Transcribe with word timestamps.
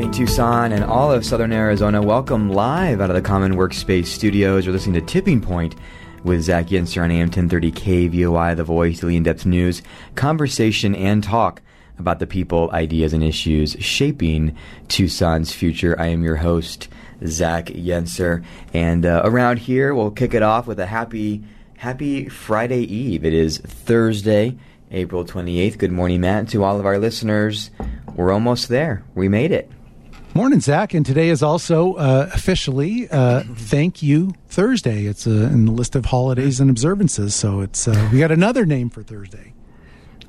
morning, 0.00 0.18
Tucson 0.18 0.72
and 0.72 0.82
all 0.82 1.12
of 1.12 1.26
Southern 1.26 1.52
Arizona. 1.52 2.00
Welcome 2.00 2.48
live 2.48 3.02
out 3.02 3.10
of 3.10 3.16
the 3.16 3.20
Common 3.20 3.52
Workspace 3.52 4.06
Studios. 4.06 4.64
You're 4.64 4.72
listening 4.72 4.98
to 4.98 5.06
Tipping 5.06 5.42
Point 5.42 5.74
with 6.24 6.40
Zach 6.40 6.68
Yenser 6.68 7.04
on 7.04 7.10
AM 7.10 7.26
1030 7.26 7.70
KVOI, 7.70 8.56
The 8.56 8.64
Voice, 8.64 9.00
Daily 9.00 9.16
In-Depth 9.16 9.44
News, 9.44 9.82
conversation 10.14 10.94
and 10.94 11.22
talk 11.22 11.60
about 11.98 12.18
the 12.18 12.26
people, 12.26 12.70
ideas, 12.72 13.12
and 13.12 13.22
issues 13.22 13.76
shaping 13.78 14.56
Tucson's 14.88 15.52
future. 15.52 15.94
I 16.00 16.06
am 16.06 16.22
your 16.22 16.36
host, 16.36 16.88
Zach 17.26 17.66
Yenser, 17.66 18.42
and 18.72 19.04
uh, 19.04 19.20
around 19.22 19.58
here 19.58 19.94
we'll 19.94 20.12
kick 20.12 20.32
it 20.32 20.42
off 20.42 20.66
with 20.66 20.80
a 20.80 20.86
happy, 20.86 21.44
happy 21.76 22.26
Friday 22.30 22.84
Eve. 22.84 23.26
It 23.26 23.34
is 23.34 23.58
Thursday, 23.58 24.56
April 24.90 25.26
28th. 25.26 25.76
Good 25.76 25.92
morning, 25.92 26.22
Matt, 26.22 26.48
to 26.48 26.64
all 26.64 26.80
of 26.80 26.86
our 26.86 26.96
listeners. 26.96 27.70
We're 28.14 28.32
almost 28.32 28.70
there. 28.70 29.04
We 29.14 29.28
made 29.28 29.52
it. 29.52 29.70
Morning, 30.32 30.60
Zach. 30.60 30.94
And 30.94 31.04
today 31.04 31.28
is 31.28 31.42
also 31.42 31.94
uh, 31.94 32.30
officially 32.32 33.08
uh, 33.10 33.42
Thank 33.56 34.00
You 34.00 34.32
Thursday. 34.48 35.06
It's 35.06 35.26
uh, 35.26 35.30
in 35.30 35.64
the 35.64 35.72
list 35.72 35.96
of 35.96 36.06
holidays 36.06 36.60
and 36.60 36.70
observances. 36.70 37.34
So 37.34 37.60
it's 37.60 37.88
uh, 37.88 38.08
we 38.12 38.20
got 38.20 38.30
another 38.30 38.64
name 38.64 38.90
for 38.90 39.02
Thursday. 39.02 39.54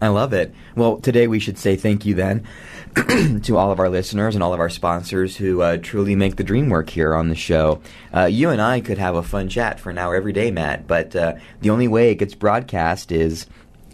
I 0.01 0.07
love 0.07 0.33
it. 0.33 0.55
Well, 0.75 0.97
today 0.97 1.27
we 1.27 1.39
should 1.39 1.59
say 1.59 1.75
thank 1.75 2.07
you 2.07 2.15
then 2.15 2.47
to 3.43 3.57
all 3.57 3.71
of 3.71 3.79
our 3.79 3.89
listeners 3.89 4.33
and 4.33 4.43
all 4.43 4.55
of 4.55 4.59
our 4.59 4.71
sponsors 4.71 5.37
who 5.37 5.61
uh, 5.61 5.77
truly 5.77 6.15
make 6.15 6.37
the 6.37 6.43
dream 6.43 6.69
work 6.69 6.89
here 6.89 7.13
on 7.13 7.29
the 7.29 7.35
show. 7.35 7.79
Uh, 8.11 8.25
you 8.25 8.49
and 8.49 8.59
I 8.59 8.81
could 8.81 8.97
have 8.97 9.13
a 9.13 9.21
fun 9.21 9.49
chat 9.49 9.79
for 9.79 9.91
an 9.91 9.99
hour 9.99 10.15
every 10.15 10.33
day, 10.33 10.49
Matt, 10.49 10.87
but 10.87 11.15
uh, 11.15 11.35
the 11.59 11.69
only 11.69 11.87
way 11.87 12.09
it 12.09 12.15
gets 12.15 12.33
broadcast 12.33 13.11
is 13.11 13.45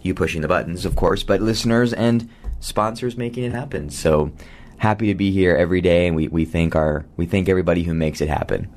you 0.02 0.14
pushing 0.14 0.40
the 0.40 0.48
buttons, 0.48 0.86
of 0.86 0.96
course, 0.96 1.24
but 1.24 1.42
listeners 1.42 1.92
and 1.92 2.30
sponsors 2.62 3.18
making 3.18 3.44
it 3.44 3.52
happen. 3.52 3.90
So 3.90 4.31
happy 4.78 5.08
to 5.08 5.16
be 5.16 5.31
here 5.31 5.56
every 5.56 5.81
day, 5.81 6.08
and 6.08 6.16
we, 6.16 6.28
we 6.28 6.45
thank 6.45 6.75
our 6.75 7.06
we 7.17 7.25
thank 7.25 7.50
everybody 7.50 7.83
who 7.83 7.94
makes 7.94 8.22
it 8.22 8.30
happen. 8.30 8.67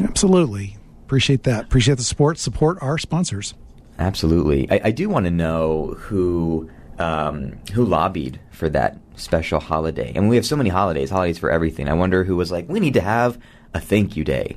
Absolutely, 0.00 0.76
appreciate 1.04 1.44
that. 1.44 1.64
Appreciate 1.64 1.96
the 1.96 2.04
support. 2.04 2.38
Support 2.38 2.78
our 2.80 2.98
sponsors. 2.98 3.54
Absolutely, 3.98 4.70
I, 4.70 4.80
I 4.84 4.90
do 4.90 5.08
want 5.08 5.24
to 5.26 5.30
know 5.30 5.96
who 5.98 6.70
um, 6.98 7.58
who 7.72 7.84
lobbied 7.84 8.40
for 8.50 8.68
that 8.70 8.98
special 9.16 9.60
holiday. 9.60 10.12
and 10.14 10.28
we 10.28 10.36
have 10.36 10.46
so 10.46 10.56
many 10.56 10.70
holidays, 10.70 11.10
holidays 11.10 11.38
for 11.38 11.50
everything. 11.50 11.88
I 11.88 11.94
wonder 11.94 12.24
who 12.24 12.36
was 12.36 12.52
like, 12.52 12.68
we 12.68 12.80
need 12.80 12.94
to 12.94 13.00
have 13.00 13.38
a 13.74 13.80
thank 13.80 14.16
you 14.16 14.24
day. 14.24 14.56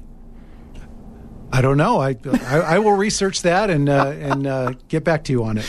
I 1.52 1.62
don't 1.62 1.78
know. 1.78 2.00
I 2.00 2.16
I, 2.46 2.60
I 2.60 2.80
will 2.80 2.94
research 2.94 3.42
that 3.42 3.70
and 3.70 3.90
uh, 3.90 4.14
and 4.20 4.48
uh, 4.48 4.74
get 4.88 5.04
back 5.04 5.24
to 5.26 5.34
you 5.34 5.44
on 5.44 5.58
it. 5.58 5.66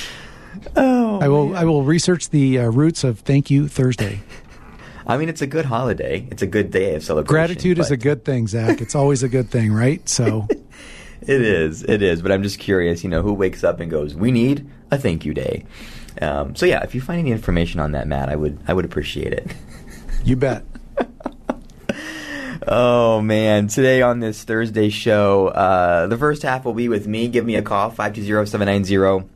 Oh, 0.77 1.19
I 1.21 1.29
will. 1.29 1.49
Man. 1.49 1.57
I 1.57 1.65
will 1.65 1.83
research 1.83 2.31
the 2.31 2.61
uh, 2.61 2.71
roots 2.71 3.05
of 3.05 3.21
Thank 3.21 3.51
You 3.51 3.67
Thursday. 3.69 4.21
I 5.07 5.17
mean, 5.17 5.29
it's 5.29 5.43
a 5.43 5.47
good 5.47 5.65
holiday. 5.65 6.27
It's 6.31 6.43
a 6.43 6.47
good 6.47 6.71
day 6.71 6.95
of 6.95 7.03
celebration. 7.03 7.33
Gratitude 7.33 7.79
but... 7.79 7.87
is 7.87 7.91
a 7.91 7.97
good 7.97 8.25
thing, 8.25 8.47
Zach. 8.47 8.81
It's 8.81 8.95
always 8.95 9.23
a 9.23 9.29
good 9.29 9.51
thing, 9.51 9.73
right? 9.73 10.07
So. 10.09 10.47
it 11.23 11.43
is. 11.43 11.83
It 11.83 12.03
is. 12.03 12.23
But 12.23 12.33
I'm 12.33 12.43
just 12.43 12.59
curious. 12.59 13.03
You 13.05 13.11
know, 13.11 13.23
who 13.23 13.33
wakes 13.33 13.65
up 13.65 13.81
and 13.81 13.91
goes, 13.91 14.15
"We 14.15 14.31
need 14.31 14.69
a 14.91 14.99
thank 14.99 15.25
you 15.25 15.35
day." 15.35 15.65
Um, 16.21 16.55
so 16.55 16.67
yeah, 16.67 16.83
if 16.83 16.95
you 16.95 17.01
find 17.01 17.21
any 17.21 17.33
information 17.33 17.81
on 17.81 17.93
that, 17.93 18.07
Matt, 18.07 18.29
I 18.29 18.37
would. 18.37 18.59
I 18.69 18.75
would 18.75 18.85
appreciate 18.85 19.33
it. 19.33 19.55
You 20.25 20.37
bet. 20.37 20.65
Oh 22.65 23.21
man! 23.21 23.67
Today 23.67 24.03
on 24.03 24.21
this 24.21 24.45
Thursday 24.45 24.89
show, 24.89 25.49
uh, 25.49 26.07
the 26.07 26.17
first 26.17 26.43
half 26.43 26.65
will 26.65 26.75
be 26.75 26.89
with 26.89 27.09
me. 27.09 27.27
Give 27.27 27.45
me 27.45 27.57
a 27.57 27.63
call 27.63 27.91
five 27.91 28.15
two 28.15 28.23
zero 28.23 28.45
seven 28.45 28.67
nine 28.67 28.85
zero 28.85 29.29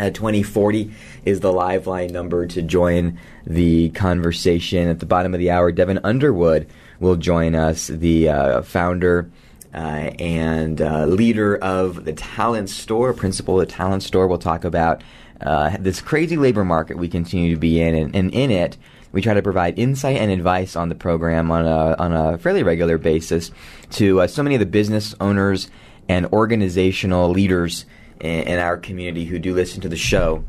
at 0.00 0.14
2040 0.14 0.92
is 1.24 1.40
the 1.40 1.52
live 1.52 1.86
line 1.86 2.12
number 2.12 2.46
to 2.46 2.62
join 2.62 3.18
the 3.46 3.90
conversation. 3.90 4.88
At 4.88 5.00
the 5.00 5.06
bottom 5.06 5.34
of 5.34 5.40
the 5.40 5.50
hour, 5.50 5.72
Devin 5.72 6.00
Underwood 6.04 6.68
will 6.98 7.16
join 7.16 7.54
us, 7.54 7.86
the 7.86 8.28
uh, 8.28 8.62
founder 8.62 9.30
uh, 9.74 10.10
and 10.18 10.80
uh, 10.80 11.06
leader 11.06 11.56
of 11.56 12.04
the 12.04 12.12
Talent 12.12 12.70
Store, 12.70 13.12
principal 13.12 13.60
of 13.60 13.68
the 13.68 13.72
Talent 13.72 14.02
Store. 14.02 14.26
We'll 14.26 14.38
talk 14.38 14.64
about 14.64 15.02
uh, 15.40 15.76
this 15.78 16.00
crazy 16.00 16.36
labor 16.36 16.64
market 16.64 16.98
we 16.98 17.08
continue 17.08 17.54
to 17.54 17.60
be 17.60 17.80
in, 17.80 17.94
and, 17.94 18.14
and 18.14 18.34
in 18.34 18.50
it, 18.50 18.76
we 19.12 19.22
try 19.22 19.34
to 19.34 19.42
provide 19.42 19.78
insight 19.78 20.16
and 20.16 20.30
advice 20.30 20.76
on 20.76 20.88
the 20.88 20.94
program 20.94 21.50
on 21.50 21.66
a, 21.66 21.96
on 21.96 22.12
a 22.12 22.38
fairly 22.38 22.62
regular 22.62 22.98
basis 22.98 23.50
to 23.90 24.20
uh, 24.20 24.26
so 24.26 24.42
many 24.42 24.54
of 24.54 24.60
the 24.60 24.66
business 24.66 25.14
owners 25.20 25.68
and 26.08 26.26
organizational 26.26 27.30
leaders 27.30 27.86
in, 28.20 28.42
in 28.42 28.58
our 28.58 28.76
community 28.76 29.24
who 29.24 29.38
do 29.38 29.54
listen 29.54 29.80
to 29.80 29.88
the 29.88 29.96
show. 29.96 30.44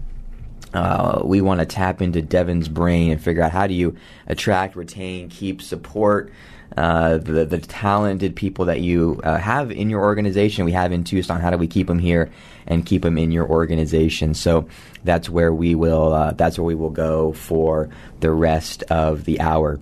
Uh, 0.74 1.22
we 1.24 1.42
want 1.42 1.60
to 1.60 1.66
tap 1.66 2.02
into 2.02 2.22
Devin's 2.22 2.70
brain 2.70 3.12
and 3.12 3.22
figure 3.22 3.44
out 3.44 3.52
how 3.52 3.68
do 3.68 3.74
you 3.74 3.96
attract, 4.28 4.76
retain, 4.76 5.30
keep, 5.30 5.62
support 5.62 6.32
uh, 6.78 7.18
the 7.18 7.46
the 7.46 7.60
talented 7.60 8.36
people 8.36 8.66
that 8.66 8.80
you 8.80 9.20
uh, 9.24 9.38
have 9.38 9.72
in 9.72 9.90
your 9.90 10.02
organization. 10.02 10.64
We 10.64 10.72
have 10.72 10.92
in 10.94 11.04
Tucson. 11.04 11.42
How 11.42 11.50
do 11.50 11.58
we 11.58 11.68
keep 11.68 11.88
them 11.88 12.00
here 12.00 12.32
and 12.66 12.86
keep 12.86 13.02
them 13.02 13.18
in 13.18 13.32
your 13.32 13.46
organization? 13.48 14.34
So 14.34 14.70
that's 15.04 15.30
where 15.30 15.54
we 15.54 15.76
will. 15.76 16.14
Uh, 16.14 16.32
that's 16.32 16.58
where 16.58 16.66
we 16.66 16.76
will 16.76 16.90
go 16.90 17.34
for 17.34 17.90
the 18.22 18.32
rest 18.32 18.84
of 18.84 19.26
the 19.26 19.42
hour. 19.42 19.82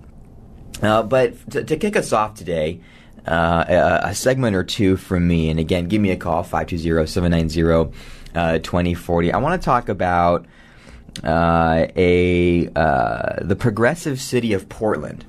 Uh, 0.82 1.04
but 1.04 1.50
to, 1.50 1.62
to 1.62 1.76
kick 1.76 1.94
us 1.94 2.12
off 2.12 2.34
today 2.34 2.80
uh, 3.26 3.64
a, 3.68 4.08
a, 4.08 4.14
segment 4.14 4.56
or 4.56 4.64
two 4.64 4.96
from 4.96 5.28
me. 5.28 5.50
And 5.50 5.60
again, 5.60 5.88
give 5.88 6.00
me 6.00 6.10
a 6.10 6.16
call, 6.16 6.42
520-790-2040. 6.42 7.92
Uh, 8.34 9.36
I 9.36 9.38
want 9.38 9.60
to 9.60 9.64
talk 9.64 9.90
about 9.90 10.46
uh, 11.24 11.86
a 11.96 12.68
uh, 12.74 13.44
the 13.44 13.56
progressive 13.56 14.20
city 14.20 14.52
of 14.52 14.68
Portland 14.68 15.24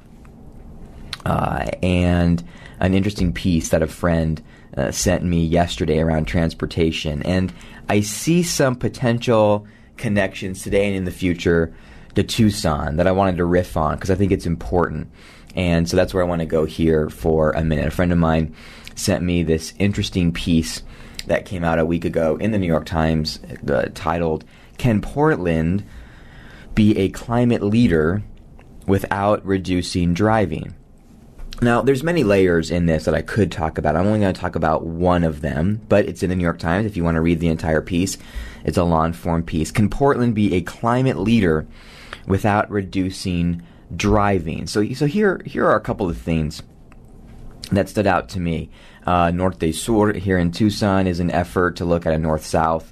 uh, 1.25 1.65
and 1.81 2.43
an 2.79 2.93
interesting 2.93 3.33
piece 3.33 3.69
that 3.69 3.83
a 3.83 3.87
friend 3.87 4.41
uh, 4.77 4.91
sent 4.91 5.23
me 5.23 5.45
yesterday 5.45 5.99
around 5.99 6.25
transportation. 6.25 7.21
And 7.23 7.53
I 7.89 8.01
see 8.01 8.43
some 8.43 8.75
potential 8.75 9.67
connections 9.97 10.63
today 10.63 10.87
and 10.87 10.95
in 10.95 11.05
the 11.05 11.11
future 11.11 11.73
to 12.15 12.23
Tucson 12.23 12.97
that 12.97 13.07
I 13.07 13.11
wanted 13.11 13.37
to 13.37 13.45
riff 13.45 13.77
on 13.77 13.95
because 13.95 14.09
I 14.09 14.15
think 14.15 14.31
it's 14.31 14.45
important. 14.45 15.11
And 15.55 15.89
so 15.89 15.97
that's 15.97 16.13
where 16.13 16.23
I 16.23 16.27
want 16.27 16.39
to 16.39 16.45
go 16.45 16.65
here 16.65 17.09
for 17.09 17.51
a 17.51 17.63
minute. 17.63 17.87
A 17.87 17.91
friend 17.91 18.11
of 18.11 18.17
mine 18.17 18.55
sent 18.95 19.23
me 19.23 19.43
this 19.43 19.73
interesting 19.77 20.31
piece 20.31 20.83
that 21.27 21.45
came 21.45 21.63
out 21.63 21.79
a 21.79 21.85
week 21.85 22.05
ago 22.05 22.37
in 22.37 22.51
the 22.51 22.57
New 22.57 22.67
York 22.67 22.85
Times 22.85 23.39
uh, 23.69 23.89
titled, 23.93 24.43
Can 24.81 24.99
Portland 24.99 25.85
Be 26.73 26.97
a 26.97 27.09
Climate 27.09 27.61
Leader 27.61 28.23
Without 28.87 29.45
Reducing 29.45 30.15
Driving? 30.15 30.73
Now, 31.61 31.83
there's 31.83 32.01
many 32.01 32.23
layers 32.23 32.71
in 32.71 32.87
this 32.87 33.05
that 33.05 33.13
I 33.13 33.21
could 33.21 33.51
talk 33.51 33.77
about. 33.77 33.95
I'm 33.95 34.07
only 34.07 34.21
going 34.21 34.33
to 34.33 34.41
talk 34.41 34.55
about 34.55 34.83
one 34.83 35.23
of 35.23 35.41
them, 35.41 35.81
but 35.87 36.05
it's 36.05 36.23
in 36.23 36.31
the 36.31 36.35
New 36.35 36.41
York 36.41 36.57
Times 36.57 36.87
if 36.87 36.97
you 36.97 37.03
want 37.03 37.13
to 37.13 37.21
read 37.21 37.39
the 37.39 37.49
entire 37.49 37.83
piece. 37.83 38.17
It's 38.63 38.79
a 38.79 38.83
long 38.83 39.13
form 39.13 39.43
piece. 39.43 39.69
Can 39.69 39.87
Portland 39.87 40.33
be 40.33 40.55
a 40.55 40.61
climate 40.61 41.19
leader 41.19 41.67
without 42.25 42.67
reducing 42.71 43.61
driving. 43.95 44.65
So, 44.65 44.83
so 44.93 45.05
here, 45.05 45.43
here 45.45 45.67
are 45.67 45.75
a 45.75 45.81
couple 45.81 46.09
of 46.09 46.17
things 46.17 46.63
that 47.71 47.87
stood 47.87 48.07
out 48.07 48.29
to 48.29 48.39
me. 48.39 48.71
Uh, 49.05 49.29
Norte 49.29 49.75
Sur 49.75 50.13
here 50.13 50.39
in 50.39 50.51
Tucson 50.51 51.05
is 51.05 51.19
an 51.19 51.29
effort 51.29 51.75
to 51.75 51.85
look 51.85 52.07
at 52.07 52.13
a 52.13 52.17
north 52.17 52.43
south 52.43 52.91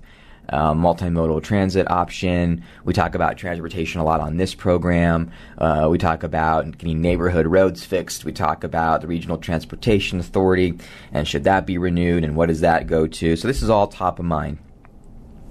uh, 0.49 0.73
multimodal 0.73 1.41
transit 1.43 1.89
option. 1.89 2.63
We 2.83 2.93
talk 2.93 3.15
about 3.15 3.37
transportation 3.37 4.01
a 4.01 4.03
lot 4.03 4.19
on 4.19 4.37
this 4.37 4.55
program. 4.55 5.31
Uh, 5.57 5.87
we 5.89 5.97
talk 5.97 6.23
about 6.23 6.77
getting 6.77 7.01
neighborhood 7.01 7.47
roads 7.47 7.83
fixed. 7.85 8.25
We 8.25 8.31
talk 8.31 8.63
about 8.63 9.01
the 9.01 9.07
Regional 9.07 9.37
Transportation 9.37 10.19
Authority 10.19 10.73
and 11.11 11.27
should 11.27 11.43
that 11.43 11.65
be 11.65 11.77
renewed 11.77 12.23
and 12.23 12.35
what 12.35 12.47
does 12.47 12.61
that 12.61 12.87
go 12.87 13.07
to. 13.07 13.35
So, 13.35 13.47
this 13.47 13.61
is 13.61 13.69
all 13.69 13.87
top 13.87 14.19
of 14.19 14.25
mind. 14.25 14.59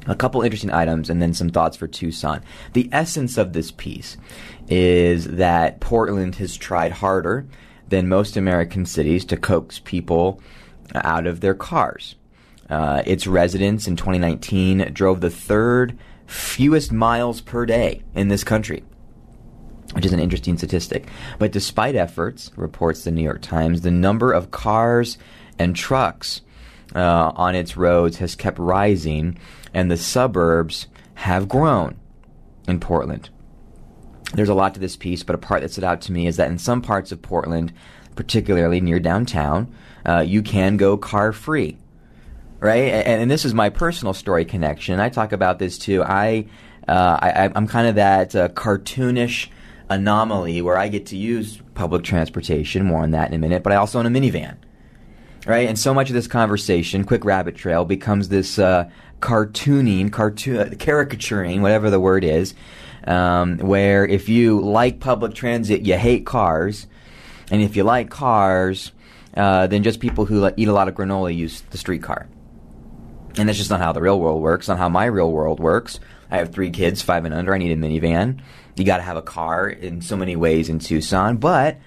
A 0.07 0.15
couple 0.15 0.43
interesting 0.43 0.73
items 0.73 1.11
and 1.11 1.21
then 1.21 1.35
some 1.35 1.51
thoughts 1.51 1.77
for 1.77 1.87
Tucson. 1.87 2.43
The 2.73 2.89
essence 2.93 3.37
of 3.37 3.53
this 3.53 3.71
piece 3.71 4.17
is 4.69 5.27
that 5.27 5.81
Portland 5.81 6.37
has 6.37 6.57
tried 6.57 6.93
harder 6.93 7.47
than 7.89 8.09
most 8.09 8.37
American 8.37 8.87
cities 8.87 9.25
to 9.27 9.37
coax 9.37 9.79
people 9.79 10.41
out 10.95 11.27
of 11.27 11.41
their 11.41 11.55
cars. 11.55 12.15
Uh, 12.71 13.03
its 13.07 13.27
residents 13.27 13.87
in 13.87 13.97
2019 13.97 14.93
drove 14.93 15.21
the 15.21 15.31
third 15.31 15.99
fewest 16.27 16.93
miles 16.93 17.41
per 17.41 17.65
day 17.65 18.03
in 18.15 18.29
this 18.29 18.45
country, 18.45 18.85
which 19.93 20.05
is 20.05 20.13
an 20.13 20.21
interesting 20.21 20.57
statistic. 20.59 21.07
But 21.39 21.53
despite 21.53 21.97
efforts, 21.97 22.51
reports 22.57 23.05
the 23.05 23.11
New 23.11 23.23
York 23.23 23.41
Times, 23.41 23.81
the 23.81 23.91
number 23.91 24.33
of 24.33 24.51
cars 24.51 25.17
and 25.59 25.75
trucks 25.75 26.43
uh, 26.95 27.33
on 27.35 27.55
its 27.55 27.77
roads 27.77 28.19
has 28.19 28.35
kept 28.35 28.59
rising, 28.59 29.39
and 29.73 29.91
the 29.91 29.97
suburbs 29.97 30.87
have 31.15 31.49
grown 31.49 31.99
in 32.67 32.81
Portland. 32.81 33.31
There's 34.35 34.49
a 34.51 34.55
lot 34.55 34.75
to 34.75 34.81
this 34.81 34.97
piece, 34.97 35.23
but 35.23 35.35
a 35.35 35.39
part 35.39 35.63
that 35.63 35.73
stood 35.73 35.85
out 35.85 36.03
to 36.03 36.13
me 36.13 36.27
is 36.27 36.37
that 36.37 36.51
in 36.51 36.59
some 36.59 36.83
parts 36.83 37.13
of 37.13 37.23
Portland, 37.23 37.73
particularly 38.15 38.81
near 38.81 39.01
downtown, 39.01 39.75
uh, 40.05 40.21
you 40.21 40.43
can 40.43 40.77
go 40.77 40.99
car 40.99 41.33
free. 41.33 41.79
Right, 42.61 42.93
and, 42.93 43.23
and, 43.23 43.31
this 43.31 43.45
is 43.45 43.55
my 43.55 43.71
personal 43.71 44.13
story 44.13 44.45
connection. 44.45 44.99
I 44.99 45.11
talk 45.11 45.31
about 45.31 45.61
this 45.61 45.79
too. 45.79 46.03
I, 46.03 46.47
uh, 46.89 47.17
I 47.21 47.53
am 47.55 47.69
kind 47.69 47.87
of 47.87 47.95
that 47.95 48.35
uh, 48.35 48.49
cartoonish 48.49 49.49
anomaly 49.89 50.61
where 50.63 50.77
I 50.77 50.89
get 50.89 51.07
to 51.07 51.17
use 51.17 51.61
public 51.75 52.03
transportation. 52.03 52.85
More 52.85 53.03
on 53.03 53.13
that 53.13 53.29
in 53.29 53.35
a 53.35 53.39
minute. 53.39 53.63
But 53.63 53.73
I 53.73 53.77
also 53.77 54.01
own 54.01 54.07
a 54.07 54.11
minivan. 54.11 54.57
Right? 55.47 55.69
And 55.69 55.79
so 55.79 55.95
much 55.95 56.11
of 56.11 56.15
this 56.15 56.27
conversation, 56.27 57.05
quick 57.05 57.25
rabbit 57.25 57.55
trail, 57.55 57.85
becomes 57.85 58.29
this 58.29 58.59
uh, 58.59 58.91
cartooning, 59.21 60.13
cartoon, 60.13 60.77
caricaturing, 60.77 61.63
whatever 61.63 61.91
the 61.91 62.01
word 62.01 62.25
is, 62.25 62.55
um, 63.07 63.59
where 63.59 64.05
if 64.05 64.29
you 64.29 64.61
like 64.61 64.99
public 64.99 65.35
transit, 65.35 65.83
you 65.83 65.97
hate 65.97 66.27
cars. 66.27 66.89
And 67.53 67.63
if 67.63 67.77
you 67.77 67.85
like 67.85 68.11
cars, 68.11 68.91
uh, 69.37 69.69
then 69.69 69.85
just 69.85 70.01
people 70.01 70.27
who 70.27 70.51
eat 70.57 70.69
a 70.69 70.73
lot 70.73 70.89
of 70.89 70.95
granola 70.95 71.35
use 71.35 71.61
the 71.71 71.79
streetcar. 71.79 72.27
And 73.37 73.49
that's 73.49 73.59
just 73.59 73.71
not 73.71 73.81
how 73.81 73.93
the 73.93 74.01
real 74.01 74.19
world 74.19 74.43
works, 74.43 74.69
not 74.69 74.79
how 74.79 74.89
my 74.89 75.05
real 75.05 75.31
world 75.31 75.61
works. 75.61 76.01
I 76.31 76.39
have 76.39 76.53
three 76.53 76.71
kids, 76.71 77.03
five 77.03 77.25
and 77.25 77.35
under. 77.35 77.55
I 77.55 77.59
need 77.59 77.73
a 77.73 77.77
minivan. 77.77 78.41
You 78.77 78.85
got 78.85 78.99
to 78.99 79.03
have 79.03 79.17
a 79.17 79.23
car 79.23 79.69
in 79.69 80.01
so 80.01 80.17
many 80.17 80.37
ways 80.37 80.69
in 80.69 80.79
Tucson, 80.79 81.37
but 81.37 81.79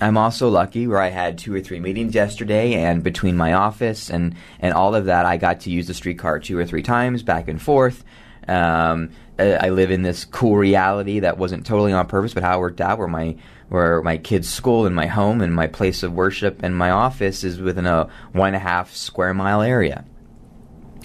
I'm 0.00 0.16
also 0.16 0.48
lucky 0.48 0.86
where 0.86 1.00
I 1.00 1.08
had 1.08 1.38
two 1.38 1.54
or 1.54 1.60
three 1.60 1.80
meetings 1.80 2.14
yesterday, 2.14 2.74
and 2.74 3.02
between 3.02 3.36
my 3.36 3.52
office 3.52 4.10
and 4.10 4.34
and 4.60 4.72
all 4.72 4.94
of 4.94 5.06
that, 5.06 5.26
I 5.26 5.36
got 5.36 5.60
to 5.60 5.70
use 5.70 5.88
the 5.88 5.94
streetcar 5.94 6.38
two 6.38 6.56
or 6.58 6.64
three 6.64 6.82
times 6.82 7.22
back 7.22 7.48
and 7.48 7.60
forth. 7.60 8.04
Um, 8.46 9.10
I 9.38 9.68
live 9.68 9.90
in 9.90 10.02
this 10.02 10.24
cool 10.24 10.56
reality 10.56 11.20
that 11.20 11.38
wasn't 11.38 11.66
totally 11.66 11.92
on 11.92 12.06
purpose, 12.06 12.34
but 12.34 12.42
how 12.42 12.58
it 12.58 12.60
worked 12.60 12.80
out, 12.80 12.98
where 12.98 13.08
my 13.08 13.36
where 13.68 14.00
my 14.02 14.18
kids' 14.18 14.48
school 14.48 14.86
and 14.86 14.94
my 14.94 15.06
home 15.06 15.40
and 15.40 15.54
my 15.54 15.66
place 15.66 16.02
of 16.02 16.12
worship 16.12 16.62
and 16.62 16.76
my 16.76 16.90
office 16.90 17.44
is 17.44 17.60
within 17.60 17.86
a 17.86 18.08
one 18.32 18.48
and 18.48 18.56
a 18.56 18.60
half 18.60 18.94
square 18.94 19.34
mile 19.34 19.62
area. 19.62 20.04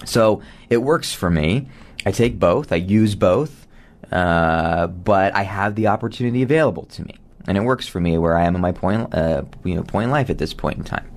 So 0.05 0.41
it 0.69 0.77
works 0.77 1.13
for 1.13 1.29
me. 1.29 1.67
I 2.05 2.11
take 2.11 2.39
both. 2.39 2.71
I 2.71 2.77
use 2.77 3.15
both, 3.15 3.67
uh, 4.11 4.87
but 4.87 5.35
I 5.35 5.43
have 5.43 5.75
the 5.75 5.87
opportunity 5.87 6.43
available 6.43 6.85
to 6.87 7.03
me, 7.03 7.15
and 7.47 7.57
it 7.57 7.61
works 7.61 7.87
for 7.87 7.99
me 7.99 8.17
where 8.17 8.37
I 8.37 8.45
am 8.45 8.55
in 8.55 8.61
my 8.61 8.73
point, 8.73 9.13
uh, 9.13 9.43
you 9.63 9.75
know, 9.75 9.83
point 9.83 10.05
in 10.05 10.11
life 10.11 10.29
at 10.29 10.37
this 10.37 10.53
point 10.53 10.77
in 10.77 10.83
time. 10.83 11.09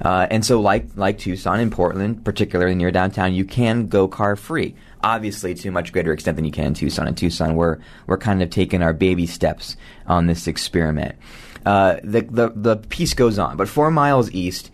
Uh, 0.00 0.26
and 0.30 0.44
so, 0.44 0.60
like 0.60 0.86
like 0.96 1.18
Tucson 1.18 1.60
and 1.60 1.70
Portland, 1.70 2.24
particularly 2.24 2.74
near 2.74 2.90
downtown, 2.90 3.34
you 3.34 3.44
can 3.44 3.86
go 3.86 4.08
car 4.08 4.34
free. 4.34 4.74
Obviously, 5.02 5.54
to 5.54 5.68
a 5.68 5.72
much 5.72 5.92
greater 5.92 6.12
extent 6.12 6.36
than 6.36 6.44
you 6.44 6.50
can 6.50 6.66
in 6.66 6.74
Tucson. 6.74 7.06
In 7.06 7.14
Tucson, 7.14 7.54
we're 7.54 7.78
we're 8.06 8.18
kind 8.18 8.42
of 8.42 8.50
taking 8.50 8.82
our 8.82 8.92
baby 8.92 9.26
steps 9.26 9.76
on 10.06 10.26
this 10.26 10.46
experiment. 10.46 11.16
Uh, 11.64 11.96
the, 12.02 12.22
the 12.22 12.52
the 12.54 12.76
piece 12.76 13.14
goes 13.14 13.38
on, 13.38 13.56
but 13.56 13.68
four 13.68 13.90
miles 13.90 14.30
east, 14.32 14.70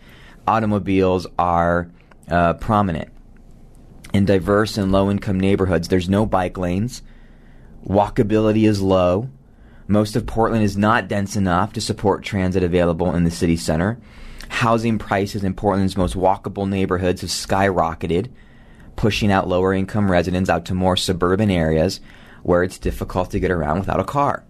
automobiles 0.47 1.27
are 1.37 1.89
uh, 2.29 2.53
prominent 2.55 3.09
in 4.13 4.25
diverse 4.25 4.77
and 4.77 4.91
low 4.91 5.09
income 5.09 5.39
neighborhoods. 5.39 5.87
There's 5.87 6.09
no 6.09 6.25
bike 6.25 6.57
lanes. 6.57 7.01
Walkability 7.85 8.67
is 8.67 8.81
low. 8.81 9.29
Most 9.87 10.15
of 10.15 10.25
Portland 10.25 10.63
is 10.63 10.77
not 10.77 11.07
dense 11.07 11.35
enough 11.35 11.73
to 11.73 11.81
support 11.81 12.23
transit 12.23 12.63
available 12.63 13.13
in 13.15 13.23
the 13.23 13.31
city 13.31 13.57
center. 13.57 13.99
Housing 14.49 14.97
prices 14.97 15.43
in 15.43 15.53
Portland's 15.53 15.97
most 15.97 16.15
walkable 16.15 16.67
neighborhoods 16.67 17.21
have 17.21 17.29
skyrocketed, 17.29 18.29
pushing 18.95 19.31
out 19.31 19.47
lower 19.47 19.73
income 19.73 20.11
residents 20.11 20.49
out 20.49 20.65
to 20.65 20.73
more 20.73 20.97
suburban 20.97 21.49
areas 21.49 21.99
where 22.43 22.63
it's 22.63 22.77
difficult 22.77 23.31
to 23.31 23.39
get 23.39 23.51
around 23.51 23.79
without 23.79 23.99
a 23.99 24.03
car. 24.03 24.45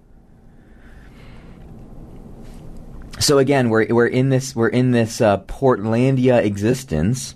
So 3.19 3.38
again, 3.38 3.69
we're 3.69 3.86
we're 3.88 4.08
in 4.08 4.30
this 4.30 4.56
we're 4.56 4.69
in 4.69 4.92
this 4.92 5.22
uh, 5.22 5.40
Portlandia 5.40 6.44
existence 6.44 7.36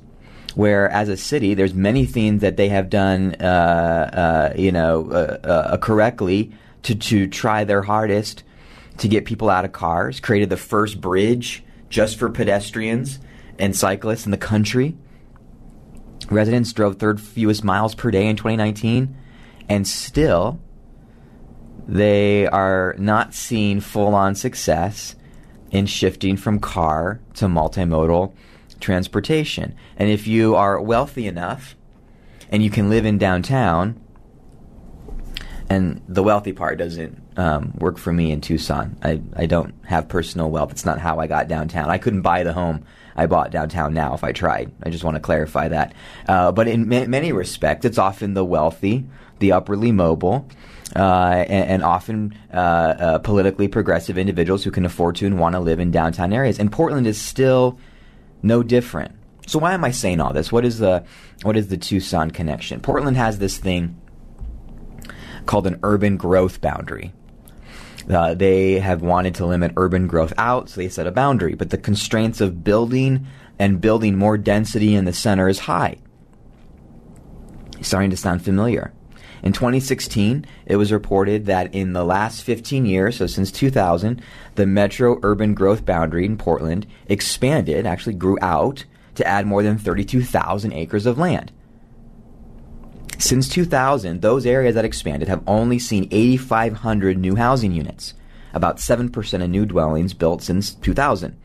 where 0.55 0.89
as 0.89 1.09
a 1.09 1.17
city 1.17 1.53
there's 1.53 1.73
many 1.73 2.05
things 2.05 2.41
that 2.41 2.57
they 2.57 2.69
have 2.69 2.89
done 2.89 3.35
uh, 3.39 4.51
uh, 4.53 4.57
you 4.57 4.71
know 4.71 5.09
uh, 5.11 5.47
uh, 5.47 5.77
correctly 5.77 6.51
to 6.83 6.95
to 6.95 7.27
try 7.27 7.63
their 7.63 7.81
hardest 7.81 8.43
to 8.97 9.07
get 9.07 9.25
people 9.25 9.49
out 9.49 9.65
of 9.65 9.71
cars 9.71 10.19
created 10.19 10.49
the 10.49 10.57
first 10.57 10.99
bridge 11.01 11.63
just 11.89 12.17
for 12.17 12.29
pedestrians 12.29 13.19
and 13.59 13.75
cyclists 13.75 14.25
in 14.25 14.31
the 14.31 14.37
country. 14.37 14.97
Residents 16.29 16.73
drove 16.73 16.97
third 16.97 17.21
fewest 17.21 17.63
miles 17.63 17.93
per 17.93 18.09
day 18.09 18.27
in 18.27 18.35
2019 18.35 19.15
and 19.69 19.87
still 19.87 20.59
they 21.87 22.47
are 22.47 22.95
not 22.97 23.33
seeing 23.33 23.79
full 23.79 24.15
on 24.15 24.33
success 24.33 25.15
in 25.71 25.85
shifting 25.85 26.35
from 26.35 26.59
car 26.59 27.19
to 27.35 27.45
multimodal 27.45 28.33
transportation. 28.85 29.75
And 29.97 30.09
if 30.09 30.27
you 30.27 30.55
are 30.55 30.79
wealthy 30.79 31.27
enough 31.27 31.75
and 32.49 32.63
you 32.63 32.69
can 32.69 32.89
live 32.89 33.05
in 33.05 33.17
downtown, 33.17 33.99
and 35.67 36.01
the 36.07 36.21
wealthy 36.21 36.53
part 36.53 36.77
doesn't 36.77 37.19
um, 37.37 37.73
work 37.79 37.97
for 37.97 38.13
me 38.13 38.31
in 38.31 38.39
Tucson. 38.39 38.97
I, 39.01 39.21
I 39.35 39.47
don't 39.47 39.73
have 39.85 40.07
personal 40.07 40.51
wealth. 40.51 40.71
It's 40.71 40.85
not 40.85 40.99
how 40.99 41.19
I 41.19 41.25
got 41.25 41.47
downtown. 41.47 41.89
I 41.89 41.97
couldn't 41.97 42.21
buy 42.21 42.43
the 42.43 42.53
home 42.53 42.85
I 43.15 43.25
bought 43.25 43.49
downtown 43.49 43.95
now 43.95 44.13
if 44.13 44.23
I 44.23 44.31
tried. 44.31 44.71
I 44.83 44.91
just 44.91 45.03
want 45.03 45.15
to 45.15 45.21
clarify 45.21 45.69
that. 45.69 45.93
Uh, 46.27 46.51
but 46.51 46.67
in 46.67 46.87
ma- 46.87 47.05
many 47.05 47.31
respects, 47.31 47.85
it's 47.85 47.97
often 47.97 48.35
the 48.35 48.45
wealthy, 48.45 49.07
the 49.39 49.53
upperly 49.53 49.91
mobile, 49.91 50.47
uh, 50.95 51.43
and, 51.47 51.69
and, 51.69 51.83
often 51.83 52.37
uh, 52.53 52.57
uh 52.57 53.17
politically 53.17 53.67
progressive 53.67 54.19
individuals 54.19 54.63
who 54.63 54.69
can 54.69 54.85
afford 54.85 55.15
to 55.15 55.25
and 55.25 55.39
want 55.39 55.53
to 55.53 55.59
live 55.59 55.79
in 55.79 55.89
downtown 55.89 56.31
areas. 56.31 56.59
And 56.59 56.71
Portland 56.71 57.07
is 57.07 57.19
still 57.19 57.79
no 58.45 58.63
different. 58.63 59.15
So 59.47 59.59
why 59.59 59.73
am 59.73 59.83
I 59.83 59.91
saying 59.91 60.21
all 60.21 60.33
this? 60.33 60.51
What 60.51 60.65
is 60.65 60.79
the 60.79 61.03
what 61.43 61.57
is 61.57 61.67
the 61.67 61.77
Tucson 61.77 62.31
connection? 62.31 62.79
Portland 62.79 63.17
has 63.17 63.39
this 63.39 63.57
thing 63.57 63.99
called 65.45 65.67
an 65.67 65.79
urban 65.83 66.17
growth 66.17 66.61
boundary. 66.61 67.13
Uh, 68.09 68.35
they 68.35 68.79
have 68.79 69.01
wanted 69.01 69.35
to 69.35 69.45
limit 69.45 69.73
urban 69.77 70.07
growth 70.07 70.33
out, 70.37 70.69
so 70.69 70.79
they 70.79 70.89
set 70.89 71.07
a 71.07 71.11
boundary. 71.11 71.55
But 71.55 71.71
the 71.71 71.77
constraints 71.77 72.39
of 72.39 72.63
building 72.63 73.25
and 73.57 73.81
building 73.81 74.15
more 74.15 74.37
density 74.37 74.95
in 74.95 75.05
the 75.05 75.13
center 75.13 75.47
is 75.49 75.59
high. 75.59 75.97
starting 77.81 78.09
to 78.09 78.17
sound 78.17 78.43
familiar. 78.43 78.93
In 79.45 79.53
2016, 79.53 80.43
it 80.65 80.75
was 80.75 80.91
reported 80.91 81.45
that 81.45 81.73
in 81.73 81.93
the 81.93 82.03
last 82.03 82.43
15 82.43 82.87
years, 82.87 83.17
so 83.17 83.27
since 83.27 83.51
2000, 83.51 84.19
the 84.55 84.65
metro 84.65 85.19
urban 85.21 85.53
growth 85.53 85.85
boundary 85.85 86.25
in 86.25 86.35
Portland 86.35 86.87
expanded, 87.05 87.85
actually 87.85 88.15
grew 88.15 88.39
out, 88.41 88.85
to 89.13 89.25
add 89.25 89.45
more 89.45 89.61
than 89.61 89.77
32,000 89.77 90.73
acres 90.73 91.05
of 91.05 91.19
land. 91.19 91.51
Since 93.19 93.47
2000, 93.49 94.21
those 94.21 94.47
areas 94.47 94.73
that 94.73 94.83
expanded 94.83 95.27
have 95.27 95.43
only 95.45 95.77
seen 95.77 96.07
8,500 96.09 97.17
new 97.17 97.35
housing 97.35 97.71
units, 97.71 98.15
about 98.51 98.77
7% 98.77 99.43
of 99.43 99.49
new 99.49 99.67
dwellings 99.67 100.15
built 100.15 100.41
since 100.41 100.73
2000. 100.73 101.39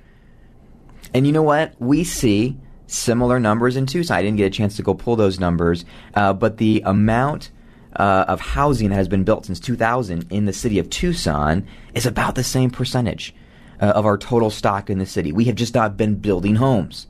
And 1.13 1.27
you 1.27 1.33
know 1.33 1.43
what? 1.43 1.75
We 1.79 2.05
see 2.05 2.57
similar 2.87 3.39
numbers 3.39 3.77
in 3.77 3.85
Tucson. 3.85 4.17
I 4.17 4.23
didn't 4.23 4.39
get 4.39 4.47
a 4.47 4.51
chance 4.51 4.77
to 4.77 4.83
go 4.83 4.95
pull 4.95 5.17
those 5.17 5.39
numbers, 5.39 5.85
uh, 6.15 6.33
but 6.33 6.57
the 6.57 6.83
amount 6.87 7.51
uh, 7.97 8.25
of 8.29 8.41
housing 8.41 8.91
that 8.91 8.97
has 8.97 9.09
been 9.09 9.25
built 9.25 9.47
since 9.47 9.61
2000 9.61 10.27
in 10.31 10.45
the 10.45 10.53
city 10.53 10.79
of 10.79 10.91
Tucson 10.91 11.67
is 11.95 12.07
about 12.07 12.35
the 12.35 12.45
same 12.45 12.71
percentage 12.71 13.35
uh, 13.81 13.87
of 13.87 14.07
our 14.07 14.17
total 14.17 14.51
stock 14.51 14.91
in 14.91 14.99
the 14.99 15.07
city. 15.07 15.33
We 15.33 15.45
have 15.47 15.57
just 15.57 15.75
not 15.75 15.97
been 15.97 16.17
building 16.17 16.57
homes. 16.57 17.07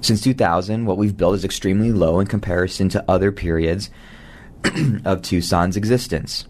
Since 0.00 0.20
2000, 0.22 0.86
what 0.86 0.96
we've 0.96 1.16
built 1.16 1.34
is 1.34 1.44
extremely 1.44 1.92
low 1.92 2.20
in 2.20 2.28
comparison 2.28 2.88
to 2.90 3.04
other 3.08 3.32
periods 3.32 3.90
of 5.04 5.22
Tucson's 5.22 5.76
existence. 5.76 6.46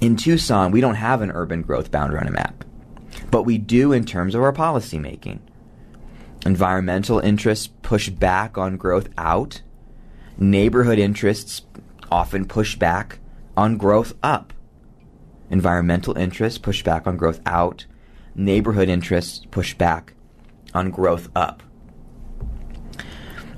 In 0.00 0.16
Tucson, 0.16 0.72
we 0.72 0.80
don't 0.80 0.96
have 0.96 1.22
an 1.22 1.30
urban 1.30 1.62
growth 1.62 1.90
boundary 1.90 2.18
on 2.18 2.26
a 2.26 2.32
map, 2.32 2.64
but 3.30 3.44
we 3.44 3.58
do 3.58 3.92
in 3.92 4.04
terms 4.04 4.34
of 4.34 4.42
our 4.42 4.52
policymaking. 4.52 5.38
Environmental 6.44 7.20
interests 7.20 7.68
push 7.82 8.08
back 8.08 8.58
on 8.58 8.76
growth 8.76 9.08
out 9.16 9.62
Neighborhood 10.38 10.98
interests 10.98 11.62
often 12.10 12.44
push 12.46 12.76
back 12.76 13.18
on 13.56 13.76
growth 13.76 14.14
up. 14.22 14.52
Environmental 15.50 16.16
interests 16.16 16.58
push 16.58 16.82
back 16.84 17.06
on 17.06 17.16
growth 17.16 17.40
out. 17.44 17.86
Neighborhood 18.34 18.88
interests 18.88 19.44
push 19.50 19.74
back 19.74 20.14
on 20.74 20.90
growth 20.90 21.28
up. 21.34 21.62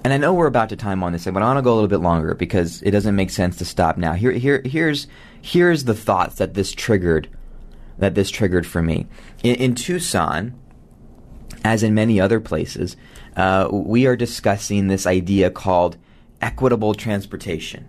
And 0.02 0.14
I 0.14 0.16
know 0.16 0.32
we're 0.32 0.46
about 0.46 0.70
to 0.70 0.76
time 0.76 1.02
on 1.02 1.12
this 1.12 1.24
but 1.24 1.36
I 1.36 1.46
want 1.46 1.58
to 1.58 1.62
go 1.62 1.72
a 1.72 1.74
little 1.74 1.88
bit 1.88 2.00
longer 2.00 2.34
because 2.34 2.80
it 2.82 2.92
doesn't 2.92 3.14
make 3.14 3.28
sense 3.28 3.56
to 3.56 3.66
stop 3.66 3.98
now. 3.98 4.14
Here, 4.14 4.32
here, 4.32 4.62
here's 4.64 5.06
here's 5.42 5.84
the 5.84 5.94
thoughts 5.94 6.36
that 6.36 6.54
this 6.54 6.72
triggered, 6.72 7.28
that 7.98 8.14
this 8.14 8.30
triggered 8.30 8.66
for 8.66 8.80
me. 8.80 9.06
In, 9.42 9.56
in 9.56 9.74
Tucson, 9.74 10.58
as 11.62 11.82
in 11.82 11.94
many 11.94 12.18
other 12.18 12.40
places, 12.40 12.96
uh, 13.36 13.68
we 13.70 14.06
are 14.06 14.16
discussing 14.16 14.86
this 14.86 15.06
idea 15.06 15.50
called 15.50 15.98
equitable 16.40 16.94
transportation? 16.94 17.86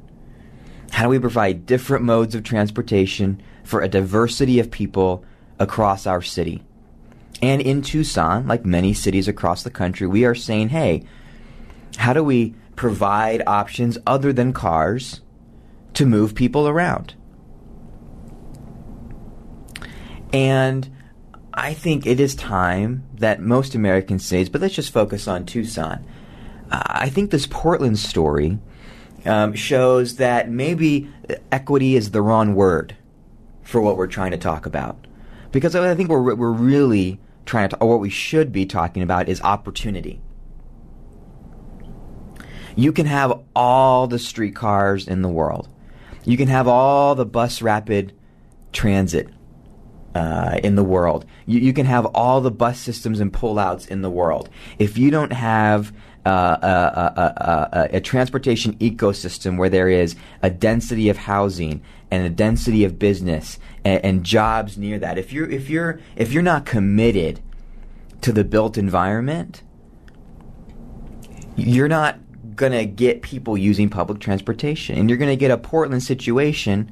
How 0.92 1.04
do 1.04 1.10
we 1.10 1.20
provide 1.20 1.66
different 1.66 2.04
modes 2.04 2.36
of 2.36 2.44
transportation 2.44 3.42
for 3.64 3.82
a 3.82 3.88
diversity 3.88 4.60
of 4.60 4.72
people 4.72 5.24
across 5.60 6.06
our 6.06 6.22
city? 6.22 6.64
And 7.42 7.62
in 7.62 7.82
Tucson, 7.82 8.48
like 8.48 8.66
many 8.66 8.94
cities 8.94 9.28
across 9.28 9.64
the 9.64 9.72
country, 9.72 10.06
we 10.06 10.26
are 10.26 10.36
saying, 10.36 10.70
hey, 10.70 11.04
how 11.98 12.14
do 12.14 12.24
we 12.24 12.56
provide 12.76 13.44
options 13.48 13.98
other 14.06 14.32
than 14.34 14.54
cars 14.54 15.22
to 15.94 16.06
move 16.06 16.36
people 16.36 16.68
around? 16.68 17.16
And 20.34 20.90
I 21.54 21.74
think 21.74 22.06
it 22.06 22.20
is 22.20 22.36
time 22.36 23.04
that 23.16 23.42
most 23.42 23.76
American 23.76 24.20
cities, 24.20 24.50
but 24.50 24.62
let's 24.62 24.76
just 24.76 24.94
focus 24.94 25.28
on 25.28 25.46
Tucson. 25.46 26.06
I 26.72 27.10
think 27.10 27.32
this 27.32 27.48
Portland 27.48 28.00
story 28.00 28.60
um, 29.26 29.54
shows 29.54 30.16
that 30.16 30.50
maybe 30.50 31.10
equity 31.52 31.96
is 31.96 32.12
the 32.12 32.22
wrong 32.22 32.56
word 32.56 32.96
for 33.62 33.82
what 33.82 33.98
we're 33.98 34.08
trying 34.08 34.32
to 34.32 34.38
talk 34.38 34.66
about. 34.66 35.08
Because 35.52 35.76
I 35.76 35.96
think 35.96 36.10
we're, 36.10 36.36
we're 36.36 36.52
really 36.52 37.20
trying 37.46 37.70
to, 37.70 37.78
or 37.78 37.90
what 37.90 38.00
we 38.00 38.10
should 38.10 38.52
be 38.52 38.66
talking 38.66 39.04
about 39.04 39.28
is 39.28 39.42
opportunity. 39.42 40.22
You 42.76 42.94
can 42.94 43.06
have 43.06 43.42
all 43.56 44.08
the 44.08 44.20
streetcars 44.20 45.08
in 45.08 45.22
the 45.22 45.30
world. 45.30 45.68
You 46.24 46.38
can 46.38 46.48
have 46.48 46.68
all 46.68 47.16
the 47.16 47.26
bus 47.26 47.62
rapid 47.62 48.14
transit 48.72 49.30
uh, 50.16 50.60
in 50.64 50.76
the 50.76 50.84
world. 50.84 51.26
You, 51.46 51.60
you, 51.60 51.74
can 51.74 51.86
have 51.86 52.06
all 52.08 52.42
the 52.42 52.52
bus 52.52 52.80
systems 52.80 53.20
and 53.20 53.32
pullouts 53.32 53.88
in 53.88 54.02
the 54.02 54.10
world. 54.10 54.50
If 54.78 54.98
you 54.98 55.12
don't 55.12 55.34
have 55.34 55.94
a, 56.26 56.30
a, 56.30 57.70
a, 57.72 57.90
a, 57.96 58.02
transportation 58.02 58.76
ecosystem 58.76 59.58
where 59.58 59.70
there 59.70 59.90
is 59.90 60.16
a 60.44 60.50
density 60.50 61.10
of 61.10 61.18
housing 61.18 61.82
and 62.12 62.26
a 62.26 62.30
density 62.30 62.84
of 62.84 63.00
business 63.00 63.58
and, 63.84 64.04
and 64.06 64.24
jobs 64.24 64.78
near 64.78 65.00
that, 65.00 65.18
if 65.18 65.34
you're 65.34 65.50
if 65.50 65.70
you're 65.70 66.00
if 66.16 66.32
you're 66.32 66.44
not 66.44 66.66
committed 66.66 67.40
to 68.22 68.32
the 68.32 68.44
built 68.44 68.78
environment, 68.78 69.64
you're 71.56 71.88
not 71.88 72.20
going 72.56 72.72
to 72.72 72.86
get 72.86 73.24
people 73.24 73.58
using 73.58 73.90
public 73.90 74.20
transportation, 74.20 74.98
and 74.98 75.10
you're 75.10 75.18
going 75.18 75.32
to 75.32 75.36
get 75.36 75.50
a 75.50 75.58
Portland 75.58 76.04
situation 76.04 76.92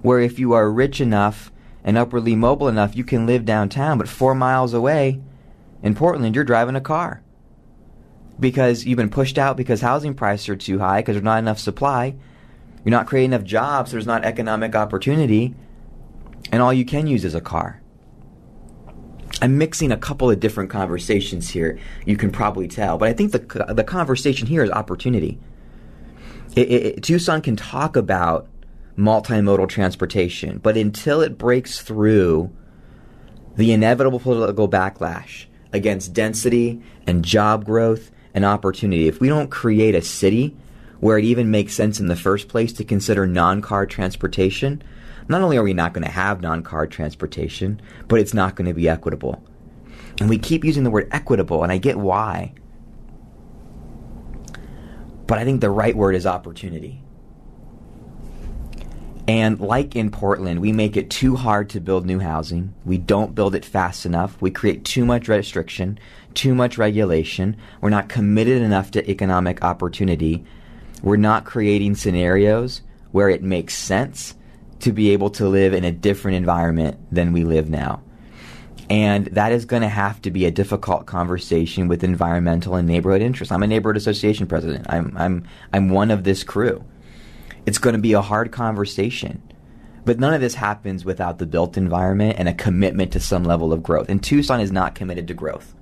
where 0.00 0.20
if 0.20 0.38
you 0.38 0.54
are 0.54 0.70
rich 0.70 1.00
enough 1.02 1.52
and 1.84 1.98
upwardly 1.98 2.34
mobile 2.34 2.68
enough, 2.68 2.96
you 2.96 3.04
can 3.04 3.26
live 3.26 3.44
downtown, 3.44 3.98
but 3.98 4.08
four 4.08 4.34
miles 4.34 4.72
away 4.72 5.20
in 5.82 5.94
Portland, 5.94 6.34
you're 6.34 6.44
driving 6.44 6.76
a 6.76 6.80
car 6.80 7.22
because 8.40 8.84
you've 8.84 8.96
been 8.96 9.10
pushed 9.10 9.38
out 9.38 9.56
because 9.56 9.80
housing 9.80 10.14
prices 10.14 10.48
are 10.48 10.56
too 10.56 10.78
high 10.78 11.00
because 11.00 11.14
there's 11.14 11.24
not 11.24 11.38
enough 11.38 11.58
supply. 11.58 12.14
You're 12.84 12.90
not 12.90 13.06
creating 13.06 13.32
enough 13.32 13.44
jobs, 13.44 13.92
there's 13.92 14.06
not 14.06 14.24
economic 14.24 14.74
opportunity, 14.74 15.54
and 16.50 16.62
all 16.62 16.72
you 16.72 16.84
can 16.84 17.06
use 17.06 17.24
is 17.24 17.34
a 17.34 17.40
car. 17.40 17.82
I'm 19.42 19.58
mixing 19.58 19.92
a 19.92 19.96
couple 19.96 20.30
of 20.30 20.40
different 20.40 20.70
conversations 20.70 21.50
here. 21.50 21.78
You 22.06 22.16
can 22.16 22.30
probably 22.30 22.68
tell, 22.68 22.98
but 22.98 23.08
I 23.08 23.12
think 23.12 23.32
the 23.32 23.72
the 23.72 23.84
conversation 23.84 24.46
here 24.46 24.62
is 24.62 24.70
opportunity. 24.70 25.38
It, 26.56 26.70
it, 26.70 27.02
Tucson 27.02 27.42
can 27.42 27.56
talk 27.56 27.96
about 27.96 28.48
multimodal 29.00 29.68
transportation. 29.68 30.58
But 30.58 30.76
until 30.76 31.20
it 31.20 31.38
breaks 31.38 31.80
through 31.80 32.50
the 33.56 33.72
inevitable 33.72 34.20
political 34.20 34.68
backlash 34.68 35.46
against 35.72 36.12
density 36.12 36.82
and 37.06 37.24
job 37.24 37.64
growth 37.64 38.10
and 38.34 38.44
opportunity, 38.44 39.08
if 39.08 39.20
we 39.20 39.28
don't 39.28 39.50
create 39.50 39.94
a 39.94 40.02
city 40.02 40.56
where 41.00 41.18
it 41.18 41.24
even 41.24 41.50
makes 41.50 41.74
sense 41.74 41.98
in 41.98 42.06
the 42.06 42.16
first 42.16 42.48
place 42.48 42.72
to 42.74 42.84
consider 42.84 43.26
non 43.26 43.60
car 43.62 43.86
transportation, 43.86 44.82
not 45.28 45.42
only 45.42 45.56
are 45.56 45.62
we 45.62 45.74
not 45.74 45.92
going 45.92 46.04
to 46.04 46.10
have 46.10 46.40
non 46.40 46.62
car 46.62 46.86
transportation, 46.86 47.80
but 48.08 48.20
it's 48.20 48.34
not 48.34 48.56
going 48.56 48.68
to 48.68 48.74
be 48.74 48.88
equitable. 48.88 49.42
And 50.20 50.28
we 50.28 50.38
keep 50.38 50.64
using 50.64 50.84
the 50.84 50.90
word 50.90 51.08
equitable, 51.12 51.62
and 51.62 51.72
I 51.72 51.78
get 51.78 51.96
why. 51.96 52.52
But 55.26 55.38
I 55.38 55.44
think 55.44 55.60
the 55.60 55.70
right 55.70 55.96
word 55.96 56.14
is 56.14 56.26
opportunity. 56.26 57.02
And 59.28 59.60
like 59.60 59.94
in 59.94 60.10
Portland, 60.10 60.60
we 60.60 60.72
make 60.72 60.96
it 60.96 61.08
too 61.08 61.36
hard 61.36 61.70
to 61.70 61.80
build 61.80 62.04
new 62.04 62.18
housing. 62.18 62.74
We 62.84 62.98
don't 62.98 63.32
build 63.32 63.54
it 63.54 63.64
fast 63.64 64.04
enough. 64.04 64.42
We 64.42 64.50
create 64.50 64.84
too 64.84 65.04
much 65.04 65.28
restriction, 65.28 66.00
too 66.34 66.54
much 66.54 66.78
regulation. 66.78 67.56
We're 67.80 67.90
not 67.90 68.08
committed 68.08 68.62
enough 68.62 68.90
to 68.92 69.10
economic 69.10 69.62
opportunity. 69.62 70.44
We're 71.02 71.16
not 71.16 71.44
creating 71.44 71.94
scenarios 71.94 72.82
where 73.12 73.28
it 73.28 73.42
makes 73.42 73.76
sense 73.76 74.34
to 74.80 74.92
be 74.92 75.10
able 75.10 75.30
to 75.30 75.48
live 75.48 75.74
in 75.74 75.84
a 75.84 75.92
different 75.92 76.36
environment 76.36 76.98
than 77.12 77.32
we 77.32 77.44
live 77.44 77.68
now. 77.68 78.02
And 78.88 79.26
that 79.26 79.52
is 79.52 79.66
going 79.66 79.82
to 79.82 79.88
have 79.88 80.20
to 80.22 80.30
be 80.30 80.46
a 80.46 80.50
difficult 80.50 81.06
conversation 81.06 81.86
with 81.86 82.02
environmental 82.02 82.74
and 82.74 82.88
neighborhood 82.88 83.22
interests. 83.22 83.52
I'm 83.52 83.62
a 83.62 83.66
neighborhood 83.66 83.96
association 83.96 84.46
president. 84.46 84.86
I'm, 84.88 85.16
I'm, 85.16 85.44
I'm 85.72 85.90
one 85.90 86.10
of 86.10 86.24
this 86.24 86.42
crew. 86.42 86.84
It's 87.66 87.78
going 87.78 87.94
to 87.94 88.00
be 88.00 88.14
a 88.14 88.22
hard 88.22 88.50
conversation. 88.50 89.42
But 90.04 90.18
none 90.18 90.34
of 90.34 90.40
this 90.40 90.54
happens 90.54 91.04
without 91.04 91.38
the 91.38 91.46
built 91.46 91.76
environment 91.76 92.36
and 92.38 92.48
a 92.48 92.54
commitment 92.54 93.12
to 93.12 93.20
some 93.20 93.44
level 93.44 93.72
of 93.72 93.82
growth. 93.82 94.08
And 94.08 94.22
Tucson 94.22 94.60
is 94.60 94.72
not 94.72 94.94
committed 94.94 95.28
to 95.28 95.34
growth. 95.34 95.74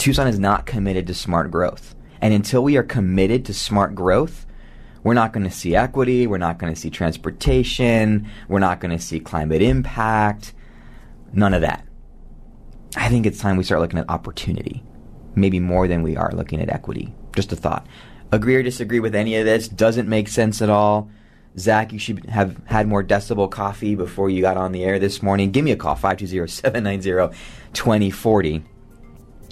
Tucson 0.00 0.26
is 0.26 0.38
not 0.38 0.64
committed 0.64 1.06
to 1.06 1.14
smart 1.14 1.50
growth. 1.50 1.94
And 2.22 2.32
until 2.32 2.64
we 2.64 2.78
are 2.78 2.82
committed 2.82 3.44
to 3.44 3.54
smart 3.54 3.94
growth, 3.94 4.46
we're 5.02 5.12
not 5.12 5.34
going 5.34 5.44
to 5.44 5.50
see 5.50 5.76
equity, 5.76 6.26
we're 6.26 6.38
not 6.38 6.58
going 6.58 6.72
to 6.72 6.80
see 6.80 6.88
transportation, 6.88 8.26
we're 8.48 8.60
not 8.60 8.80
going 8.80 8.96
to 8.96 9.02
see 9.02 9.20
climate 9.20 9.60
impact, 9.60 10.54
none 11.34 11.52
of 11.52 11.60
that. 11.60 11.86
I 12.96 13.10
think 13.10 13.26
it's 13.26 13.38
time 13.38 13.58
we 13.58 13.64
start 13.64 13.82
looking 13.82 13.98
at 13.98 14.08
opportunity, 14.08 14.82
maybe 15.34 15.60
more 15.60 15.86
than 15.86 16.02
we 16.02 16.16
are 16.16 16.32
looking 16.32 16.62
at 16.62 16.70
equity. 16.70 17.14
Just 17.34 17.52
a 17.52 17.56
thought 17.56 17.86
agree 18.32 18.54
or 18.54 18.62
disagree 18.62 19.00
with 19.00 19.14
any 19.14 19.36
of 19.36 19.44
this. 19.44 19.68
Doesn't 19.68 20.08
make 20.08 20.28
sense 20.28 20.62
at 20.62 20.70
all. 20.70 21.10
Zach, 21.58 21.92
you 21.92 21.98
should 21.98 22.24
have 22.26 22.56
had 22.66 22.86
more 22.86 23.02
decibel 23.02 23.50
coffee 23.50 23.96
before 23.96 24.30
you 24.30 24.40
got 24.40 24.56
on 24.56 24.70
the 24.72 24.84
air 24.84 25.00
this 25.00 25.22
morning. 25.22 25.50
Give 25.50 25.64
me 25.64 25.72
a 25.72 25.76
call, 25.76 25.96
520-790-2040. 25.96 28.62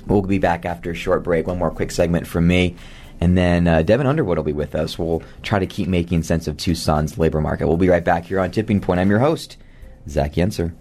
We'll 0.07 0.23
be 0.23 0.39
back 0.39 0.65
after 0.65 0.91
a 0.91 0.95
short 0.95 1.23
break. 1.23 1.47
One 1.47 1.59
more 1.59 1.71
quick 1.71 1.91
segment 1.91 2.27
from 2.27 2.47
me. 2.47 2.77
And 3.21 3.37
then 3.37 3.67
uh, 3.67 3.83
Devin 3.83 4.07
Underwood 4.07 4.39
will 4.39 4.45
be 4.45 4.53
with 4.53 4.75
us. 4.75 4.99
We'll 4.99 5.23
try 5.43 5.59
to 5.59 5.67
keep 5.67 5.89
making 5.89 6.23
sense 6.23 6.47
of 6.47 6.57
Tucson's 6.57 7.19
labor 7.19 7.41
market. 7.41 7.67
We'll 7.67 7.77
be 7.77 7.89
right 7.89 8.05
back 8.05 8.25
here 8.25 8.41
on 8.41 8.51
Tipping 8.51 8.81
Point. 8.81 9.01
I'm 9.01 9.11
your 9.11 9.19
host, 9.19 9.57
Zach 10.09 10.35
Yenser. 10.35 10.73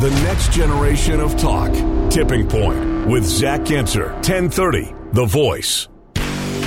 The 0.00 0.10
next 0.24 0.52
generation 0.52 1.20
of 1.20 1.36
talk. 1.36 1.70
Tipping 2.10 2.48
Point 2.48 3.06
with 3.06 3.24
Zach 3.24 3.60
Yenser, 3.62 4.12
1030, 4.14 4.92
The 5.12 5.24
Voice. 5.24 5.88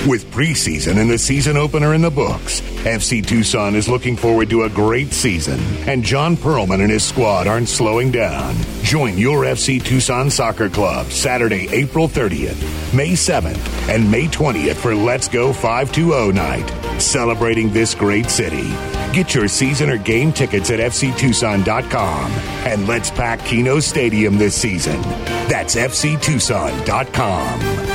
With 0.07 0.25
preseason 0.25 1.01
and 1.01 1.09
the 1.09 1.17
season 1.17 1.57
opener 1.57 1.95
in 1.95 2.03
the 2.03 2.12
books, 2.12 2.62
FC 2.85 3.25
Tucson 3.25 3.74
is 3.74 3.89
looking 3.89 4.15
forward 4.15 4.51
to 4.51 4.62
a 4.62 4.69
great 4.69 5.12
season, 5.12 5.59
and 5.89 6.03
John 6.03 6.38
Pearlman 6.38 6.81
and 6.81 6.91
his 6.91 7.03
squad 7.03 7.47
aren't 7.47 7.69
slowing 7.69 8.12
down. 8.12 8.53
Join 8.83 9.17
your 9.17 9.45
FC 9.45 9.83
Tucson 9.83 10.29
Soccer 10.29 10.69
Club 10.69 11.07
Saturday, 11.07 11.67
April 11.71 12.07
30th, 12.07 12.93
May 12.93 13.13
7th, 13.13 13.89
and 13.89 14.12
May 14.12 14.27
20th 14.27 14.75
for 14.75 14.93
Let's 14.93 15.27
Go 15.27 15.51
520 15.51 16.33
night, 16.33 17.01
celebrating 17.01 17.74
this 17.74 17.95
great 17.95 18.29
city. 18.29 18.69
Get 19.12 19.33
your 19.33 19.47
season 19.47 19.89
or 19.89 19.97
game 19.97 20.31
tickets 20.31 20.69
at 20.69 20.79
fctucson.com 20.79 22.31
and 22.31 22.88
let's 22.88 23.09
pack 23.09 23.43
Kino 23.43 23.79
Stadium 23.79 24.38
this 24.38 24.53
season. 24.53 25.01
That's 25.50 25.75
fctucson.com. 25.75 27.94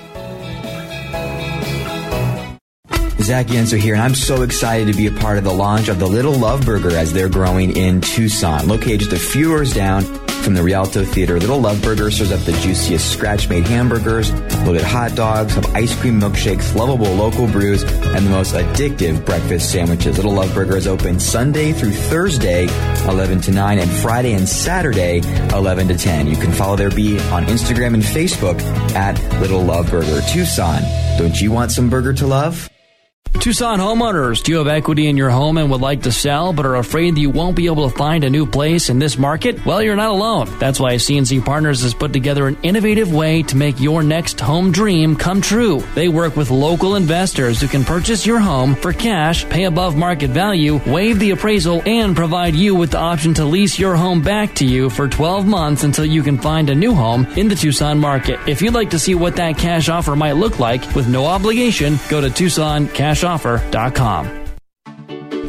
Zach 3.23 3.47
Yenser 3.47 3.77
here, 3.77 3.93
and 3.93 4.01
I'm 4.01 4.15
so 4.15 4.41
excited 4.41 4.87
to 4.87 4.97
be 4.97 5.07
a 5.07 5.11
part 5.11 5.37
of 5.37 5.43
the 5.43 5.53
launch 5.53 5.89
of 5.89 5.99
the 5.99 6.07
Little 6.07 6.33
Love 6.33 6.65
Burger 6.65 6.91
as 6.91 7.13
they're 7.13 7.29
growing 7.29 7.77
in 7.77 8.01
Tucson. 8.01 8.67
Located 8.67 9.01
just 9.01 9.13
a 9.13 9.19
few 9.19 9.49
doors 9.49 9.73
down 9.73 10.03
from 10.41 10.55
the 10.55 10.63
Rialto 10.63 11.03
Theater, 11.03 11.39
Little 11.39 11.59
Love 11.59 11.81
Burger 11.83 12.09
serves 12.09 12.31
up 12.31 12.39
the 12.41 12.53
juiciest 12.53 13.11
scratch-made 13.11 13.67
hamburgers, 13.67 14.31
loaded 14.65 14.81
hot 14.81 15.13
dogs, 15.13 15.53
have 15.53 15.67
ice 15.75 15.95
cream 15.99 16.19
milkshakes, 16.19 16.73
lovable 16.73 17.13
local 17.13 17.47
brews, 17.47 17.83
and 17.83 18.25
the 18.25 18.29
most 18.31 18.55
addictive 18.55 19.23
breakfast 19.23 19.71
sandwiches. 19.71 20.15
Little 20.15 20.33
Love 20.33 20.53
Burger 20.55 20.77
is 20.77 20.87
open 20.87 21.19
Sunday 21.19 21.73
through 21.73 21.91
Thursday, 21.91 22.67
11 23.07 23.41
to 23.41 23.51
9, 23.51 23.79
and 23.79 23.91
Friday 23.91 24.33
and 24.33 24.49
Saturday, 24.49 25.19
11 25.53 25.89
to 25.89 25.97
10. 25.97 26.27
You 26.27 26.37
can 26.37 26.51
follow 26.51 26.75
their 26.75 26.89
beat 26.89 27.21
on 27.25 27.45
Instagram 27.45 27.93
and 27.93 28.03
Facebook 28.03 28.59
at 28.95 29.21
Little 29.39 29.61
Love 29.61 29.91
Burger. 29.91 30.21
Tucson, 30.27 30.81
don't 31.19 31.39
you 31.39 31.51
want 31.51 31.71
some 31.71 31.89
burger 31.89 32.13
to 32.13 32.25
love? 32.25 32.70
Tucson 33.39 33.79
homeowners, 33.79 34.43
do 34.43 34.51
you 34.51 34.59
have 34.59 34.67
equity 34.67 35.07
in 35.07 35.17
your 35.17 35.31
home 35.31 35.57
and 35.57 35.71
would 35.71 35.81
like 35.81 36.03
to 36.03 36.11
sell 36.11 36.53
but 36.53 36.63
are 36.63 36.75
afraid 36.75 37.15
that 37.15 37.21
you 37.21 37.31
won't 37.31 37.55
be 37.55 37.65
able 37.65 37.89
to 37.89 37.97
find 37.97 38.23
a 38.23 38.29
new 38.29 38.45
place 38.45 38.87
in 38.89 38.99
this 38.99 39.17
market? 39.17 39.65
Well, 39.65 39.81
you're 39.81 39.95
not 39.95 40.11
alone. 40.11 40.47
That's 40.59 40.79
why 40.79 40.93
CNC 40.95 41.43
Partners 41.43 41.81
has 41.81 41.95
put 41.95 42.13
together 42.13 42.47
an 42.47 42.57
innovative 42.61 43.11
way 43.11 43.41
to 43.43 43.57
make 43.57 43.79
your 43.79 44.03
next 44.03 44.39
home 44.39 44.71
dream 44.71 45.15
come 45.15 45.41
true. 45.41 45.79
They 45.95 46.07
work 46.07 46.35
with 46.35 46.51
local 46.51 46.95
investors 46.95 47.59
who 47.59 47.67
can 47.67 47.83
purchase 47.83 48.27
your 48.27 48.39
home 48.39 48.75
for 48.75 48.93
cash, 48.93 49.49
pay 49.49 49.63
above 49.63 49.95
market 49.97 50.29
value, 50.29 50.79
waive 50.85 51.17
the 51.17 51.31
appraisal, 51.31 51.81
and 51.87 52.15
provide 52.15 52.53
you 52.53 52.75
with 52.75 52.91
the 52.91 52.99
option 52.99 53.33
to 53.35 53.45
lease 53.45 53.79
your 53.79 53.95
home 53.95 54.21
back 54.21 54.53
to 54.55 54.67
you 54.67 54.87
for 54.87 55.07
12 55.07 55.47
months 55.47 55.83
until 55.83 56.05
you 56.05 56.21
can 56.21 56.37
find 56.37 56.69
a 56.69 56.75
new 56.75 56.93
home 56.93 57.25
in 57.37 57.47
the 57.47 57.55
Tucson 57.55 57.97
market. 57.97 58.39
If 58.47 58.61
you'd 58.61 58.75
like 58.75 58.91
to 58.91 58.99
see 58.99 59.15
what 59.15 59.37
that 59.37 59.57
cash 59.57 59.89
offer 59.89 60.15
might 60.15 60.33
look 60.33 60.59
like 60.59 60.93
with 60.93 61.07
no 61.07 61.25
obligation, 61.25 61.97
go 62.07 62.21
to 62.21 62.29
Tucson 62.29 62.87
Cash 62.89 63.20
offer.com. 63.23 64.40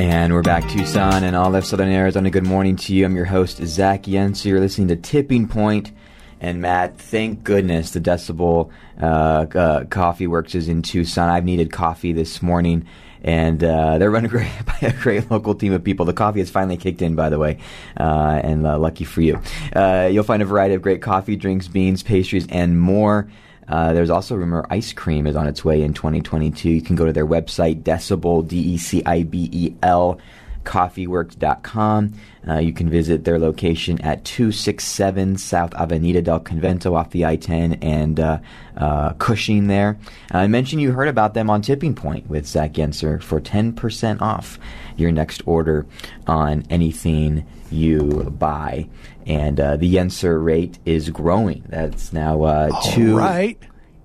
And 0.00 0.32
we're 0.32 0.40
back, 0.40 0.66
Tucson 0.70 1.24
and 1.24 1.36
all 1.36 1.54
of 1.54 1.66
Southern 1.66 1.90
Arizona. 1.90 2.30
Good 2.30 2.46
morning 2.46 2.74
to 2.76 2.94
you. 2.94 3.04
I'm 3.04 3.14
your 3.14 3.26
host, 3.26 3.58
Zach 3.58 4.04
Yenser. 4.04 4.46
You're 4.46 4.58
listening 4.58 4.88
to 4.88 4.96
Tipping 4.96 5.46
Point. 5.46 5.92
And 6.40 6.62
Matt, 6.62 6.96
thank 6.96 7.44
goodness 7.44 7.90
the 7.90 8.00
Decibel 8.00 8.70
uh, 8.98 9.04
uh, 9.04 9.84
Coffee 9.84 10.26
Works 10.26 10.54
is 10.54 10.70
in 10.70 10.80
Tucson. 10.80 11.28
I've 11.28 11.44
needed 11.44 11.70
coffee 11.70 12.14
this 12.14 12.40
morning, 12.40 12.86
and 13.22 13.62
uh, 13.62 13.98
they're 13.98 14.10
run 14.10 14.26
by 14.28 14.78
a 14.80 14.92
great 14.94 15.30
local 15.30 15.54
team 15.54 15.74
of 15.74 15.84
people. 15.84 16.06
The 16.06 16.14
coffee 16.14 16.38
has 16.38 16.48
finally 16.48 16.78
kicked 16.78 17.02
in, 17.02 17.14
by 17.14 17.28
the 17.28 17.38
way, 17.38 17.58
uh, 17.98 18.40
and 18.42 18.66
uh, 18.66 18.78
lucky 18.78 19.04
for 19.04 19.20
you. 19.20 19.38
Uh, 19.76 20.08
you'll 20.10 20.24
find 20.24 20.40
a 20.40 20.46
variety 20.46 20.72
of 20.72 20.80
great 20.80 21.02
coffee, 21.02 21.36
drinks, 21.36 21.68
beans, 21.68 22.02
pastries, 22.02 22.46
and 22.48 22.80
more. 22.80 23.28
Uh, 23.68 23.92
there's 23.92 24.10
also 24.10 24.34
rumor 24.34 24.66
ice 24.70 24.92
cream 24.92 25.26
is 25.26 25.36
on 25.36 25.46
its 25.46 25.64
way 25.64 25.82
in 25.82 25.94
2022. 25.94 26.68
You 26.68 26.82
can 26.82 26.96
go 26.96 27.06
to 27.06 27.12
their 27.12 27.26
website, 27.26 27.82
Decibel, 27.82 28.46
D 28.46 28.58
E 28.58 28.78
C 28.78 29.02
I 29.06 29.22
B 29.22 29.48
E 29.52 29.74
L, 29.82 30.18
coffeeworks.com. 30.64 32.12
Uh, 32.48 32.58
you 32.58 32.72
can 32.72 32.88
visit 32.88 33.24
their 33.24 33.38
location 33.38 34.00
at 34.00 34.24
267 34.24 35.36
South 35.36 35.74
Avenida 35.74 36.22
del 36.22 36.40
Convento 36.40 36.94
off 36.94 37.10
the 37.10 37.24
I 37.24 37.36
10 37.36 37.74
and 37.74 38.18
uh, 38.18 38.38
uh, 38.76 39.12
Cushing 39.14 39.66
there. 39.66 39.98
I 40.30 40.46
mentioned 40.46 40.82
you 40.82 40.92
heard 40.92 41.08
about 41.08 41.34
them 41.34 41.50
on 41.50 41.62
Tipping 41.62 41.94
Point 41.94 42.28
with 42.28 42.46
Zach 42.46 42.72
Yenser 42.72 43.22
for 43.22 43.40
10% 43.40 44.20
off 44.20 44.58
your 44.96 45.12
next 45.12 45.42
order 45.46 45.86
on 46.26 46.64
anything 46.70 47.46
you 47.70 48.24
buy. 48.38 48.88
And 49.30 49.60
uh, 49.60 49.76
the 49.76 49.94
Yenser 49.94 50.42
rate 50.44 50.78
is 50.84 51.08
growing. 51.10 51.64
That's 51.68 52.12
now 52.12 52.42
uh, 52.42 52.70
two. 52.90 53.16
Right. 53.16 53.58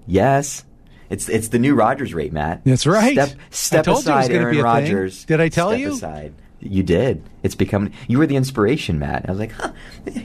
Yes. 0.05 0.63
It's 1.09 1.29
it's 1.29 1.47
the 1.47 1.57
new 1.59 1.73
Rodgers 1.75 2.13
rate, 2.13 2.31
Matt. 2.31 2.61
That's 2.63 2.85
right. 2.85 3.13
Step, 3.13 3.29
step 3.49 3.85
told 3.85 4.05
you 4.05 4.11
it 4.11 4.15
was 4.15 4.25
aside, 4.25 4.35
Aaron 4.35 4.55
thing. 4.55 4.63
Rodgers. 4.63 5.25
Did 5.25 5.41
I 5.41 5.49
tell 5.49 5.75
you? 5.75 5.93
Step 5.95 6.09
you? 6.09 6.17
Aside. 6.17 6.33
You 6.59 6.83
did. 6.83 7.23
It's 7.43 7.55
become. 7.55 7.91
You 8.07 8.17
were 8.19 8.25
the 8.27 8.35
inspiration, 8.35 8.97
Matt. 8.99 9.25
I 9.27 9.31
was 9.31 9.39
like, 9.39 9.51
huh, 9.51 9.71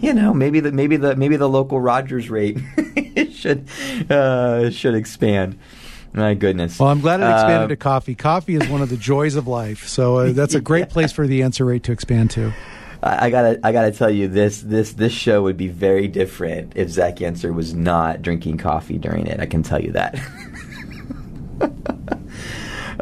you 0.01 0.13
know, 0.15 0.33
maybe 0.33 0.61
the 0.61 0.73
maybe 0.73 0.97
the 0.97 1.17
maybe 1.17 1.37
the 1.37 1.49
local 1.49 1.81
Rodgers 1.81 2.31
rate 2.31 2.59
should 3.33 3.69
uh, 4.11 4.71
should 4.71 4.95
expand. 4.95 5.59
My 6.13 6.35
goodness. 6.35 6.79
Well, 6.79 6.89
I'm 6.89 7.01
glad 7.01 7.21
it 7.21 7.25
expanded 7.25 7.65
Uh, 7.65 7.69
to 7.69 7.77
coffee. 7.77 8.15
Coffee 8.15 8.55
is 8.57 8.67
one 8.69 8.83
of 8.83 8.89
the 8.89 8.97
joys 8.97 9.37
of 9.37 9.47
life, 9.47 9.87
so 9.87 10.17
uh, 10.19 10.33
that's 10.33 10.55
a 10.55 10.61
great 10.71 10.89
place 10.91 11.13
for 11.13 11.27
the 11.27 11.41
Yenser 11.41 11.67
rate 11.67 11.85
to 11.85 11.93
expand 11.93 12.31
to. 12.33 12.53
I, 13.03 13.31
gotta, 13.31 13.59
I 13.63 13.73
gotta 13.73 13.93
tell 13.93 14.11
you, 14.11 14.29
this, 14.29 14.61
this, 14.61 14.93
this 14.93 15.13
show 15.13 15.43
would 15.43 15.57
be 15.57 15.69
very 15.69 16.07
different 16.07 16.75
if 16.77 16.91
Zach 16.91 17.17
Yenser 17.17 17.55
was 17.55 17.73
not 17.73 18.21
drinking 18.21 18.59
coffee 18.59 18.99
during 18.99 19.27
it. 19.27 19.41
I 19.41 19.47
can 19.47 19.63
tell 19.63 19.81
you 19.81 19.93
that. 19.93 20.19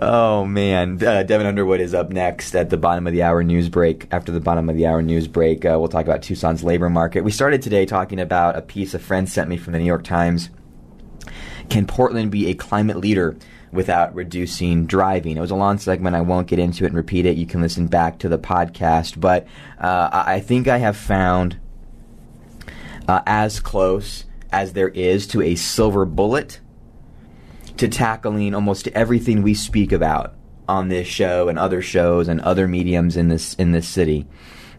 oh 0.02 0.44
man, 0.44 1.02
uh, 1.04 1.24
Devin 1.24 1.46
Underwood 1.46 1.80
is 1.80 1.94
up 1.94 2.11
next 2.11 2.54
at 2.54 2.70
the 2.70 2.76
bottom 2.76 3.08
of 3.08 3.12
the 3.12 3.24
hour 3.24 3.42
news 3.42 3.68
break. 3.68 4.06
After 4.12 4.30
the 4.30 4.40
bottom 4.40 4.68
of 4.68 4.76
the 4.76 4.87
hour 4.87 5.02
news 5.02 5.26
break, 5.26 5.64
uh, 5.64 5.76
we'll 5.78 5.88
talk 5.88 6.04
about 6.04 6.22
Tucson's 6.22 6.62
labor 6.62 6.88
market. 6.88 7.24
We 7.24 7.32
started 7.32 7.61
today 7.62 7.84
talking 7.84 8.20
about 8.20 8.56
a 8.56 8.62
piece 8.62 8.94
a 8.94 9.00
friend 9.00 9.28
sent 9.28 9.48
me 9.48 9.56
from 9.56 9.72
the 9.72 9.80
New 9.80 9.84
York 9.84 10.04
Times. 10.04 10.50
Can 11.70 11.87
Portland 11.87 12.30
be 12.30 12.48
a 12.48 12.54
climate 12.54 12.98
leader 12.98 13.37
without 13.72 14.14
reducing 14.14 14.87
driving? 14.87 15.37
It 15.37 15.40
was 15.40 15.50
a 15.50 15.57
long 15.57 15.78
segment. 15.78 16.16
I 16.16 16.20
won't 16.20 16.46
get 16.46 16.59
into 16.59 16.85
it 16.85 16.88
and 16.88 16.96
repeat 16.96 17.26
it. 17.26 17.37
You 17.37 17.46
can 17.46 17.61
listen 17.61 17.87
back 17.87 18.18
to 18.20 18.28
the 18.28 18.38
podcast. 18.38 19.20
But 19.20 19.46
uh, 19.78 20.09
I 20.12 20.40
think 20.40 20.68
I 20.68 20.78
have 20.78 20.96
found 20.96 21.59
uh, 23.07 23.22
as 23.26 23.61
close 23.61 24.24
as 24.52 24.72
there 24.72 24.88
is 24.88 25.26
to 25.28 25.42
a 25.42 25.54
silver 25.54 26.04
bullet 26.04 26.61
to 27.76 27.88
tackling 27.88 28.54
almost 28.54 28.88
everything 28.88 29.42
we 29.42 29.54
speak 29.54 29.92
about 29.92 30.35
on 30.68 30.88
this 30.88 31.07
show 31.07 31.48
and 31.48 31.59
other 31.59 31.81
shows 31.81 32.28
and 32.28 32.40
other 32.42 32.68
mediums 32.68 33.16
in 33.16 33.28
this 33.28 33.54
in 33.54 33.72
this 33.72 33.88
city. 33.88 34.26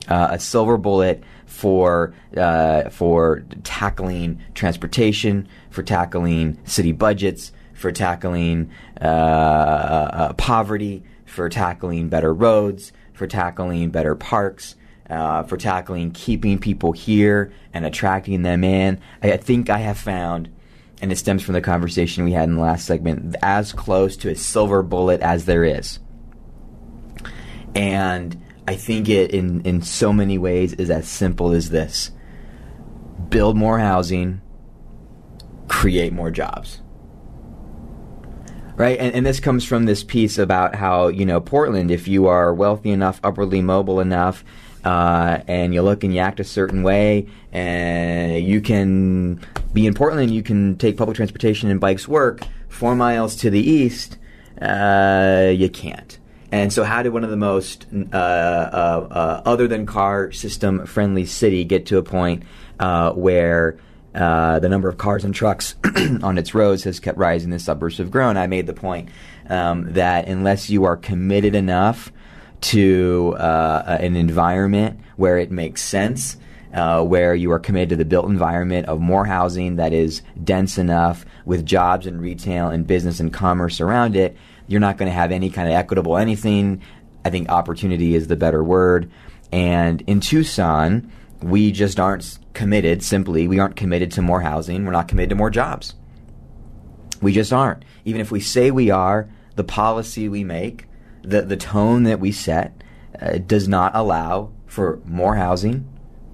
Uh, 0.08 0.30
a 0.32 0.40
silver 0.40 0.78
bullet 0.78 1.24
for 1.46 2.14
uh, 2.38 2.90
for 2.90 3.44
tackling 3.64 4.42
transportation, 4.54 5.48
for 5.70 5.84
tackling 5.84 6.60
city 6.66 6.92
budgets, 6.92 7.52
for 7.80 7.92
tackling 7.92 8.70
uh, 9.00 9.06
uh, 9.06 10.34
poverty, 10.34 11.04
for 11.26 11.48
tackling 11.48 12.10
better 12.10 12.34
roads, 12.34 12.92
for 13.14 13.26
tackling 13.26 13.90
better 13.90 14.16
parks, 14.16 14.76
uh, 15.10 15.44
for 15.44 15.56
tackling 15.56 16.12
keeping 16.12 16.60
people 16.60 16.92
here 16.92 17.54
and 17.74 17.86
attracting 17.86 18.42
them 18.42 18.64
in. 18.64 19.00
I, 19.24 19.34
I 19.34 19.38
think 19.38 19.70
I 19.70 19.78
have 19.78 19.98
found 19.98 20.50
and 21.02 21.12
it 21.12 21.18
stems 21.18 21.42
from 21.42 21.54
the 21.54 21.62
conversation 21.62 22.26
we 22.26 22.34
had 22.34 22.50
in 22.50 22.56
the 22.56 22.62
last 22.62 22.86
segment, 22.86 23.36
as 23.42 23.72
close 23.72 24.18
to 24.18 24.30
a 24.30 24.36
silver 24.36 24.84
bullet 24.84 25.22
as 25.22 25.46
there 25.46 25.64
is. 25.64 26.00
And 27.74 28.44
I 28.68 28.76
think 28.76 29.08
it, 29.08 29.32
in, 29.32 29.62
in 29.62 29.82
so 29.82 30.12
many 30.12 30.38
ways, 30.38 30.74
is 30.74 30.90
as 30.90 31.08
simple 31.08 31.52
as 31.54 31.70
this 31.70 32.12
build 33.30 33.56
more 33.56 33.80
housing, 33.80 34.42
create 35.70 36.12
more 36.12 36.32
jobs. 36.32 36.82
Right? 38.80 38.98
And, 38.98 39.14
and 39.14 39.26
this 39.26 39.42
comes 39.42 39.66
from 39.66 39.84
this 39.84 40.06
piece 40.06 40.38
about 40.38 40.74
how, 40.74 41.10
you 41.10 41.26
know, 41.26 41.42
Portland, 41.42 41.92
if 41.92 42.08
you 42.08 42.28
are 42.28 42.54
wealthy 42.54 42.92
enough, 42.92 43.20
upwardly 43.26 43.62
mobile 43.62 44.00
enough, 44.00 44.46
uh, 44.86 45.40
and 45.50 45.74
you 45.74 45.82
look 45.82 46.06
and 46.06 46.14
you 46.14 46.22
act 46.22 46.40
a 46.40 46.46
certain 46.46 46.82
way, 46.82 47.28
and 47.52 48.42
you 48.42 48.62
can 48.62 49.46
be 49.74 49.86
in 49.86 49.94
Portland, 49.94 50.34
you 50.34 50.42
can 50.42 50.78
take 50.78 50.96
public 50.96 51.18
transportation 51.18 51.70
and 51.70 51.82
bikes 51.82 52.08
work 52.08 52.48
four 52.70 52.96
miles 52.96 53.36
to 53.36 53.50
the 53.50 53.60
east, 53.60 54.18
uh, 54.62 55.52
you 55.54 55.68
can't. 55.68 56.18
And 56.50 56.72
so, 56.72 56.86
how 56.86 57.04
did 57.04 57.12
one 57.12 57.26
of 57.26 57.32
the 57.32 57.38
most 57.38 57.86
uh, 58.14 58.16
uh, 58.16 59.08
uh 59.12 59.42
other 59.46 59.68
than 59.68 59.86
car 59.88 60.32
system 60.32 60.86
friendly 60.86 61.26
city 61.26 61.66
get 61.66 61.86
to 61.88 61.98
a 61.98 62.04
point 62.04 62.44
uh, 62.80 63.12
where 63.12 63.78
uh, 64.16 64.60
the 64.60 64.70
number 64.70 64.90
of 64.90 64.98
cars 64.98 65.24
and 65.24 65.34
trucks 65.34 65.76
on 66.24 66.38
its 66.38 66.54
roads 66.54 66.84
has 66.84 67.00
kept 67.00 67.18
rising, 67.18 67.50
the 67.50 67.60
suburbs 67.60 67.98
have 67.98 68.12
grown? 68.12 68.38
I 68.38 68.48
made 68.48 68.68
the 68.68 68.74
point 68.74 69.10
um, 69.50 69.94
that 69.94 70.28
unless 70.28 70.70
you 70.70 70.86
are 70.86 70.98
committed 70.98 71.56
enough 71.56 72.12
to 72.62 73.36
an 73.40 74.16
environment 74.16 75.00
where 75.16 75.38
it 75.38 75.52
makes 75.52 75.82
sense, 75.82 76.38
uh, 76.74 77.04
where 77.04 77.34
you 77.34 77.52
are 77.52 77.60
committed 77.60 77.90
to 77.90 77.96
the 77.96 78.06
built 78.06 78.28
environment 78.28 78.88
of 78.88 79.00
more 79.00 79.26
housing 79.26 79.78
that 79.78 79.94
is 79.94 80.22
dense 80.44 80.78
enough 80.78 81.26
with 81.46 81.66
jobs 81.66 82.06
and 82.06 82.22
retail 82.22 82.70
and 82.70 82.86
business 82.86 83.20
and 83.20 83.34
commerce 83.34 83.82
around 83.82 84.16
it, 84.16 84.38
you're 84.68 84.80
not 84.80 84.98
going 84.98 85.10
to 85.10 85.14
have 85.14 85.32
any 85.32 85.50
kind 85.50 85.68
of 85.68 85.74
equitable 85.74 86.18
anything. 86.18 86.82
I 87.26 87.30
think 87.30 87.50
opportunity 87.50 88.16
is 88.16 88.28
the 88.28 88.36
better 88.36 88.64
word. 88.64 89.10
And 89.52 90.02
in 90.02 90.20
Tucson, 90.20 91.12
we 91.42 91.72
just 91.72 92.00
aren't 92.00 92.38
committed, 92.60 93.02
simply, 93.02 93.48
we 93.48 93.58
aren't 93.58 93.78
committed 93.78 94.12
to 94.12 94.22
more 94.22 94.42
housing. 94.42 94.86
We're 94.86 94.92
not 94.92 95.08
committed 95.08 95.30
to 95.30 95.36
more 95.38 95.50
jobs. 95.50 95.96
We 97.22 97.32
just 97.32 97.54
aren't. 97.54 97.86
Even 98.04 98.20
if 98.20 98.32
we 98.32 98.42
say 98.42 98.70
we 98.70 98.90
are, 98.90 99.30
the 99.56 99.64
policy 99.64 100.28
we 100.28 100.44
make, 100.44 100.86
the, 101.24 101.44
the 101.44 101.56
tone 101.56 102.04
that 102.04 102.20
we 102.20 102.34
set, 102.34 102.84
uh, 103.22 103.38
does 103.38 103.70
not 103.70 103.96
allow 103.96 104.52
for 104.68 105.00
more 105.06 105.38
housing 105.38 105.88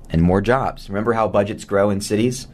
and 0.10 0.24
more 0.24 0.42
jobs. 0.42 0.90
Remember 0.90 1.14
how 1.14 1.28
budgets 1.28 1.64
grow 1.64 1.92
in 1.92 2.02
cities? 2.02 2.48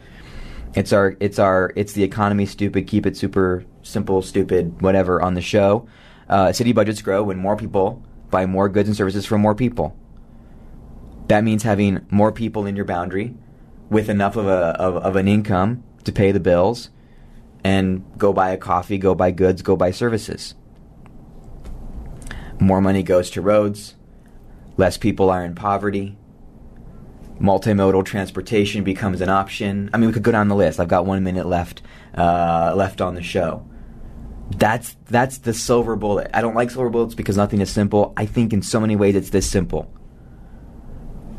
It's 0.75 0.91
our 0.91 1.15
it's 1.21 1.39
our 1.39 1.71
it's 1.77 1.93
the 1.93 2.03
economy 2.03 2.45
stupid, 2.47 2.87
keep 2.87 3.05
it 3.05 3.15
super 3.15 3.63
simple, 3.83 4.21
stupid, 4.21 4.81
whatever 4.81 5.21
on 5.21 5.35
the 5.35 5.41
show. 5.41 5.87
Uh, 6.27 6.51
city 6.51 6.73
budgets 6.73 7.01
grow 7.01 7.23
when 7.23 7.37
more 7.37 7.55
people 7.55 8.03
buy 8.29 8.45
more 8.45 8.67
goods 8.67 8.89
and 8.89 8.97
services 8.97 9.25
from 9.25 9.39
more 9.39 9.55
people. 9.55 9.95
That 11.27 11.45
means 11.45 11.63
having 11.63 12.05
more 12.09 12.33
people 12.33 12.65
in 12.65 12.75
your 12.75 12.85
boundary 12.85 13.33
with 13.91 14.09
enough 14.09 14.37
of 14.37 14.47
a 14.47 14.73
of, 14.79 14.95
of 14.95 15.15
an 15.15 15.27
income 15.27 15.83
to 16.05 16.11
pay 16.11 16.31
the 16.31 16.39
bills 16.39 16.89
and 17.63 18.03
go 18.17 18.33
buy 18.33 18.49
a 18.49 18.57
coffee, 18.57 18.97
go 18.97 19.13
buy 19.13 19.29
goods, 19.29 19.61
go 19.61 19.75
buy 19.75 19.91
services. 19.91 20.55
More 22.59 22.81
money 22.81 23.03
goes 23.03 23.29
to 23.31 23.41
roads, 23.41 23.95
less 24.77 24.97
people 24.97 25.29
are 25.29 25.43
in 25.43 25.53
poverty, 25.53 26.17
multimodal 27.39 28.05
transportation 28.05 28.83
becomes 28.83 29.19
an 29.19 29.29
option. 29.29 29.89
I 29.93 29.97
mean, 29.97 30.07
we 30.07 30.13
could 30.13 30.23
go 30.23 30.31
down 30.31 30.47
the 30.47 30.55
list. 30.55 30.79
I've 30.79 30.87
got 30.87 31.05
one 31.05 31.23
minute 31.23 31.45
left 31.45 31.81
uh, 32.15 32.73
left 32.75 33.01
on 33.01 33.13
the 33.13 33.21
show. 33.21 33.67
That's 34.51 34.95
that's 35.05 35.39
the 35.39 35.53
silver 35.53 35.97
bullet. 35.97 36.31
I 36.33 36.41
don't 36.41 36.55
like 36.55 36.71
silver 36.71 36.89
bullets 36.89 37.13
because 37.13 37.35
nothing 37.35 37.59
is 37.59 37.69
simple. 37.69 38.13
I 38.15 38.25
think 38.25 38.53
in 38.53 38.61
so 38.61 38.79
many 38.79 38.95
ways 38.95 39.15
it's 39.15 39.31
this 39.31 39.49
simple. 39.49 39.91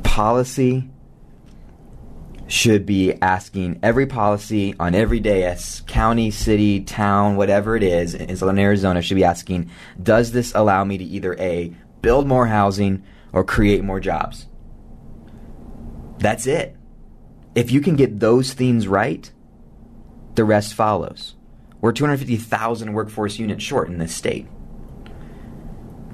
Policy 0.02 0.91
should 2.46 2.84
be 2.84 3.14
asking 3.22 3.78
every 3.82 4.06
policy 4.06 4.74
on 4.78 4.94
every 4.94 5.20
day, 5.20 5.44
as 5.44 5.82
county, 5.86 6.30
city, 6.30 6.80
town, 6.80 7.36
whatever 7.36 7.76
it 7.76 7.82
is 7.82 8.14
in 8.14 8.36
Southern 8.36 8.58
Arizona, 8.58 9.00
should 9.00 9.14
be 9.14 9.24
asking, 9.24 9.70
does 10.02 10.32
this 10.32 10.54
allow 10.54 10.84
me 10.84 10.98
to 10.98 11.04
either 11.04 11.34
a 11.38 11.74
build 12.02 12.26
more 12.26 12.46
housing 12.46 13.02
or 13.32 13.44
create 13.44 13.82
more 13.82 14.00
jobs? 14.00 14.46
That's 16.18 16.46
it. 16.46 16.76
If 17.54 17.70
you 17.70 17.80
can 17.80 17.96
get 17.96 18.20
those 18.20 18.52
things 18.52 18.86
right, 18.86 19.30
the 20.34 20.44
rest 20.44 20.74
follows. 20.74 21.34
We're 21.80 21.92
250,000 21.92 22.92
workforce 22.92 23.38
units 23.38 23.64
short 23.64 23.88
in 23.88 23.98
this 23.98 24.14
state. 24.14 24.46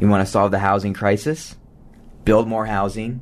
You 0.01 0.09
want 0.09 0.25
to 0.25 0.31
solve 0.31 0.51
the 0.51 0.59
housing 0.59 0.95
crisis? 0.95 1.57
Build 2.25 2.49
more 2.49 2.67
housing, 2.67 3.21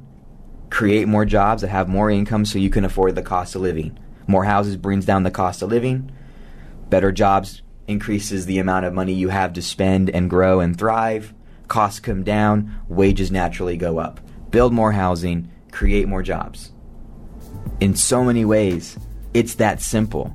create 0.71 1.09
more 1.09 1.25
jobs 1.25 1.63
that 1.63 1.69
have 1.69 1.89
more 1.89 2.11
income 2.11 2.45
so 2.45 2.59
you 2.59 2.71
can 2.71 2.85
afford 2.85 3.15
the 3.15 3.23
cost 3.23 3.55
of 3.55 3.63
living. 3.63 3.99
More 4.27 4.45
houses 4.45 4.77
brings 4.77 5.05
down 5.05 5.23
the 5.23 5.31
cost 5.31 5.63
of 5.63 5.71
living. 5.71 6.11
Better 6.89 7.13
jobs 7.13 7.63
increases 7.87 8.47
the 8.47 8.59
amount 8.59 8.85
of 8.85 8.95
money 8.95 9.13
you 9.13 9.29
have 9.29 9.53
to 9.55 9.63
spend 9.63 10.11
and 10.11 10.31
grow 10.31 10.61
and 10.61 10.77
thrive. 10.77 11.33
Costs 11.69 12.01
come 12.01 12.23
down, 12.23 12.75
wages 12.89 13.31
naturally 13.31 13.77
go 13.77 13.99
up. 13.99 14.21
Build 14.51 14.73
more 14.73 14.93
housing, 14.93 15.51
create 15.71 16.09
more 16.09 16.23
jobs 16.23 16.73
in 17.81 17.95
so 17.95 18.25
many 18.25 18.45
ways. 18.45 18.99
It's 19.35 19.57
that 19.57 19.81
simple. 19.81 20.35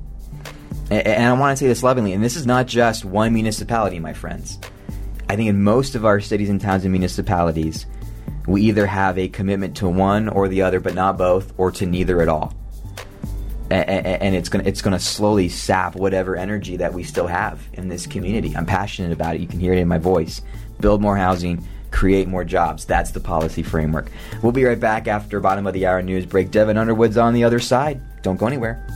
And 0.90 1.24
I 1.24 1.32
want 1.32 1.56
to 1.56 1.64
say 1.64 1.68
this 1.68 1.82
lovingly, 1.82 2.12
and 2.12 2.22
this 2.22 2.36
is 2.36 2.46
not 2.46 2.66
just 2.66 3.04
one 3.04 3.32
municipality, 3.32 3.98
my 3.98 4.12
friends. 4.12 4.58
I 5.28 5.36
think 5.36 5.48
in 5.48 5.62
most 5.62 5.94
of 5.94 6.04
our 6.04 6.20
cities 6.20 6.50
and 6.50 6.60
towns 6.60 6.84
and 6.84 6.92
municipalities, 6.92 7.86
we 8.46 8.62
either 8.62 8.86
have 8.86 9.18
a 9.18 9.28
commitment 9.28 9.76
to 9.78 9.88
one 9.88 10.28
or 10.28 10.48
the 10.48 10.62
other, 10.62 10.80
but 10.80 10.94
not 10.94 11.16
both, 11.16 11.52
or 11.58 11.70
to 11.72 11.86
neither 11.86 12.20
at 12.20 12.28
all. 12.28 12.54
And 13.70 14.34
it's 14.34 14.50
gonna 14.50 14.64
it's 14.64 14.82
gonna 14.82 14.98
slowly 14.98 15.48
sap 15.48 15.96
whatever 15.96 16.36
energy 16.36 16.76
that 16.76 16.92
we 16.92 17.02
still 17.04 17.26
have 17.26 17.58
in 17.72 17.88
this 17.88 18.06
community. 18.06 18.54
I'm 18.54 18.66
passionate 18.66 19.12
about 19.12 19.34
it. 19.34 19.40
You 19.40 19.46
can 19.46 19.60
hear 19.60 19.72
it 19.72 19.78
in 19.78 19.88
my 19.88 19.96
voice. 19.96 20.42
Build 20.80 21.00
more 21.00 21.16
housing, 21.16 21.66
create 21.90 22.28
more 22.28 22.44
jobs. 22.44 22.84
That's 22.84 23.12
the 23.12 23.20
policy 23.20 23.62
framework. 23.62 24.10
We'll 24.42 24.52
be 24.52 24.64
right 24.64 24.78
back 24.78 25.08
after 25.08 25.40
bottom 25.40 25.66
of 25.66 25.72
the 25.72 25.86
hour 25.86 26.02
news 26.02 26.26
break. 26.26 26.50
Devin 26.50 26.76
Underwood's 26.76 27.16
on 27.16 27.32
the 27.32 27.44
other 27.44 27.60
side. 27.60 28.02
Don't 28.22 28.36
go 28.36 28.46
anywhere. 28.46 28.86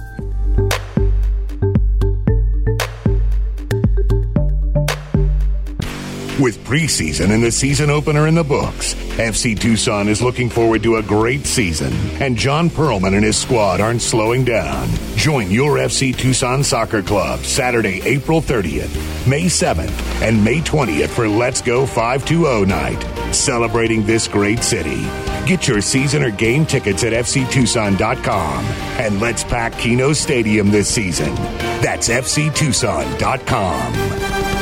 With 6.41 6.63
preseason 6.65 7.31
and 7.31 7.43
the 7.43 7.51
season 7.51 7.89
opener 7.89 8.27
in 8.27 8.35
the 8.35 8.45
books, 8.45 8.93
FC 9.17 9.59
Tucson 9.59 10.07
is 10.07 10.21
looking 10.21 10.51
forward 10.51 10.83
to 10.83 10.97
a 10.97 11.03
great 11.03 11.47
season, 11.47 11.95
and 12.21 12.37
John 12.37 12.69
Perlman 12.69 13.15
and 13.15 13.25
his 13.25 13.39
squad 13.39 13.81
aren't 13.81 14.03
slowing 14.03 14.45
down. 14.45 14.87
Join 15.17 15.51
your 15.51 15.79
FC 15.79 16.15
Tucson 16.15 16.63
Soccer 16.63 17.03
Club 17.03 17.41
Saturday, 17.41 18.03
April 18.05 18.43
30th, 18.43 19.27
May 19.27 19.47
7th, 19.47 20.21
and 20.21 20.45
May 20.45 20.61
20th 20.61 21.09
for 21.09 21.27
Let's 21.27 21.63
Go 21.63 21.87
520 21.87 22.67
night, 22.67 23.03
celebrating 23.35 24.05
this 24.05 24.29
great 24.29 24.63
city. 24.63 25.07
Get 25.47 25.67
your 25.67 25.81
season 25.81 26.23
or 26.23 26.31
game 26.31 26.67
tickets 26.67 27.03
at 27.03 27.15
fctucson.com 27.15 28.65
and 29.01 29.21
let's 29.21 29.43
pack 29.43 29.73
Kino 29.79 30.13
Stadium 30.13 30.71
this 30.71 30.93
season. 30.93 31.35
That's 31.81 32.11
fctucson.com. 32.11 34.56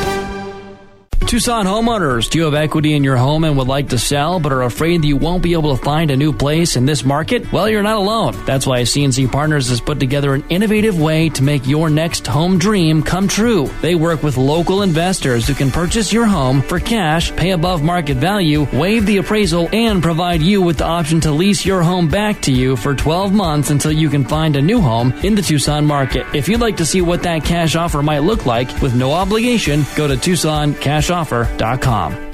Tucson 1.20 1.64
homeowners, 1.66 2.28
do 2.30 2.38
you 2.38 2.44
have 2.44 2.54
equity 2.54 2.92
in 2.92 3.02
your 3.02 3.16
home 3.16 3.44
and 3.44 3.56
would 3.56 3.66
like 3.66 3.88
to 3.88 3.98
sell 3.98 4.38
but 4.38 4.52
are 4.52 4.62
afraid 4.62 5.02
that 5.02 5.06
you 5.08 5.16
won't 5.16 5.42
be 5.42 5.54
able 5.54 5.76
to 5.76 5.82
find 5.82 6.10
a 6.10 6.16
new 6.16 6.32
place 6.32 6.76
in 6.76 6.86
this 6.86 7.04
market? 7.04 7.50
Well, 7.50 7.68
you're 7.68 7.82
not 7.82 7.96
alone. 7.96 8.36
That's 8.44 8.66
why 8.66 8.82
CNC 8.82 9.32
Partners 9.32 9.68
has 9.70 9.80
put 9.80 9.98
together 9.98 10.34
an 10.34 10.44
innovative 10.48 11.00
way 11.00 11.30
to 11.30 11.42
make 11.42 11.66
your 11.66 11.88
next 11.90 12.26
home 12.26 12.58
dream 12.58 13.02
come 13.02 13.26
true. 13.26 13.68
They 13.80 13.94
work 13.94 14.22
with 14.22 14.36
local 14.36 14.82
investors 14.82 15.48
who 15.48 15.54
can 15.54 15.70
purchase 15.70 16.12
your 16.12 16.26
home 16.26 16.60
for 16.62 16.78
cash, 16.78 17.34
pay 17.34 17.50
above 17.50 17.82
market 17.82 18.18
value, 18.18 18.68
waive 18.72 19.06
the 19.06 19.16
appraisal, 19.16 19.68
and 19.72 20.02
provide 20.02 20.42
you 20.42 20.62
with 20.62 20.78
the 20.78 20.84
option 20.84 21.20
to 21.22 21.32
lease 21.32 21.64
your 21.64 21.82
home 21.82 22.06
back 22.06 22.42
to 22.42 22.52
you 22.52 22.76
for 22.76 22.94
12 22.94 23.32
months 23.32 23.70
until 23.70 23.92
you 23.92 24.10
can 24.10 24.24
find 24.24 24.56
a 24.56 24.62
new 24.62 24.80
home 24.80 25.12
in 25.24 25.34
the 25.34 25.42
Tucson 25.42 25.86
market. 25.86 26.26
If 26.34 26.48
you'd 26.48 26.60
like 26.60 26.76
to 26.76 26.86
see 26.86 27.00
what 27.00 27.22
that 27.22 27.44
cash 27.44 27.74
offer 27.74 28.02
might 28.02 28.20
look 28.20 28.46
like 28.46 28.68
with 28.82 28.94
no 28.94 29.12
obligation, 29.12 29.84
go 29.96 30.06
to 30.06 30.16
Tucson 30.16 30.74
Cash 30.74 31.10
offer.com. 31.14 32.33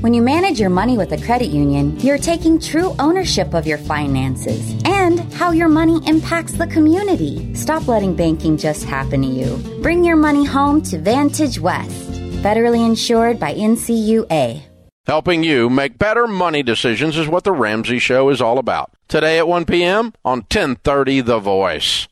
When 0.00 0.14
you 0.14 0.22
manage 0.22 0.60
your 0.60 0.70
money 0.70 0.96
with 0.96 1.12
a 1.12 1.20
credit 1.24 1.48
union, 1.48 1.98
you're 2.00 2.18
taking 2.18 2.60
true 2.60 2.94
ownership 2.98 3.54
of 3.54 3.66
your 3.66 3.78
finances 3.78 4.74
and 4.84 5.20
how 5.34 5.50
your 5.50 5.68
money 5.68 6.00
impacts 6.06 6.52
the 6.52 6.66
community. 6.66 7.54
Stop 7.54 7.88
letting 7.88 8.14
banking 8.14 8.56
just 8.56 8.84
happen 8.84 9.22
to 9.22 9.28
you. 9.28 9.56
Bring 9.82 10.04
your 10.04 10.16
money 10.16 10.44
home 10.44 10.82
to 10.82 10.98
Vantage 10.98 11.58
West, 11.58 12.12
federally 12.42 12.84
insured 12.86 13.40
by 13.40 13.54
NCUA. 13.54 14.62
Helping 15.06 15.44
you 15.44 15.70
make 15.70 15.98
better 15.98 16.26
money 16.26 16.64
decisions 16.64 17.16
is 17.16 17.28
what 17.28 17.44
the 17.44 17.52
Ramsey 17.52 18.00
Show 18.00 18.28
is 18.28 18.40
all 18.40 18.58
about. 18.58 18.90
Today 19.06 19.38
at 19.38 19.46
1 19.46 19.64
p.m. 19.64 20.12
on 20.24 20.38
1030 20.38 21.20
The 21.20 21.38
Voice. 21.38 22.08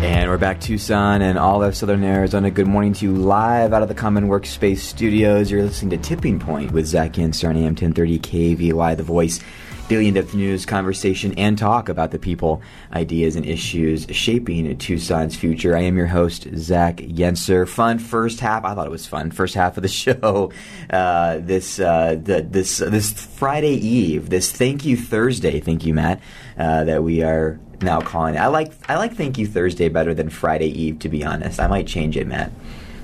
And 0.00 0.30
we're 0.30 0.38
back 0.38 0.60
Tucson 0.60 1.22
and 1.22 1.36
all 1.36 1.60
of 1.60 1.76
Southern 1.76 2.04
Arizona. 2.04 2.52
Good 2.52 2.68
morning 2.68 2.92
to 2.92 3.04
you 3.04 3.12
live 3.16 3.72
out 3.72 3.82
of 3.82 3.88
the 3.88 3.96
Common 3.96 4.28
Workspace 4.28 4.78
studios. 4.78 5.50
You're 5.50 5.64
listening 5.64 5.90
to 5.90 6.08
Tipping 6.08 6.38
Point 6.38 6.70
with 6.70 6.86
Zach 6.86 7.14
Yenser 7.14 7.48
on 7.48 7.56
AM 7.56 7.74
1030 7.74 8.20
KVOI, 8.20 8.96
The 8.96 9.02
Voice. 9.02 9.40
Daily 9.88 10.06
in-depth 10.06 10.34
news, 10.34 10.66
conversation, 10.66 11.34
and 11.36 11.58
talk 11.58 11.88
about 11.88 12.12
the 12.12 12.18
people, 12.18 12.62
ideas, 12.92 13.34
and 13.34 13.44
issues 13.44 14.06
shaping 14.10 14.76
Tucson's 14.76 15.34
future. 15.34 15.76
I 15.76 15.80
am 15.80 15.96
your 15.96 16.06
host, 16.06 16.46
Zach 16.54 16.98
Yenser. 16.98 17.66
Fun 17.66 17.98
first 17.98 18.38
half. 18.38 18.64
I 18.64 18.74
thought 18.74 18.86
it 18.86 18.90
was 18.90 19.06
fun. 19.06 19.32
First 19.32 19.54
half 19.54 19.78
of 19.78 19.82
the 19.82 19.88
show. 19.88 20.52
Uh, 20.90 21.38
this 21.38 21.80
uh, 21.80 22.16
the, 22.22 22.42
this 22.42 22.78
this 22.78 23.12
Friday 23.12 23.74
Eve. 23.74 24.28
This 24.30 24.52
Thank 24.52 24.84
You 24.84 24.96
Thursday. 24.96 25.58
Thank 25.58 25.86
you, 25.86 25.94
Matt. 25.94 26.20
Uh, 26.56 26.84
that 26.84 27.02
we 27.02 27.22
are 27.22 27.58
now 27.82 28.00
calling 28.00 28.34
it. 28.34 28.38
I 28.38 28.46
like 28.46 28.72
I 28.88 28.96
like 28.96 29.14
Thank 29.14 29.38
You 29.38 29.46
Thursday 29.46 29.88
better 29.88 30.14
than 30.14 30.30
Friday 30.30 30.68
Eve. 30.68 30.98
To 31.00 31.08
be 31.08 31.24
honest, 31.24 31.60
I 31.60 31.66
might 31.66 31.86
change 31.86 32.16
it, 32.16 32.26
Matt. 32.26 32.52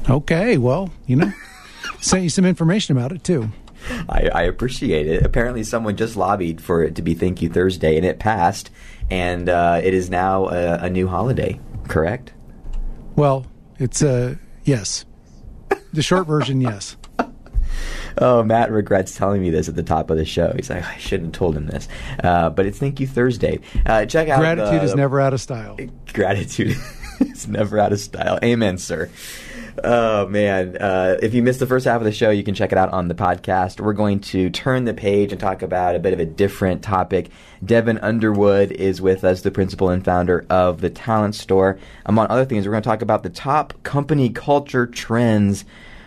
Okay, 0.08 0.58
well, 0.58 0.90
you 1.06 1.16
know, 1.16 1.32
sent 2.00 2.22
you 2.22 2.28
some 2.28 2.44
information 2.44 2.96
about 2.96 3.12
it 3.12 3.24
too. 3.24 3.50
I, 4.08 4.30
I, 4.34 4.42
appreciate 4.44 5.06
it. 5.06 5.26
Apparently, 5.26 5.62
someone 5.62 5.96
just 5.96 6.16
lobbied 6.16 6.60
for 6.60 6.82
it 6.82 6.94
to 6.96 7.02
be 7.02 7.12
Thank 7.14 7.42
You 7.42 7.50
Thursday, 7.50 7.96
and 7.96 8.06
it 8.06 8.18
passed, 8.18 8.70
and 9.10 9.48
uh, 9.48 9.80
it 9.82 9.92
is 9.92 10.08
now 10.08 10.48
a, 10.48 10.84
a, 10.84 10.90
new 10.90 11.06
holiday. 11.06 11.60
Correct? 11.87 12.32
Well, 13.14 13.46
it's 13.78 14.00
a 14.00 14.32
uh, 14.32 14.34
yes. 14.64 15.04
The 15.92 16.02
short 16.02 16.26
version, 16.26 16.60
yes. 16.60 16.96
Oh, 18.18 18.42
Matt 18.42 18.70
regrets 18.70 19.16
telling 19.16 19.40
me 19.40 19.50
this 19.50 19.68
at 19.68 19.77
the 19.77 19.83
top 19.83 20.11
of 20.11 20.16
the 20.16 20.24
show. 20.24 20.53
He's 20.55 20.70
like, 20.70 20.85
I 20.85 20.96
shouldn't 20.96 21.35
have 21.35 21.38
told 21.38 21.57
him 21.57 21.66
this. 21.66 21.88
Uh, 22.22 22.50
but 22.50 22.66
it's 22.66 22.79
Thank 22.79 23.00
You 23.00 23.07
Thursday. 23.07 23.61
Uh, 23.87 24.07
check 24.07 24.29
out 24.29 24.40
gratitude 24.40 24.81
the, 24.81 24.85
is 24.85 24.94
never 24.94 25.20
out 25.20 25.35
of 25.35 25.40
style. 25.40 25.79
Gratitude 26.12 26.77
is 27.20 27.48
never 27.48 27.79
out 27.79 27.92
of 27.92 28.00
style. 28.00 28.38
Amen, 28.42 28.79
sir. 28.79 29.11
Oh 29.83 30.29
man! 30.29 30.77
Uh, 30.77 31.16
if 31.20 31.35
you 31.35 31.42
missed 31.42 31.59
the 31.59 31.66
first 31.66 31.85
half 31.85 32.00
of 32.00 32.05
the 32.05 32.12
show, 32.12 32.31
you 32.31 32.44
can 32.44 32.55
check 32.55 32.70
it 32.70 32.79
out 32.79 32.92
on 32.92 33.09
the 33.09 33.14
podcast. 33.14 33.81
We're 33.81 33.92
going 33.92 34.20
to 34.20 34.48
turn 34.50 34.85
the 34.85 34.94
page 34.94 35.33
and 35.33 35.40
talk 35.40 35.62
about 35.62 35.96
a 35.96 35.98
bit 35.98 36.12
of 36.12 36.20
a 36.20 36.24
different 36.24 36.83
topic. 36.83 37.31
Devin 37.64 37.98
Underwood 37.98 38.70
is 38.70 39.03
with 39.03 39.24
us, 39.24 39.40
the 39.40 39.50
principal 39.50 39.88
and 39.88 40.05
founder 40.05 40.46
of 40.48 40.81
the 40.81 40.90
Talent 40.90 41.35
Store. 41.35 41.79
Among 42.07 42.29
other 42.29 42.44
things, 42.44 42.66
we're 42.66 42.72
going 42.72 42.85
to 42.85 42.88
talk 42.88 43.03
about 43.03 43.24
the 43.24 43.31
top 43.31 43.83
company 43.83 44.31
culture 44.31 44.87
trends 44.87 45.64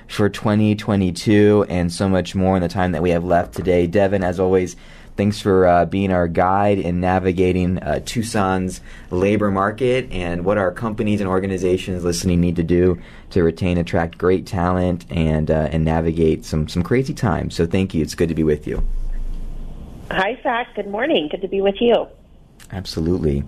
for 0.07 0.29
2022 0.29 1.65
and 1.69 1.91
so 1.91 2.07
much 2.07 2.35
more 2.35 2.55
in 2.55 2.61
the 2.61 2.69
time 2.69 2.93
that 2.93 3.01
we 3.01 3.09
have 3.11 3.23
left 3.23 3.53
today. 3.53 3.87
Devin, 3.87 4.23
as 4.23 4.39
always, 4.39 4.75
Thanks 5.17 5.41
for 5.41 5.65
uh, 5.65 5.85
being 5.85 6.11
our 6.11 6.27
guide 6.27 6.77
in 6.77 6.99
navigating 6.99 7.79
uh, 7.79 8.01
Tucson's 8.05 8.81
labor 9.09 9.49
market 9.49 10.11
and 10.11 10.45
what 10.45 10.59
our 10.59 10.71
companies 10.71 11.21
and 11.21 11.27
organizations 11.27 12.03
listening 12.03 12.39
need 12.39 12.55
to 12.57 12.63
do 12.63 13.01
to 13.31 13.41
retain, 13.41 13.79
attract 13.79 14.19
great 14.19 14.45
talent, 14.45 15.05
and 15.09 15.49
uh, 15.49 15.69
and 15.71 15.83
navigate 15.83 16.45
some 16.45 16.67
some 16.67 16.83
crazy 16.83 17.15
times. 17.15 17.55
So 17.55 17.65
thank 17.65 17.95
you. 17.95 18.03
It's 18.03 18.13
good 18.13 18.29
to 18.29 18.35
be 18.35 18.43
with 18.43 18.67
you. 18.67 18.85
Hi, 20.11 20.39
Zach. 20.43 20.75
Good 20.75 20.87
morning. 20.87 21.29
Good 21.29 21.41
to 21.41 21.47
be 21.47 21.61
with 21.61 21.81
you. 21.81 22.07
Absolutely. 22.71 23.43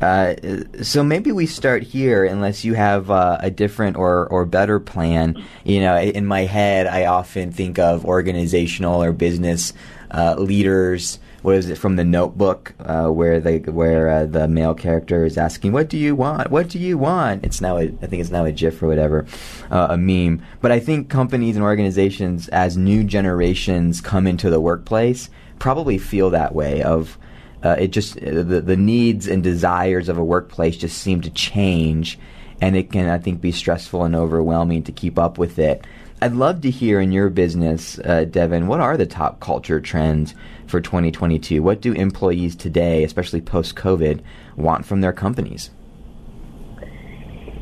Uh, 0.00 0.34
so 0.82 1.02
maybe 1.02 1.32
we 1.32 1.46
start 1.46 1.82
here, 1.82 2.24
unless 2.24 2.64
you 2.64 2.74
have 2.74 3.10
uh, 3.10 3.38
a 3.40 3.50
different 3.50 3.96
or, 3.96 4.28
or 4.28 4.44
better 4.44 4.78
plan. 4.78 5.42
You 5.64 5.80
know, 5.80 5.98
in 5.98 6.24
my 6.24 6.42
head, 6.42 6.86
I 6.86 7.06
often 7.06 7.50
think 7.50 7.78
of 7.78 8.04
organizational 8.04 9.02
or 9.02 9.12
business 9.12 9.72
uh, 10.12 10.36
leaders. 10.38 11.18
What 11.42 11.56
is 11.56 11.70
it 11.70 11.78
from 11.78 11.96
the 11.96 12.04
Notebook, 12.04 12.74
uh, 12.80 13.08
where 13.08 13.40
they 13.40 13.58
where 13.60 14.08
uh, 14.08 14.26
the 14.26 14.46
male 14.46 14.74
character 14.74 15.24
is 15.24 15.38
asking, 15.38 15.72
"What 15.72 15.88
do 15.88 15.96
you 15.96 16.14
want? 16.14 16.50
What 16.50 16.68
do 16.68 16.78
you 16.78 16.98
want?" 16.98 17.44
It's 17.44 17.62
now 17.62 17.78
a, 17.78 17.84
I 17.84 18.06
think 18.06 18.20
it's 18.20 18.30
now 18.30 18.44
a 18.44 18.52
GIF 18.52 18.82
or 18.82 18.88
whatever, 18.88 19.26
uh, 19.70 19.88
a 19.90 19.96
meme. 19.96 20.42
But 20.60 20.70
I 20.70 20.80
think 20.80 21.08
companies 21.08 21.56
and 21.56 21.64
organizations, 21.64 22.48
as 22.48 22.76
new 22.76 23.04
generations 23.04 24.02
come 24.02 24.26
into 24.26 24.50
the 24.50 24.60
workplace, 24.60 25.30
probably 25.58 25.96
feel 25.96 26.28
that 26.30 26.54
way. 26.54 26.82
Of 26.82 27.16
uh, 27.62 27.76
it 27.78 27.88
just 27.88 28.14
the 28.14 28.42
the 28.42 28.76
needs 28.76 29.26
and 29.26 29.42
desires 29.42 30.08
of 30.08 30.18
a 30.18 30.24
workplace 30.24 30.76
just 30.76 30.98
seem 30.98 31.20
to 31.22 31.30
change, 31.30 32.18
and 32.60 32.76
it 32.76 32.90
can 32.92 33.08
I 33.08 33.18
think 33.18 33.40
be 33.40 33.52
stressful 33.52 34.04
and 34.04 34.16
overwhelming 34.16 34.82
to 34.84 34.92
keep 34.92 35.18
up 35.18 35.38
with 35.38 35.58
it. 35.58 35.84
I'd 36.22 36.34
love 36.34 36.60
to 36.62 36.70
hear 36.70 37.00
in 37.00 37.12
your 37.12 37.30
business, 37.30 37.98
uh, 38.00 38.24
Devin, 38.24 38.66
what 38.66 38.80
are 38.80 38.98
the 38.98 39.06
top 39.06 39.40
culture 39.40 39.80
trends 39.80 40.34
for 40.66 40.78
2022? 40.78 41.62
What 41.62 41.80
do 41.80 41.94
employees 41.94 42.54
today, 42.54 43.04
especially 43.04 43.40
post 43.40 43.74
COVID, 43.74 44.20
want 44.54 44.84
from 44.84 45.00
their 45.00 45.14
companies? 45.14 45.70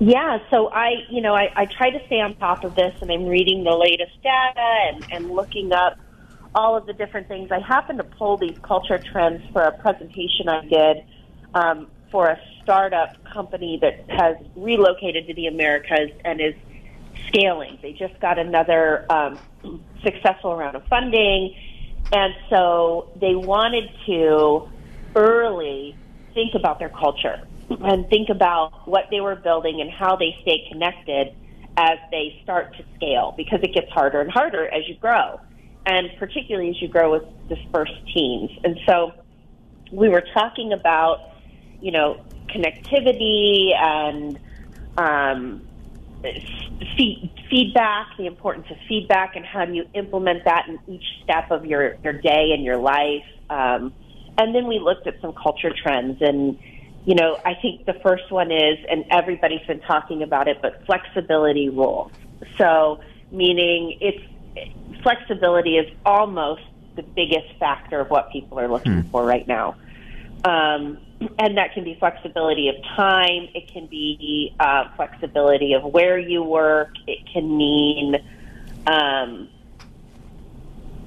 Yeah, 0.01 0.39
so 0.51 0.71
I, 0.71 1.05
you 1.09 1.21
know, 1.21 1.35
I, 1.35 1.53
I 1.55 1.67
try 1.67 1.91
to 1.91 2.05
stay 2.07 2.21
on 2.21 2.35
top 2.37 2.65
of 2.65 2.75
this, 2.75 2.95
and 3.01 3.11
I'm 3.13 3.27
reading 3.27 3.63
the 3.63 3.77
latest 3.77 4.21
data 4.23 4.77
and, 4.93 5.07
and 5.13 5.31
looking 5.31 5.73
up 5.73 5.97
all 6.55 6.77
of 6.77 6.87
the 6.87 6.93
different 6.93 7.29
things. 7.29 7.51
I 7.51 7.61
happened 7.61 7.99
to 7.99 8.05
pull 8.05 8.37
these 8.37 8.57
culture 8.63 8.99
trends 8.99 9.43
for 9.53 9.63
a 9.63 9.73
presentation 9.73 10.49
I 10.49 10.65
did 10.65 11.05
um, 11.55 11.89
for 12.11 12.29
a 12.29 12.39
startup 12.63 13.17
company 13.33 13.79
that 13.83 14.05
has 14.09 14.37
relocated 14.57 15.27
to 15.27 15.35
the 15.35 15.47
Americas 15.47 16.11
and 16.25 16.41
is 16.41 16.55
scaling. 17.29 17.79
They 17.83 17.93
just 17.93 18.19
got 18.21 18.39
another 18.39 19.07
um, 19.11 19.39
successful 20.03 20.57
round 20.57 20.77
of 20.77 20.85
funding, 20.89 21.55
and 22.13 22.35
so 22.49 23.11
they 23.21 23.35
wanted 23.35 23.91
to 24.07 24.69
early 25.15 25.97
think 26.35 26.55
about 26.55 26.79
their 26.79 26.89
culture 26.89 27.47
and 27.71 28.09
think 28.09 28.29
about 28.31 28.89
what 28.89 29.05
they 29.11 29.21
were 29.21 29.37
building 29.37 29.81
and 29.81 29.91
how 29.91 30.17
they 30.17 30.37
stay 30.43 30.67
connected 30.71 31.35
as 31.77 31.99
they 32.11 32.41
start 32.43 32.75
to 32.77 32.85
scale 32.97 33.35
because 33.37 33.61
it 33.63 33.73
gets 33.75 33.91
harder 33.93 34.21
and 34.21 34.31
harder 34.31 34.67
as 34.67 34.89
you 34.89 34.97
grow, 34.97 35.39
and 35.89 36.11
particularly 36.19 36.69
as 36.69 36.77
you 36.83 36.89
grow 36.89 37.11
with 37.11 37.23
dispersed 37.49 37.93
teams. 38.15 38.51
And 38.63 38.79
so 38.87 39.13
we 39.91 40.11
were 40.11 40.23
talking 40.35 40.75
about, 40.75 41.19
you 41.81 41.93
know, 41.93 42.17
connectivity 42.55 43.71
and 43.75 44.39
um, 44.99 45.63
feedback, 47.51 48.09
the 48.19 48.27
importance 48.27 48.67
of 48.71 48.77
feedback, 48.87 49.35
and 49.35 49.47
how 49.47 49.65
do 49.65 49.73
you 49.73 49.85
implement 49.95 50.45
that 50.45 50.67
in 50.69 50.79
each 50.95 51.05
step 51.23 51.51
of 51.51 51.65
your, 51.65 51.97
your 52.05 52.13
day 52.13 52.51
and 52.53 52.63
your 52.63 52.77
life. 52.77 53.25
Um, 53.49 53.95
and 54.37 54.55
then 54.55 54.67
we 54.67 54.79
looked 54.79 55.07
at 55.07 55.15
some 55.23 55.33
culture 55.43 55.73
trends. 55.83 56.19
And, 56.21 56.59
you 57.07 57.15
know, 57.15 57.39
I 57.47 57.55
think 57.63 57.87
the 57.87 57.95
first 58.03 58.31
one 58.31 58.53
is, 58.53 58.77
and 58.91 59.07
everybody's 59.11 59.67
been 59.67 59.81
talking 59.81 60.23
about 60.23 60.49
it, 60.49 60.59
but 60.61 60.83
flexibility 60.85 61.71
rules. 61.71 62.13
So, 62.59 62.99
meaning 63.31 63.97
it's 64.01 64.23
flexibility 65.03 65.77
is 65.77 65.93
almost 66.05 66.63
the 66.97 67.03
biggest 67.03 67.59
factor 67.59 68.01
of 68.01 68.11
what 68.11 68.31
people 68.33 68.59
are 68.59 68.69
looking 68.69 69.03
hmm. 69.03 69.11
for 69.11 69.25
right 69.25 69.47
now. 69.47 69.77
Um, 70.45 70.99
and 71.39 71.57
that 71.57 71.75
can 71.75 71.85
be 71.85 71.97
flexibility 71.99 72.69
of 72.69 72.77
time. 72.97 73.49
It 73.55 73.69
can 73.73 73.87
be 73.87 74.55
uh, 74.61 74.85
flexibility 74.97 75.73
of 75.73 75.83
where 75.85 76.19
you 76.19 76.43
work. 76.43 76.91
It 77.07 77.27
can 77.33 77.57
mean, 77.57 78.17
um, 78.87 79.49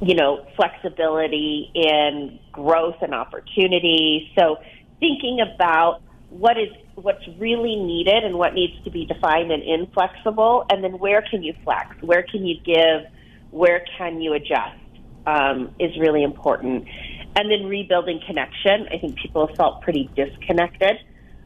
you 0.02 0.16
know, 0.16 0.46
flexibility 0.56 1.72
in 1.74 2.40
growth 2.52 2.98
and 3.02 3.14
opportunity. 3.14 4.32
So 4.38 4.58
thinking 5.00 5.40
about 5.40 6.02
what 6.30 6.58
is 6.58 6.70
what's 6.96 7.26
really 7.40 7.76
needed 7.78 8.24
and 8.24 8.36
what 8.38 8.54
needs 8.54 8.84
to 8.84 8.90
be 8.90 9.06
defined 9.06 9.52
and 9.52 9.64
inflexible, 9.64 10.66
and 10.70 10.84
then 10.84 11.00
where 11.00 11.22
can 11.22 11.42
you 11.42 11.54
flex? 11.64 12.02
Where 12.02 12.24
can 12.24 12.46
you 12.46 12.60
give? 12.60 13.10
Where 13.52 13.86
can 13.98 14.22
you 14.22 14.34
adjust? 14.34 14.80
Um, 15.26 15.76
is 15.80 15.98
really 16.00 16.24
important. 16.24 16.88
And 17.36 17.52
then 17.52 17.68
rebuilding 17.68 18.22
connection. 18.26 18.88
I 18.92 18.98
think 18.98 19.18
people 19.18 19.48
felt 19.56 19.82
pretty 19.82 20.10
disconnected 20.16 20.98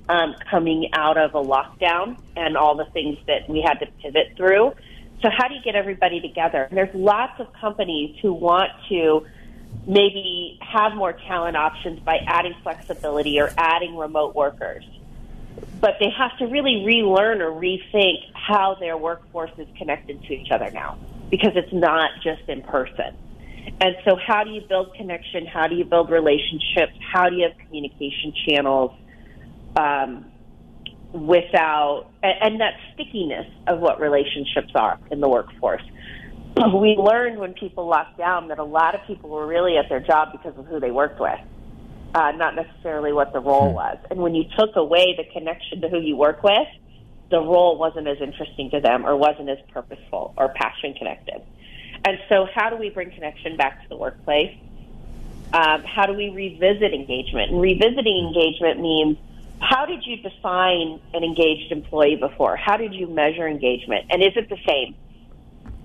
um, 0.08 0.36
coming 0.50 0.90
out 0.94 1.18
of 1.18 1.36
a 1.36 1.44
lockdown 1.44 2.18
and 2.36 2.56
all 2.56 2.76
the 2.76 2.86
things 2.86 3.18
that 3.28 3.50
we 3.50 3.62
had 3.62 3.80
to 3.80 3.88
pivot 4.02 4.34
through. 4.38 4.72
So, 5.22 5.30
how 5.36 5.48
do 5.48 5.56
you 5.56 5.62
get 5.64 5.76
everybody 5.76 6.22
together? 6.22 6.64
And 6.64 6.78
there's 6.78 6.94
lots 6.94 7.40
of 7.40 7.52
companies 7.54 8.18
who 8.22 8.34
want 8.34 8.72
to 8.90 9.26
maybe 9.88 10.60
have 10.62 10.94
more 10.96 11.14
talent 11.28 11.58
options 11.58 12.00
by 12.00 12.18
adding 12.28 12.54
flexibility 12.64 13.40
or 13.40 13.52
adding 13.58 13.96
remote 13.96 14.36
workers. 14.36 14.84
But 15.82 15.96
they 16.00 16.10
have 16.18 16.38
to 16.40 16.46
really 16.46 16.84
relearn 16.86 17.42
or 17.42 17.52
rethink 17.52 18.18
how 18.34 18.76
their 18.80 18.98
workforce 18.98 19.52
is 19.58 19.68
connected 19.78 20.22
to 20.24 20.34
each 20.34 20.48
other 20.52 20.72
now 20.72 20.98
because 21.30 21.52
it's 21.56 21.74
not 21.74 22.12
just 22.24 22.42
in 22.48 22.62
person. 22.64 23.16
And 23.82 23.96
so, 24.06 24.16
how 24.16 24.44
do 24.44 24.52
you 24.52 24.62
build 24.68 24.94
connection? 24.96 25.46
How 25.46 25.68
do 25.68 25.76
you 25.76 25.86
build 25.86 26.10
relationships? 26.10 26.94
How 27.14 27.30
do 27.30 27.36
you 27.36 27.44
have 27.44 27.58
communication 27.66 28.34
channels 28.48 28.92
um, 29.76 30.32
without, 31.12 32.10
and, 32.24 32.34
and 32.42 32.62
that 32.62 32.74
stickiness 32.94 33.48
of 33.68 33.80
what 33.80 34.00
relationships 34.00 34.72
are 34.76 35.00
in 35.12 35.20
the 35.20 35.30
workforce? 35.30 35.84
we 36.74 36.96
learned 36.98 37.38
when 37.38 37.54
people 37.54 37.88
locked 37.88 38.18
down 38.18 38.48
that 38.48 38.60
a 38.60 38.64
lot 38.64 38.96
of 38.96 39.02
people 39.08 39.30
were 39.30 39.46
really 39.46 39.78
at 39.78 39.90
their 39.90 40.00
job 40.00 40.30
because 40.32 40.58
of 40.58 40.66
who 40.68 40.80
they 40.80 40.92
worked 40.92 41.20
with, 41.20 41.40
uh, 42.16 42.32
not 42.32 42.56
necessarily 42.56 43.14
what 43.14 43.34
the 43.34 43.42
role 43.42 43.74
Hmm. 43.74 43.76
was. 43.76 43.98
And 44.10 44.22
when 44.22 44.36
you 44.36 44.46
took 44.58 44.76
away 44.78 45.16
the 45.18 45.26
connection 45.34 45.82
to 45.82 45.90
who 45.90 46.00
you 46.00 46.18
work 46.18 46.44
with, 46.44 46.68
the 47.30 47.40
role 47.40 47.78
wasn't 47.78 48.08
as 48.08 48.18
interesting 48.22 48.72
to 48.72 48.80
them 48.80 49.06
or 49.06 49.18
wasn't 49.18 49.50
as 49.50 49.60
purposeful 49.74 50.34
or 50.38 50.50
passion 50.56 50.94
connected. 50.96 51.44
And 52.06 52.20
so, 52.30 52.48
how 52.54 52.70
do 52.70 52.78
we 52.78 52.90
bring 52.90 53.12
connection 53.12 53.58
back 53.58 53.84
to 53.84 53.90
the 53.90 53.98
workplace? 53.98 54.56
Um, 55.54 55.84
how 55.84 56.06
do 56.08 56.14
we 56.14 56.30
revisit 56.30 56.94
engagement? 56.94 57.52
And 57.52 57.62
revisiting 57.62 58.34
engagement 58.34 58.82
means 58.82 59.18
how 59.62 59.86
did 59.86 60.06
you 60.06 60.18
define 60.18 61.00
an 61.14 61.24
engaged 61.24 61.72
employee 61.72 62.18
before? 62.18 62.58
How 62.58 62.78
did 62.78 62.94
you 62.94 63.08
measure 63.08 63.48
engagement? 63.48 64.06
And 64.12 64.24
is 64.24 64.34
it 64.36 64.50
the 64.50 64.58
same? 64.68 64.96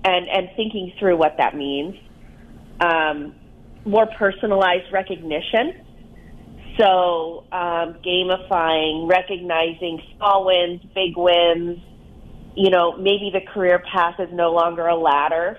and 0.03 0.27
and 0.29 0.49
thinking 0.55 0.93
through 0.99 1.17
what 1.17 1.37
that 1.37 1.55
means. 1.55 1.95
Um, 2.79 3.35
more 3.85 4.07
personalized 4.07 4.91
recognition. 4.91 5.85
So 6.79 7.45
um, 7.51 7.97
gamifying, 8.05 9.09
recognizing 9.09 10.01
small 10.15 10.45
wins, 10.45 10.81
big 10.95 11.15
wins. 11.15 11.79
You 12.55 12.69
know, 12.69 12.97
maybe 12.97 13.31
the 13.33 13.41
career 13.53 13.81
path 13.91 14.15
is 14.19 14.29
no 14.31 14.51
longer 14.51 14.87
a 14.87 14.95
ladder. 14.95 15.57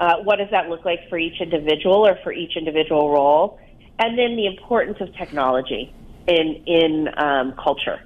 Uh, 0.00 0.16
what 0.22 0.36
does 0.36 0.48
that 0.52 0.68
look 0.68 0.84
like 0.84 1.00
for 1.08 1.18
each 1.18 1.40
individual 1.40 2.06
or 2.06 2.18
for 2.22 2.32
each 2.32 2.56
individual 2.56 3.10
role? 3.10 3.58
And 3.98 4.18
then 4.18 4.36
the 4.36 4.46
importance 4.46 4.98
of 5.00 5.08
technology 5.16 5.94
in 6.26 6.62
in 6.66 7.08
um, 7.16 7.54
culture. 7.62 7.98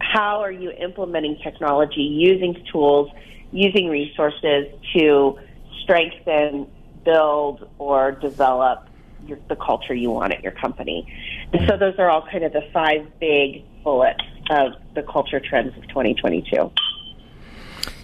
How 0.00 0.40
are 0.40 0.52
you 0.52 0.70
implementing 0.70 1.38
technology, 1.42 2.02
using 2.02 2.56
tools, 2.72 3.08
using 3.50 3.88
resources 3.88 4.66
to 4.96 5.36
strengthen, 5.82 6.68
build, 7.04 7.68
or 7.78 8.12
develop 8.12 8.89
your, 9.26 9.38
the 9.48 9.56
culture 9.56 9.94
you 9.94 10.10
want 10.10 10.32
at 10.32 10.42
your 10.42 10.52
company? 10.52 11.12
And 11.52 11.68
so 11.68 11.76
those 11.76 11.98
are 11.98 12.10
all 12.10 12.26
kind 12.26 12.44
of 12.44 12.52
the 12.52 12.68
five 12.72 13.06
big 13.18 13.64
bullets 13.82 14.24
of 14.50 14.72
the 14.94 15.02
culture 15.02 15.40
trends 15.40 15.76
of 15.76 15.86
2022. 15.88 16.70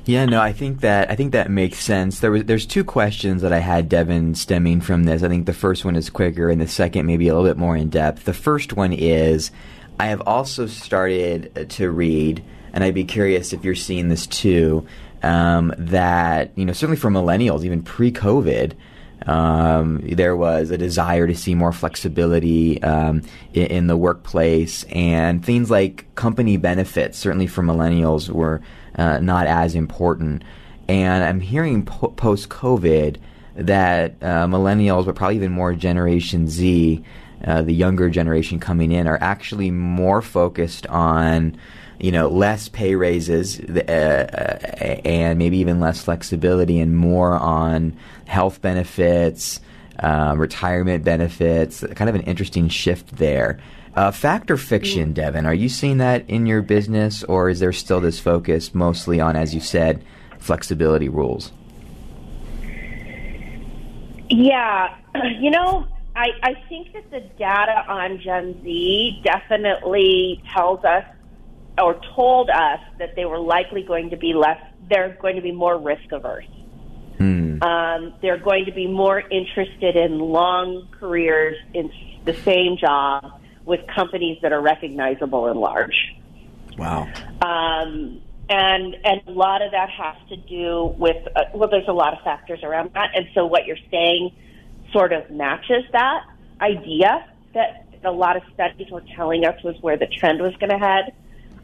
Yeah, 0.06 0.24
no, 0.24 0.40
I 0.40 0.52
think 0.52 0.82
that 0.82 1.10
I 1.10 1.16
think 1.16 1.32
that 1.32 1.50
makes 1.50 1.80
sense. 1.80 2.20
There 2.20 2.30
was 2.30 2.44
there's 2.44 2.64
two 2.64 2.84
questions 2.84 3.42
that 3.42 3.52
I 3.52 3.58
had 3.58 3.88
Devin 3.88 4.36
stemming 4.36 4.80
from 4.80 5.02
this. 5.02 5.24
I 5.24 5.28
think 5.28 5.46
the 5.46 5.52
first 5.52 5.84
one 5.84 5.96
is 5.96 6.10
quicker 6.10 6.48
and 6.48 6.60
the 6.60 6.68
second 6.68 7.06
maybe 7.06 7.26
a 7.26 7.34
little 7.34 7.48
bit 7.48 7.58
more 7.58 7.76
in 7.76 7.88
depth. 7.88 8.24
The 8.24 8.32
first 8.32 8.72
one 8.72 8.92
is 8.92 9.50
I 9.98 10.06
have 10.06 10.20
also 10.20 10.66
started 10.66 11.70
to 11.70 11.90
read 11.90 12.44
and 12.72 12.84
I'd 12.84 12.94
be 12.94 13.04
curious 13.04 13.52
if 13.52 13.64
you're 13.64 13.74
seeing 13.74 14.08
this 14.08 14.28
too 14.28 14.86
um, 15.24 15.74
that 15.76 16.52
you 16.56 16.64
know 16.64 16.72
certainly 16.72 16.98
for 16.98 17.10
millennials 17.10 17.64
even 17.64 17.82
pre-COVID 17.82 18.74
um, 19.26 20.00
there 20.02 20.36
was 20.36 20.70
a 20.70 20.78
desire 20.78 21.26
to 21.26 21.34
see 21.34 21.54
more 21.54 21.72
flexibility 21.72 22.82
um, 22.82 23.22
in, 23.52 23.66
in 23.66 23.86
the 23.86 23.96
workplace, 23.96 24.84
and 24.84 25.44
things 25.44 25.70
like 25.70 26.14
company 26.14 26.56
benefits, 26.56 27.18
certainly 27.18 27.46
for 27.46 27.62
millennials, 27.62 28.28
were 28.28 28.62
uh, 28.96 29.18
not 29.18 29.46
as 29.46 29.74
important. 29.74 30.42
And 30.88 31.24
I'm 31.24 31.40
hearing 31.40 31.84
po- 31.84 32.08
post 32.08 32.48
COVID 32.48 33.16
that 33.56 34.14
uh, 34.22 34.46
millennials, 34.46 35.06
but 35.06 35.16
probably 35.16 35.36
even 35.36 35.52
more 35.52 35.74
Generation 35.74 36.48
Z, 36.48 37.02
uh, 37.44 37.62
the 37.62 37.74
younger 37.74 38.08
generation 38.08 38.60
coming 38.60 38.92
in, 38.92 39.06
are 39.06 39.18
actually 39.20 39.70
more 39.70 40.22
focused 40.22 40.86
on 40.86 41.56
you 41.98 42.12
know, 42.12 42.28
less 42.28 42.68
pay 42.68 42.94
raises 42.94 43.60
uh, 43.60 43.80
uh, 43.80 44.86
and 45.04 45.38
maybe 45.38 45.58
even 45.58 45.80
less 45.80 46.02
flexibility 46.02 46.78
and 46.78 46.96
more 46.96 47.32
on 47.32 47.96
health 48.26 48.60
benefits, 48.60 49.60
uh, 50.00 50.34
retirement 50.36 51.04
benefits, 51.04 51.84
kind 51.94 52.08
of 52.08 52.14
an 52.14 52.22
interesting 52.22 52.68
shift 52.68 53.16
there. 53.16 53.58
Uh, 53.94 54.10
fact 54.10 54.50
or 54.50 54.58
fiction, 54.58 55.14
Devin? 55.14 55.46
Are 55.46 55.54
you 55.54 55.70
seeing 55.70 55.96
that 55.98 56.28
in 56.28 56.44
your 56.44 56.60
business, 56.60 57.24
or 57.24 57.48
is 57.48 57.60
there 57.60 57.72
still 57.72 57.98
this 57.98 58.20
focus 58.20 58.74
mostly 58.74 59.20
on, 59.20 59.36
as 59.36 59.54
you 59.54 59.60
said, 59.60 60.04
flexibility 60.38 61.08
rules? 61.08 61.50
Yeah, 64.28 64.94
you 65.40 65.50
know, 65.50 65.86
I, 66.14 66.28
I 66.42 66.54
think 66.68 66.92
that 66.92 67.10
the 67.10 67.20
data 67.38 67.84
on 67.88 68.20
Gen 68.20 68.60
Z 68.62 69.22
definitely 69.24 70.42
tells 70.52 70.84
us 70.84 71.04
or 71.78 72.00
told 72.14 72.50
us 72.50 72.80
that 72.98 73.14
they 73.16 73.24
were 73.24 73.38
likely 73.38 73.82
going 73.82 74.10
to 74.10 74.16
be 74.16 74.32
less, 74.32 74.60
they're 74.88 75.16
going 75.20 75.36
to 75.36 75.42
be 75.42 75.52
more 75.52 75.78
risk 75.78 76.10
averse. 76.10 76.46
Hmm. 77.18 77.62
Um, 77.62 78.14
they're 78.20 78.38
going 78.38 78.66
to 78.66 78.72
be 78.72 78.86
more 78.86 79.20
interested 79.20 79.96
in 79.96 80.18
long 80.18 80.88
careers 80.98 81.56
in 81.74 81.90
the 82.24 82.34
same 82.34 82.76
job 82.76 83.40
with 83.64 83.80
companies 83.94 84.38
that 84.42 84.52
are 84.52 84.60
recognizable 84.60 85.46
and 85.46 85.58
large. 85.58 86.14
Wow. 86.78 87.08
Um, 87.42 88.20
and 88.48 88.96
and 89.04 89.22
a 89.26 89.30
lot 89.32 89.62
of 89.62 89.72
that 89.72 89.90
has 89.90 90.16
to 90.28 90.36
do 90.36 90.94
with 90.98 91.16
uh, 91.34 91.44
well, 91.54 91.68
there's 91.68 91.88
a 91.88 91.92
lot 91.92 92.12
of 92.12 92.22
factors 92.22 92.60
around 92.62 92.90
that, 92.94 93.10
and 93.14 93.26
so 93.34 93.46
what 93.46 93.66
you're 93.66 93.76
saying 93.90 94.30
sort 94.92 95.12
of 95.12 95.28
matches 95.30 95.84
that 95.92 96.24
idea 96.60 97.28
that 97.54 97.86
a 98.04 98.10
lot 98.10 98.36
of 98.36 98.42
studies 98.54 98.88
were 98.90 99.02
telling 99.16 99.44
us 99.44 99.60
was 99.64 99.74
where 99.80 99.96
the 99.96 100.06
trend 100.06 100.40
was 100.40 100.54
going 100.56 100.70
to 100.70 100.78
head. 100.78 101.12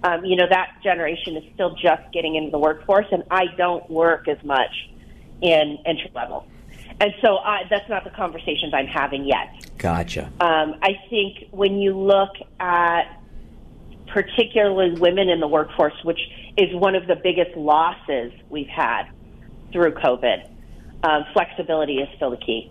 Um, 0.04 0.24
you 0.24 0.36
know, 0.36 0.46
that 0.48 0.78
generation 0.82 1.36
is 1.36 1.44
still 1.54 1.74
just 1.76 2.02
getting 2.12 2.34
into 2.34 2.50
the 2.50 2.58
workforce, 2.58 3.06
and 3.12 3.22
I 3.30 3.46
don't 3.56 3.88
work 3.88 4.26
as 4.28 4.42
much 4.44 4.70
in 5.40 5.78
entry 5.86 6.10
level. 6.14 6.46
And 7.00 7.12
so 7.20 7.38
I, 7.38 7.62
that's 7.70 7.88
not 7.88 8.04
the 8.04 8.10
conversations 8.10 8.74
I'm 8.74 8.86
having 8.86 9.24
yet. 9.24 9.66
Gotcha. 9.78 10.30
Um, 10.40 10.76
I 10.82 11.00
think 11.08 11.48
when 11.50 11.78
you 11.78 11.98
look 11.98 12.30
at 12.60 13.20
particularly 14.08 14.98
women 15.00 15.28
in 15.28 15.40
the 15.40 15.48
workforce, 15.48 15.94
which 16.04 16.20
is 16.56 16.74
one 16.74 16.94
of 16.94 17.06
the 17.06 17.16
biggest 17.16 17.56
losses 17.56 18.32
we've 18.50 18.68
had 18.68 19.04
through 19.72 19.92
COVID, 19.94 20.48
um, 21.02 21.24
flexibility 21.32 21.98
is 21.98 22.08
still 22.16 22.30
the 22.30 22.36
key 22.36 22.70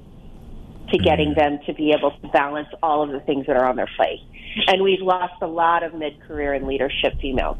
to 0.91 0.97
getting 0.97 1.33
them 1.33 1.59
to 1.65 1.73
be 1.73 1.93
able 1.97 2.11
to 2.11 2.27
balance 2.29 2.67
all 2.83 3.03
of 3.03 3.11
the 3.11 3.19
things 3.21 3.47
that 3.47 3.55
are 3.55 3.65
on 3.65 3.75
their 3.75 3.89
plate. 3.95 4.19
And 4.67 4.83
we've 4.83 5.01
lost 5.01 5.41
a 5.41 5.47
lot 5.47 5.83
of 5.83 5.93
mid-career 5.93 6.53
and 6.53 6.67
leadership 6.67 7.13
females 7.21 7.57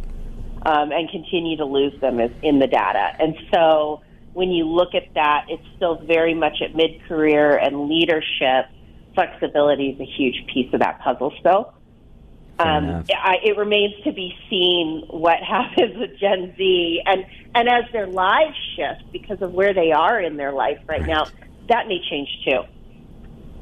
um, 0.66 0.92
and 0.92 1.10
continue 1.10 1.58
to 1.58 1.66
lose 1.66 2.00
them 2.02 2.20
as, 2.20 2.32
in 2.44 2.60
the 2.60 2.68
data. 2.68 3.16
And 3.20 3.36
so 3.54 4.02
when 4.34 4.50
you 4.50 4.66
look 4.66 4.94
at 4.94 5.14
that, 5.16 5.46
it's 5.50 5.64
still 5.76 6.04
very 6.06 6.34
much 6.34 6.62
at 6.62 6.76
mid-career 6.76 7.58
and 7.58 7.90
leadership. 7.90 8.70
Flexibility 9.16 9.90
is 9.90 10.00
a 10.00 10.06
huge 10.06 10.46
piece 10.54 10.74
of 10.74 10.80
that 10.80 11.00
puzzle 11.02 11.34
still. 11.40 11.74
Um. 12.60 13.04
I, 13.10 13.38
it 13.44 13.58
remains 13.58 13.94
to 14.04 14.12
be 14.12 14.34
seen 14.50 15.04
what 15.10 15.40
happens 15.48 15.98
with 15.98 16.20
Gen 16.20 16.54
Z, 16.58 17.02
and 17.06 17.26
and 17.56 17.68
as 17.68 17.86
their 17.92 18.08
lives 18.08 18.56
shift 18.76 19.12
because 19.12 19.42
of 19.42 19.52
where 19.52 19.74
they 19.74 19.92
are 19.92 20.20
in 20.20 20.38
their 20.38 20.54
life 20.54 20.78
right, 20.88 21.06
now, 21.06 21.26
that 21.70 21.88
may 21.88 22.00
change 22.10 22.30
too. 22.46 22.62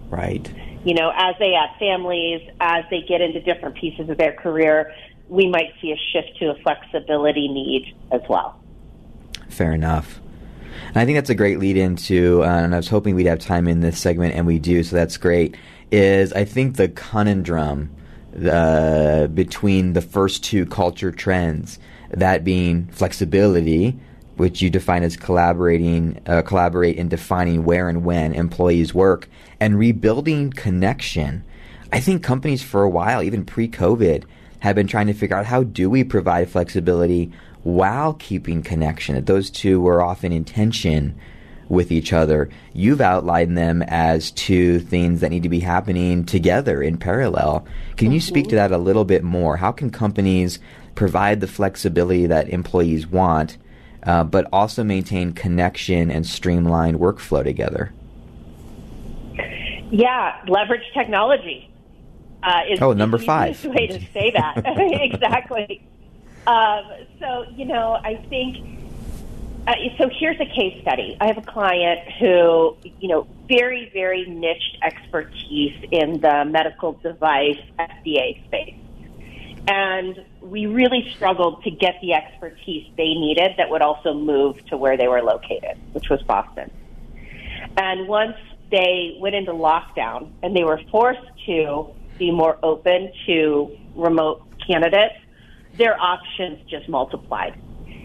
Right. 0.10 0.52
You 0.84 0.94
know, 0.94 1.12
as 1.16 1.36
they 1.40 1.54
add 1.54 1.78
families, 1.78 2.42
as 2.60 2.86
they 2.90 3.02
get 3.02 3.22
into 3.22 3.42
different 3.42 3.76
pieces 3.76 4.10
of 4.10 4.18
their 4.18 4.34
career, 4.34 4.94
we 5.28 5.48
might 5.48 5.74
see 5.82 5.92
a 5.92 5.98
shift 6.12 6.38
to 6.40 6.50
a 6.52 6.56
flexibility 6.62 7.48
need 7.48 7.96
as 8.12 8.22
well. 8.30 8.60
Fair 9.50 9.74
enough. 9.74 10.20
And 10.88 10.98
I 10.98 11.06
think 11.06 11.18
that's 11.18 11.30
a 11.30 11.36
great 11.36 11.60
lead 11.60 11.78
into, 11.78 12.44
uh, 12.44 12.48
and 12.48 12.74
I 12.74 12.78
was 12.78 12.88
hoping 12.88 13.16
we'd 13.16 13.28
have 13.28 13.40
time 13.40 13.68
in 13.68 13.82
this 13.82 14.00
segment, 14.00 14.36
and 14.36 14.48
we 14.48 14.58
do, 14.58 14.82
so 14.84 14.96
that's 14.96 15.18
great. 15.18 15.56
Is 15.92 16.34
I 16.34 16.46
think 16.46 16.78
the 16.78 16.88
conundrum 16.88 17.92
uh, 18.50 19.28
between 19.28 19.94
the 19.94 20.02
first 20.02 20.44
two 20.44 20.66
culture 20.66 21.12
trends, 21.12 21.80
that 22.12 22.44
being 22.44 22.88
flexibility, 22.88 24.00
which 24.40 24.62
you 24.62 24.70
define 24.70 25.04
as 25.04 25.18
collaborating, 25.18 26.18
uh, 26.26 26.42
collaborate 26.42 26.96
in 26.96 27.10
defining 27.10 27.66
where 27.66 27.90
and 27.90 28.06
when 28.06 28.34
employees 28.34 28.94
work, 28.94 29.28
and 29.60 29.78
rebuilding 29.78 30.50
connection. 30.52 31.44
I 31.92 32.00
think 32.00 32.24
companies 32.24 32.64
for 32.64 32.82
a 32.82 32.90
while, 32.90 33.22
even 33.22 33.44
pre-COVID, 33.44 34.24
have 34.60 34.76
been 34.76 34.88
trying 34.88 35.08
to 35.08 35.14
figure 35.14 35.36
out 35.36 35.46
how 35.46 35.64
do 35.64 35.90
we 35.90 36.06
provide 36.06 36.50
flexibility 36.50 37.32
while 37.64 38.14
keeping 38.14 38.62
connection. 38.62 39.16
That 39.16 39.26
those 39.26 39.50
two 39.50 39.82
were 39.82 40.02
often 40.02 40.32
in 40.32 40.46
tension 40.46 41.20
with 41.68 41.92
each 41.92 42.14
other. 42.14 42.50
You've 42.72 43.02
outlined 43.02 43.58
them 43.58 43.82
as 43.88 44.32
two 44.32 44.80
things 44.80 45.20
that 45.20 45.32
need 45.32 45.44
to 45.44 45.50
be 45.50 45.60
happening 45.60 46.24
together 46.26 46.82
in 46.82 46.98
parallel. 46.98 47.66
Can 47.98 48.08
mm-hmm. 48.08 48.14
you 48.14 48.22
speak 48.22 48.48
to 48.48 48.56
that 48.56 48.72
a 48.72 48.78
little 48.78 49.06
bit 49.06 49.22
more? 49.22 49.58
How 49.58 49.74
can 49.74 49.90
companies 49.90 50.60
provide 50.96 51.42
the 51.42 51.48
flexibility 51.48 52.26
that 52.28 52.50
employees 52.50 53.06
want, 53.06 53.58
uh, 54.04 54.24
but 54.24 54.48
also 54.52 54.84
maintain 54.84 55.34
connection 55.34 56.10
and 56.12 56.26
streamline 56.26 56.98
workflow 56.98 57.44
together? 57.44 57.94
Yeah, 59.92 60.42
leverage 60.48 60.86
technology. 60.94 61.70
Uh, 62.42 62.62
is 62.70 62.82
oh, 62.82 62.94
number 62.94 63.18
five. 63.18 63.64
way 63.66 63.88
to 63.88 64.00
say 64.14 64.32
that. 64.32 64.62
exactly. 64.66 65.82
Um, 66.48 66.84
so, 67.20 67.46
you 67.56 67.66
know, 67.66 68.00
I 68.04 68.16
think 68.30 68.80
uh, 69.68 69.74
so 69.98 70.10
here's 70.10 70.40
a 70.40 70.46
case 70.46 70.82
study. 70.82 71.16
I 71.20 71.28
have 71.28 71.38
a 71.38 71.44
client 71.44 72.00
who, 72.20 72.76
you 73.00 73.08
know, 73.08 73.28
very, 73.48 73.90
very 73.94 74.26
niche 74.26 74.78
expertise 74.82 75.76
in 75.92 76.22
the 76.22 76.46
medical 76.46 76.94
device 76.94 77.60
FDA 77.78 78.44
space. 78.46 78.76
And 79.68 80.26
we 80.42 80.66
really 80.66 81.12
struggled 81.16 81.64
to 81.64 81.72
get 81.72 81.96
the 82.02 82.14
expertise 82.14 82.88
they 82.98 83.14
needed 83.14 83.52
that 83.58 83.70
would 83.70 83.82
also 83.82 84.14
move 84.14 84.64
to 84.68 84.78
where 84.78 84.98
they 84.98 85.08
were 85.08 85.22
located, 85.22 85.78
which 85.94 86.10
was 86.10 86.22
Boston. 86.24 86.72
And 87.78 88.08
once 88.08 88.38
they 88.72 89.18
went 89.20 89.36
into 89.36 89.52
lockdown 89.52 90.32
and 90.42 90.56
they 90.56 90.64
were 90.64 90.80
forced 90.92 91.20
to 91.46 91.94
be 92.18 92.32
more 92.32 92.58
open 92.64 93.12
to 93.26 93.76
remote 93.96 94.44
candidates, 94.66 95.16
their 95.78 96.00
options 96.00 96.60
just 96.70 96.88
multiplied 96.90 97.56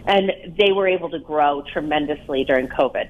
and 0.07 0.33
they 0.59 0.73
were 0.73 0.87
able 0.87 1.11
to 1.11 1.19
grow 1.19 1.63
tremendously 1.73 2.45
during 2.45 2.69
COVID. 2.69 3.09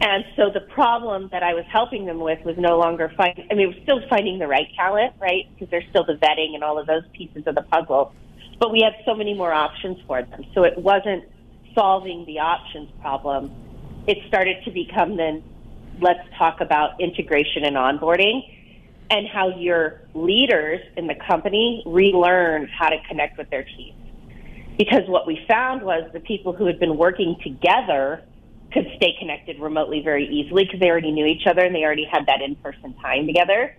And 0.00 0.24
so 0.36 0.50
the 0.52 0.60
problem 0.60 1.28
that 1.32 1.42
I 1.42 1.54
was 1.54 1.64
helping 1.70 2.04
them 2.06 2.20
with 2.20 2.44
was 2.44 2.56
no 2.58 2.78
longer 2.78 3.10
finding, 3.16 3.46
I 3.50 3.54
mean, 3.54 3.64
it 3.64 3.74
was 3.74 3.82
still 3.82 4.00
finding 4.08 4.38
the 4.38 4.46
right 4.46 4.68
talent, 4.76 5.14
right? 5.20 5.46
Because 5.54 5.70
there's 5.70 5.86
still 5.90 6.04
the 6.04 6.14
vetting 6.14 6.54
and 6.54 6.62
all 6.62 6.78
of 6.78 6.86
those 6.86 7.02
pieces 7.12 7.44
of 7.46 7.54
the 7.54 7.62
puzzle. 7.62 8.12
But 8.60 8.72
we 8.72 8.82
had 8.82 8.94
so 9.04 9.14
many 9.14 9.34
more 9.34 9.52
options 9.52 9.98
for 10.06 10.22
them. 10.22 10.44
So 10.54 10.64
it 10.64 10.78
wasn't 10.78 11.24
solving 11.74 12.24
the 12.26 12.40
options 12.40 12.90
problem. 13.00 13.52
It 14.06 14.18
started 14.28 14.56
to 14.64 14.70
become 14.70 15.16
then, 15.16 15.42
let's 16.00 16.20
talk 16.38 16.60
about 16.60 17.00
integration 17.00 17.64
and 17.64 17.76
onboarding 17.76 18.42
and 19.10 19.26
how 19.28 19.56
your 19.56 20.02
leaders 20.14 20.80
in 20.96 21.06
the 21.06 21.14
company 21.26 21.82
relearn 21.86 22.68
how 22.68 22.88
to 22.90 22.96
connect 23.08 23.38
with 23.38 23.48
their 23.50 23.64
teams. 23.64 23.96
because 24.78 25.08
what 25.08 25.26
we 25.26 25.44
found 25.48 25.82
was 25.82 26.08
the 26.12 26.20
people 26.20 26.52
who 26.52 26.66
had 26.66 26.78
been 26.78 26.96
working 26.96 27.36
together 27.42 28.22
could 28.72 28.86
stay 28.96 29.14
connected 29.18 29.58
remotely 29.60 30.02
very 30.02 30.26
easily 30.26 30.64
because 30.64 30.80
they 30.80 30.90
already 30.90 31.12
knew 31.12 31.26
each 31.26 31.46
other 31.46 31.64
and 31.64 31.74
they 31.74 31.84
already 31.84 32.06
had 32.10 32.26
that 32.26 32.42
in 32.42 32.56
person 32.56 32.94
time 33.00 33.26
together. 33.26 33.76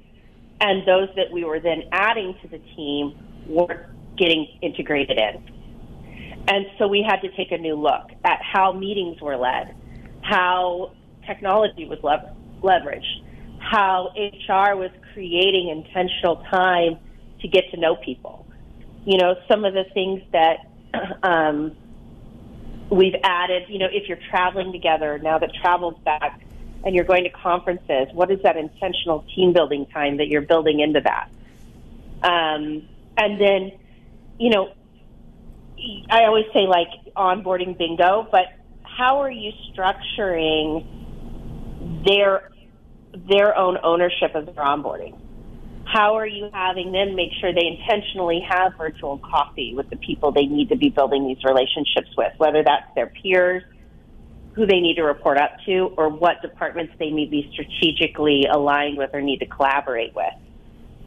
And 0.60 0.88
those 0.88 1.10
that 1.16 1.32
we 1.32 1.44
were 1.44 1.60
then 1.60 1.84
adding 1.92 2.36
to 2.42 2.48
the 2.48 2.60
team 2.76 3.18
weren't 3.48 3.82
getting 4.18 4.48
integrated 4.62 5.18
in. 5.18 5.58
And 6.48 6.66
so 6.78 6.88
we 6.88 7.06
had 7.08 7.18
to 7.22 7.36
take 7.36 7.52
a 7.52 7.58
new 7.58 7.76
look 7.76 8.10
at 8.24 8.40
how 8.42 8.72
meetings 8.72 9.22
were 9.22 9.36
led, 9.36 9.76
how 10.22 10.94
technology 11.26 11.86
was 11.86 12.00
lever- 12.02 12.34
leveraged, 12.62 13.24
how 13.60 14.14
HR 14.16 14.76
was 14.76 14.92
creating 15.14 15.70
intentional 15.70 16.38
time 16.50 16.98
to 17.42 17.48
get 17.48 17.70
to 17.72 17.78
know 17.78 17.98
people. 17.98 18.48
You 19.06 19.18
know, 19.18 19.36
some 19.50 19.66
of 19.66 19.74
the 19.74 19.84
things 19.94 20.22
that 20.32 20.58
um, 21.24 21.76
we've 22.90 23.16
added, 23.24 23.64
you 23.68 23.80
know, 23.80 23.88
if 23.92 24.08
you're 24.08 24.20
traveling 24.30 24.72
together 24.72 25.20
now 25.20 25.38
that 25.38 25.52
travel's 25.62 26.00
back 26.04 26.42
and 26.84 26.96
you're 26.96 27.06
going 27.06 27.24
to 27.24 27.30
conferences, 27.30 28.08
what 28.14 28.32
is 28.32 28.40
that 28.44 28.56
intentional 28.58 29.26
team 29.36 29.54
building 29.54 29.86
time 29.88 30.18
that 30.18 30.28
you're 30.28 30.42
building 30.42 30.80
into 30.80 31.02
that? 31.02 31.30
Um, 32.24 32.88
and 33.18 33.40
then, 33.40 33.72
you 34.40 34.50
know, 34.50 34.74
I 36.10 36.24
always 36.24 36.46
say 36.54 36.66
like 36.68 36.90
onboarding 37.16 37.78
bingo, 37.78 38.28
but 38.32 38.46
how 38.84 39.22
are 39.22 39.32
you 39.32 39.52
structuring 39.74 40.86
their 42.06 42.50
their 43.30 43.58
own 43.58 43.78
ownership 43.84 44.36
of 44.36 44.46
their 44.46 44.56
onboarding? 44.56 45.18
How 45.94 46.16
are 46.18 46.28
you 46.28 46.50
having 46.54 46.92
them 46.92 47.16
make 47.16 47.32
sure 47.40 47.54
they 47.54 47.66
intentionally 47.66 48.46
have 48.48 48.74
virtual 48.78 49.20
coffee 49.20 49.74
with 49.76 49.90
the 49.90 49.96
people 49.96 50.32
they 50.32 50.46
need 50.46 50.70
to 50.70 50.76
be 50.76 50.90
building 50.90 51.26
these 51.26 51.44
relationships 51.46 52.10
with, 52.18 52.34
whether 52.38 52.64
that's 52.64 52.86
their 52.96 53.08
peers, 53.08 53.64
who 54.54 54.66
they 54.66 54.80
need 54.80 54.96
to 54.96 55.04
report 55.04 55.38
up 55.38 55.52
to, 55.66 55.94
or 55.98 56.10
what 56.10 56.42
departments 56.42 56.94
they 57.00 57.10
need 57.10 57.26
to 57.26 57.32
be 57.32 57.50
strategically 57.54 58.46
aligned 58.52 58.98
with 58.98 59.12
or 59.14 59.22
need 59.22 59.40
to 59.40 59.46
collaborate 59.46 60.14
with? 60.14 60.34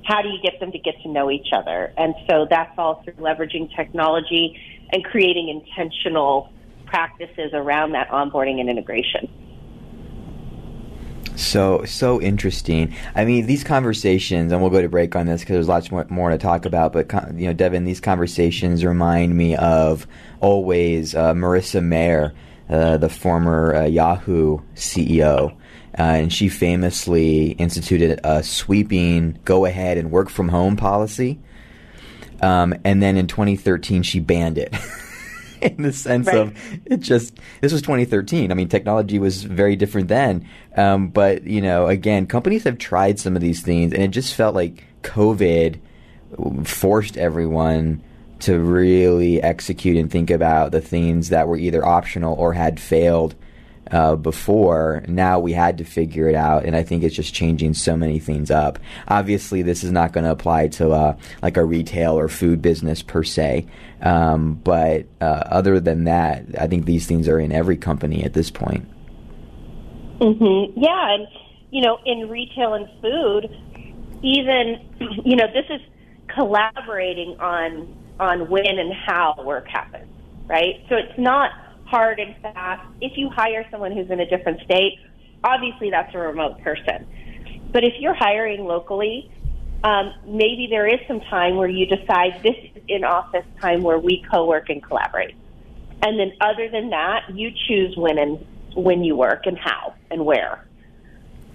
How 0.05 0.23
do 0.23 0.29
you 0.29 0.39
get 0.43 0.59
them 0.61 0.73
to 0.73 0.79
get 0.79 0.95
to 1.03 1.09
know 1.11 1.31
each 1.31 1.49
other? 1.53 1.93
And 1.99 2.15
so 2.29 2.47
that's 2.49 2.73
all 2.79 3.03
through 3.05 3.15
leveraging 3.15 3.75
technology 3.77 4.59
and 4.93 5.05
creating 5.05 5.49
intentional 5.49 6.51
practices 6.87 7.51
around 7.53 7.93
that 7.93 8.09
onboarding 8.09 8.61
and 8.61 8.71
integration. 8.71 9.29
So 11.41 11.85
so 11.87 12.21
interesting. 12.21 12.95
I 13.15 13.25
mean, 13.25 13.47
these 13.47 13.65
conversations, 13.65 14.53
and 14.53 14.61
we'll 14.61 14.71
go 14.71 14.83
to 14.83 14.89
break 14.89 15.17
on 15.17 15.27
this 15.27 15.41
because 15.41 15.55
there's 15.55 15.69
lots 15.69 15.91
more, 15.91 16.07
more 16.11 16.31
to 16.31 16.39
talk 16.39 16.67
about. 16.67 16.93
But 16.93 17.11
you 17.35 17.47
know, 17.47 17.55
Devin, 17.55 17.85
these 17.85 18.01
conversations 18.01 18.85
remind 18.85 19.37
me 19.37 19.57
of 19.57 20.07
always 20.41 21.15
uh, 21.15 21.33
Marissa 21.33 21.83
Mayer, 21.83 22.35
uh, 22.69 22.99
the 22.99 23.09
former 23.09 23.75
uh, 23.75 23.85
Yahoo 23.87 24.59
CEO. 24.75 25.57
Uh, 25.99 26.03
and 26.03 26.33
she 26.33 26.49
famously 26.49 27.53
instituted 27.53 28.21
a 28.23 28.43
sweeping 28.43 29.39
go 29.45 29.65
ahead 29.65 29.99
and 29.99 30.11
work 30.11 30.29
from 30.29 30.49
home 30.49 30.77
policy. 30.77 31.41
Um, 32.43 32.75
and 32.85 33.03
then 33.03 33.17
in 33.17 33.27
2013, 33.27 34.03
she 34.03 34.21
banned 34.21 34.57
it. 34.57 34.75
in 35.77 35.83
the 35.83 35.93
sense 35.93 36.27
right. 36.27 36.37
of 36.37 36.57
it 36.87 37.01
just 37.01 37.39
this 37.61 37.73
was 37.73 37.83
2013 37.83 38.51
i 38.51 38.55
mean 38.55 38.69
technology 38.69 39.19
was 39.19 39.43
very 39.43 39.77
different 39.77 40.09
then. 40.09 40.49
Um, 40.77 41.09
but 41.09 41.45
you 41.45 41.61
know 41.61 41.87
again 41.87 42.27
companies 42.27 42.65
have 42.65 42.79
tried 42.79 43.19
some 43.19 43.37
of 43.37 43.43
these 43.43 43.63
things 43.63 43.93
and 43.93 44.03
it 44.03 44.09
just 44.09 44.35
felt 44.35 44.55
like 44.55 44.85
covid 45.03 45.81
forced 46.65 47.17
everyone 47.17 48.03
to 48.41 48.59
really 48.59 49.43
execute 49.43 49.97
and 49.97 50.11
think 50.11 50.31
about 50.31 50.73
the 50.73 50.81
things 50.81 51.29
that 51.29 51.49
were 51.49 51.57
either 51.57 51.85
optional 51.85 52.35
or 52.35 52.53
had 52.53 52.81
failed 52.81 53.35
uh, 53.91 54.17
before. 54.17 55.03
Now 55.09 55.39
we 55.39 55.53
had 55.53 55.79
to 55.79 55.85
figure 55.85 56.29
it 56.29 56.35
out, 56.35 56.65
and 56.65 56.77
I 56.77 56.83
think 56.83 57.03
it's 57.03 57.15
just 57.15 57.35
changing 57.35 57.75
so 57.75 57.97
many 57.97 58.19
things 58.19 58.51
up. 58.51 58.79
Obviously, 59.09 59.63
this 59.63 59.83
is 59.85 59.91
not 59.91 60.13
going 60.13 60.25
to 60.25 60.31
apply 60.31 60.69
to 60.69 60.91
uh, 60.93 61.17
like 61.43 61.57
a 61.57 61.65
retail 61.65 62.19
or 62.19 62.29
food 62.29 62.63
business 62.63 63.03
per 63.03 63.25
se, 63.25 63.67
um, 64.03 64.55
but 64.55 65.07
uh, 65.21 65.25
other 65.47 65.81
than 65.81 66.05
that, 66.05 66.45
I 66.59 66.67
think 66.67 66.87
these 66.87 67.07
things 67.07 67.29
are 67.29 67.39
in 67.39 67.53
every 67.53 67.77
company 67.77 68.25
at 68.25 68.33
this 68.33 68.51
point. 68.51 68.89
Mm-hmm. 70.21 70.79
Yeah, 70.79 71.15
and 71.15 71.27
you 71.71 71.83
know, 71.83 71.99
in 72.05 72.29
retail 72.29 72.75
and 72.75 72.89
food, 73.01 73.49
even 74.23 74.87
you 75.25 75.37
know, 75.37 75.47
this 75.53 75.67
is 75.71 75.81
collaborating 76.35 77.37
on 77.41 77.97
on 78.21 78.49
when 78.51 78.67
and 78.67 78.93
how 78.93 79.35
work 79.45 79.67
happens, 79.67 80.13
right? 80.47 80.85
So 80.89 80.97
it's 80.97 81.19
not 81.19 81.51
hard 81.91 82.21
and 82.21 82.35
fast. 82.41 82.87
If 83.01 83.19
you 83.19 83.29
hire 83.29 83.67
someone 83.71 83.93
who's 83.93 84.11
in 84.11 84.21
a 84.21 84.27
different 84.27 84.61
state, 84.63 84.99
obviously 85.43 85.91
that's 85.91 86.15
a 86.15 86.19
remote 86.19 86.61
person. 86.63 87.07
But 87.73 87.85
if 87.85 87.95
you're 87.99 88.15
hiring 88.15 88.65
locally, 88.65 89.31
um, 89.83 90.13
maybe 90.25 90.69
there 90.71 90.87
is 90.87 91.01
some 91.09 91.21
time 91.23 91.57
where 91.57 91.69
you 91.69 91.87
decide 91.87 92.43
this 92.43 92.57
is 92.75 92.83
in 92.89 93.05
office 93.05 93.47
time 93.61 93.83
where 93.83 93.99
we 93.99 94.25
co-work 94.31 94.71
and 94.71 94.83
collaborate. 94.83 95.35
And 96.03 96.19
then 96.19 96.33
other 96.41 96.69
than 96.69 96.91
that, 96.91 97.25
you 97.35 97.51
choose 97.67 97.97
when 97.97 98.19
and 98.19 98.47
when 98.75 99.03
you 99.05 99.17
work 99.17 99.47
and 99.47 99.59
how 99.59 99.95
and 100.11 100.25
where. 100.25 100.65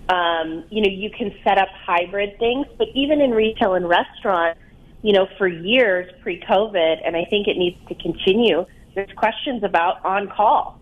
Um, 0.09 0.65
you 0.69 0.81
know, 0.81 0.89
you 0.89 1.09
can 1.09 1.33
set 1.43 1.57
up 1.57 1.69
hybrid 1.69 2.37
things, 2.37 2.67
but 2.77 2.87
even 2.93 3.21
in 3.21 3.31
retail 3.31 3.73
and 3.73 3.87
restaurant, 3.87 4.57
you 5.01 5.13
know, 5.13 5.27
for 5.37 5.47
years 5.47 6.11
pre-COVID, 6.21 7.01
and 7.05 7.15
I 7.15 7.25
think 7.25 7.47
it 7.47 7.57
needs 7.57 7.77
to 7.87 7.95
continue, 7.95 8.65
there's 8.95 9.11
questions 9.15 9.63
about 9.63 10.03
on 10.05 10.29
call. 10.29 10.79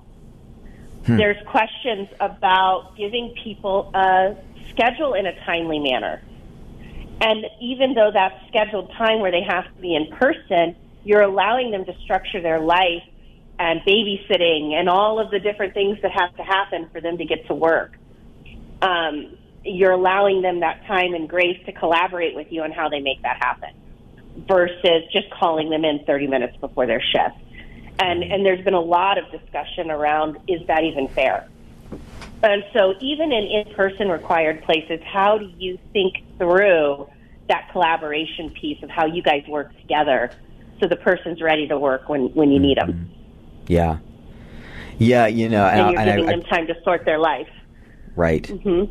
Hmm. 1.06 1.18
There's 1.18 1.44
questions 1.48 2.08
about 2.20 2.94
giving 2.96 3.36
people 3.44 3.92
a 3.94 4.38
schedule 4.70 5.16
in 5.16 5.26
a 5.26 5.34
timely 5.46 5.80
manner. 5.80 6.22
And 7.20 7.46
even 7.62 7.94
though 7.94 8.12
that's 8.14 8.36
scheduled 8.48 8.92
time 8.98 9.20
where 9.20 9.32
they 9.32 9.44
have 9.48 9.66
to 9.66 9.82
be 9.82 9.96
in 9.96 10.16
person, 10.16 10.76
you're 11.04 11.22
allowing 11.22 11.72
them 11.72 11.86
to 11.86 11.94
structure 12.04 12.42
their 12.42 12.60
life 12.60 13.04
and 13.60 13.82
babysitting 13.82 14.74
and 14.74 14.90
all 14.90 15.20
of 15.20 15.32
the 15.32 15.40
different 15.40 15.74
things 15.74 15.98
that 16.02 16.12
have 16.12 16.36
to 16.38 16.44
happen 16.44 16.90
for 16.92 17.02
them 17.02 17.18
to 17.18 17.26
get 17.26 17.46
to 17.48 17.54
work. 17.54 17.98
Um, 18.82 19.38
you're 19.64 19.92
allowing 19.92 20.42
them 20.42 20.60
that 20.62 20.86
time 20.88 21.14
and 21.14 21.30
grace 21.30 21.60
to 21.66 21.72
collaborate 21.72 22.36
with 22.36 22.48
you 22.52 22.64
on 22.64 22.72
how 22.72 22.90
they 22.90 23.00
make 23.00 23.22
that 23.22 23.38
happen 23.38 23.70
versus 24.48 25.04
just 25.12 25.30
calling 25.40 25.70
them 25.70 25.86
in 25.86 26.04
30 26.06 26.28
minutes 26.28 26.58
before 26.58 26.86
their 26.88 27.02
shift. 27.02 27.43
And, 28.00 28.24
and 28.24 28.46
there's 28.46 28.64
been 28.64 28.74
a 28.74 28.82
lot 28.82 29.18
of 29.18 29.30
discussion 29.32 29.92
around 29.92 30.38
is 30.48 30.66
that 30.68 30.84
even 30.84 31.08
fair? 31.10 31.48
And 32.42 32.64
so, 32.74 32.96
even 33.00 33.32
in 33.32 33.44
in 33.46 33.74
person 33.74 34.10
required 34.10 34.64
places, 34.64 35.00
how 35.06 35.38
do 35.38 35.46
you 35.58 35.78
think 35.94 36.24
through 36.38 37.08
that 37.48 37.70
collaboration 37.72 38.50
piece 38.50 38.82
of 38.84 38.90
how 38.90 39.06
you 39.06 39.22
guys 39.22 39.44
work 39.48 39.76
together 39.80 40.32
so 40.80 40.88
the 40.88 40.96
person's 40.98 41.42
ready 41.42 41.68
to 41.68 41.78
work 41.80 42.10
when, 42.10 42.34
when 42.34 42.52
you 42.52 42.60
need 42.60 42.78
them? 42.78 43.10
Yeah. 43.68 44.00
Yeah, 44.98 45.28
you 45.28 45.48
know, 45.50 45.66
And, 45.66 45.92
you're 45.92 46.00
and 46.02 46.10
I- 46.10 46.16
giving 46.18 46.30
I- 46.30 46.32
them 46.34 46.42
time 46.44 46.68
to 46.68 46.76
sort 46.84 47.06
their 47.06 47.20
life. 47.20 47.48
Right. 48.16 48.46
hmm 48.46 48.84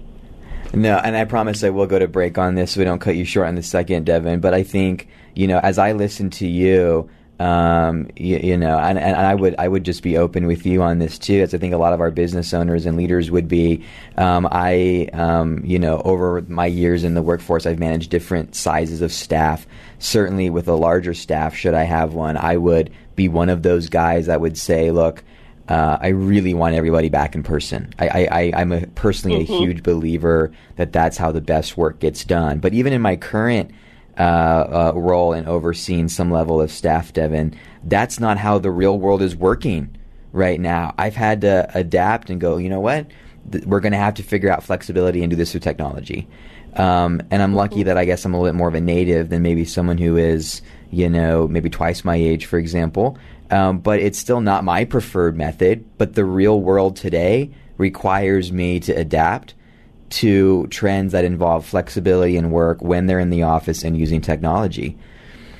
No, 0.74 0.96
and 0.96 1.16
I 1.16 1.24
promise 1.26 1.62
I 1.62 1.70
will 1.70 1.86
go 1.86 1.98
to 1.98 2.08
break 2.08 2.38
on 2.38 2.54
this 2.54 2.72
so 2.72 2.80
we 2.80 2.84
don't 2.84 3.00
cut 3.00 3.16
you 3.16 3.24
short 3.24 3.48
on 3.48 3.54
the 3.56 3.62
second, 3.62 4.06
Devin. 4.06 4.40
But 4.40 4.54
I 4.54 4.62
think, 4.62 5.08
you 5.34 5.46
know, 5.46 5.58
as 5.58 5.78
I 5.78 5.92
listen 5.92 6.30
to 6.30 6.46
you, 6.48 7.08
um, 7.40 8.08
you, 8.16 8.36
you 8.38 8.56
know, 8.56 8.78
and, 8.78 8.98
and 8.98 9.16
I 9.16 9.34
would 9.34 9.56
I 9.58 9.66
would 9.66 9.84
just 9.84 10.02
be 10.02 10.16
open 10.16 10.46
with 10.46 10.64
you 10.64 10.82
on 10.82 10.98
this 11.00 11.18
too, 11.18 11.40
as 11.40 11.54
I 11.54 11.58
think 11.58 11.74
a 11.74 11.78
lot 11.78 11.92
of 11.92 12.00
our 12.00 12.10
business 12.10 12.54
owners 12.54 12.86
and 12.86 12.96
leaders 12.96 13.30
would 13.30 13.48
be. 13.48 13.84
Um, 14.16 14.46
I, 14.50 15.08
um, 15.12 15.64
you 15.64 15.78
know, 15.78 16.00
over 16.04 16.42
my 16.42 16.66
years 16.66 17.02
in 17.04 17.14
the 17.14 17.22
workforce, 17.22 17.66
I've 17.66 17.80
managed 17.80 18.10
different 18.10 18.54
sizes 18.54 19.02
of 19.02 19.12
staff. 19.12 19.66
Certainly, 19.98 20.50
with 20.50 20.68
a 20.68 20.74
larger 20.74 21.14
staff, 21.14 21.54
should 21.56 21.74
I 21.74 21.82
have 21.84 22.14
one, 22.14 22.36
I 22.36 22.56
would 22.56 22.90
be 23.16 23.28
one 23.28 23.48
of 23.48 23.62
those 23.62 23.88
guys 23.88 24.26
that 24.26 24.40
would 24.40 24.56
say, 24.58 24.90
look. 24.90 25.24
Uh, 25.68 25.96
I 26.00 26.08
really 26.08 26.54
want 26.54 26.74
everybody 26.74 27.08
back 27.08 27.36
in 27.36 27.44
person. 27.44 27.94
I, 27.96 28.08
I, 28.08 28.28
I, 28.40 28.52
I'm 28.56 28.72
a, 28.72 28.86
personally 28.88 29.46
Mhm. 29.46 29.48
a 29.48 29.58
huge 29.58 29.82
believer 29.84 30.50
that 30.74 30.92
that's 30.92 31.16
how 31.16 31.30
the 31.30 31.40
best 31.40 31.76
work 31.76 32.00
gets 32.00 32.24
done. 32.24 32.58
But 32.58 32.74
even 32.74 32.92
in 32.92 33.00
my 33.00 33.14
current 33.14 33.70
uh, 34.18 34.92
uh, 34.92 34.92
role 34.94 35.32
in 35.32 35.46
overseeing 35.46 36.08
some 36.08 36.30
level 36.30 36.60
of 36.60 36.70
staff, 36.70 37.12
Devin, 37.12 37.54
that's 37.84 38.20
not 38.20 38.38
how 38.38 38.58
the 38.58 38.70
real 38.70 38.98
world 38.98 39.22
is 39.22 39.34
working 39.34 39.96
right 40.32 40.60
now. 40.60 40.94
I've 40.98 41.14
had 41.14 41.40
to 41.42 41.70
adapt 41.74 42.30
and 42.30 42.40
go, 42.40 42.56
you 42.56 42.68
know 42.68 42.80
what? 42.80 43.06
Th- 43.50 43.64
we're 43.64 43.80
going 43.80 43.92
to 43.92 43.98
have 43.98 44.14
to 44.14 44.22
figure 44.22 44.50
out 44.50 44.62
flexibility 44.62 45.22
and 45.22 45.30
do 45.30 45.36
this 45.36 45.52
through 45.52 45.60
technology. 45.60 46.28
Um, 46.74 47.20
and 47.30 47.42
I'm 47.42 47.54
lucky 47.54 47.82
that 47.82 47.98
I 47.98 48.04
guess 48.04 48.24
I'm 48.24 48.34
a 48.34 48.38
little 48.38 48.52
bit 48.52 48.56
more 48.56 48.68
of 48.68 48.74
a 48.74 48.80
native 48.80 49.28
than 49.28 49.42
maybe 49.42 49.64
someone 49.64 49.98
who 49.98 50.16
is, 50.16 50.62
you 50.90 51.08
know, 51.08 51.46
maybe 51.46 51.68
twice 51.68 52.04
my 52.04 52.16
age, 52.16 52.46
for 52.46 52.58
example. 52.58 53.18
Um, 53.50 53.78
but 53.78 54.00
it's 54.00 54.18
still 54.18 54.40
not 54.40 54.64
my 54.64 54.84
preferred 54.84 55.36
method. 55.36 55.84
But 55.98 56.14
the 56.14 56.24
real 56.24 56.60
world 56.60 56.96
today 56.96 57.50
requires 57.76 58.52
me 58.52 58.80
to 58.80 58.92
adapt 58.92 59.54
to 60.12 60.66
trends 60.68 61.12
that 61.12 61.24
involve 61.24 61.64
flexibility 61.64 62.36
in 62.36 62.50
work 62.50 62.82
when 62.82 63.06
they're 63.06 63.18
in 63.18 63.30
the 63.30 63.42
office 63.42 63.82
and 63.82 63.96
using 63.96 64.20
technology. 64.20 64.96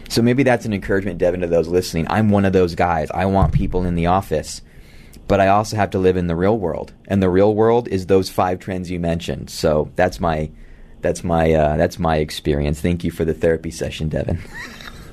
So 0.09 0.21
maybe 0.21 0.43
that's 0.43 0.67
an 0.67 0.75
encouragement, 0.75 1.19
Devin, 1.19 1.41
to 1.41 1.47
those 1.47 1.69
listening. 1.69 2.07
I'm 2.11 2.29
one 2.29 2.45
of 2.45 2.53
those 2.53 2.75
guys. 2.75 3.11
I 3.13 3.25
want 3.27 3.55
people 3.55 3.85
in 3.85 3.95
the 3.95 4.07
office, 4.07 4.61
but 5.27 5.41
I 5.41 5.49
also 5.49 5.77
have 5.77 5.91
to 5.91 5.99
live 5.99 6.19
in 6.19 6.27
the 6.27 6.37
real 6.37 6.59
world, 6.59 6.93
and 7.09 7.23
the 7.23 7.31
real 7.31 7.55
world 7.55 7.89
is 7.89 8.07
those 8.07 8.29
five 8.29 8.59
trends 8.59 8.91
you 8.91 9.01
mentioned. 9.01 9.49
So 9.49 9.91
that's 9.97 10.21
my 10.21 10.51
that's 11.01 11.25
my 11.25 11.53
uh, 11.53 11.77
that's 11.79 11.99
my 11.99 12.19
experience. 12.19 12.81
Thank 12.81 13.05
you 13.05 13.11
for 13.11 13.25
the 13.25 13.35
therapy 13.35 13.71
session, 13.71 14.11
Devin. 14.11 14.39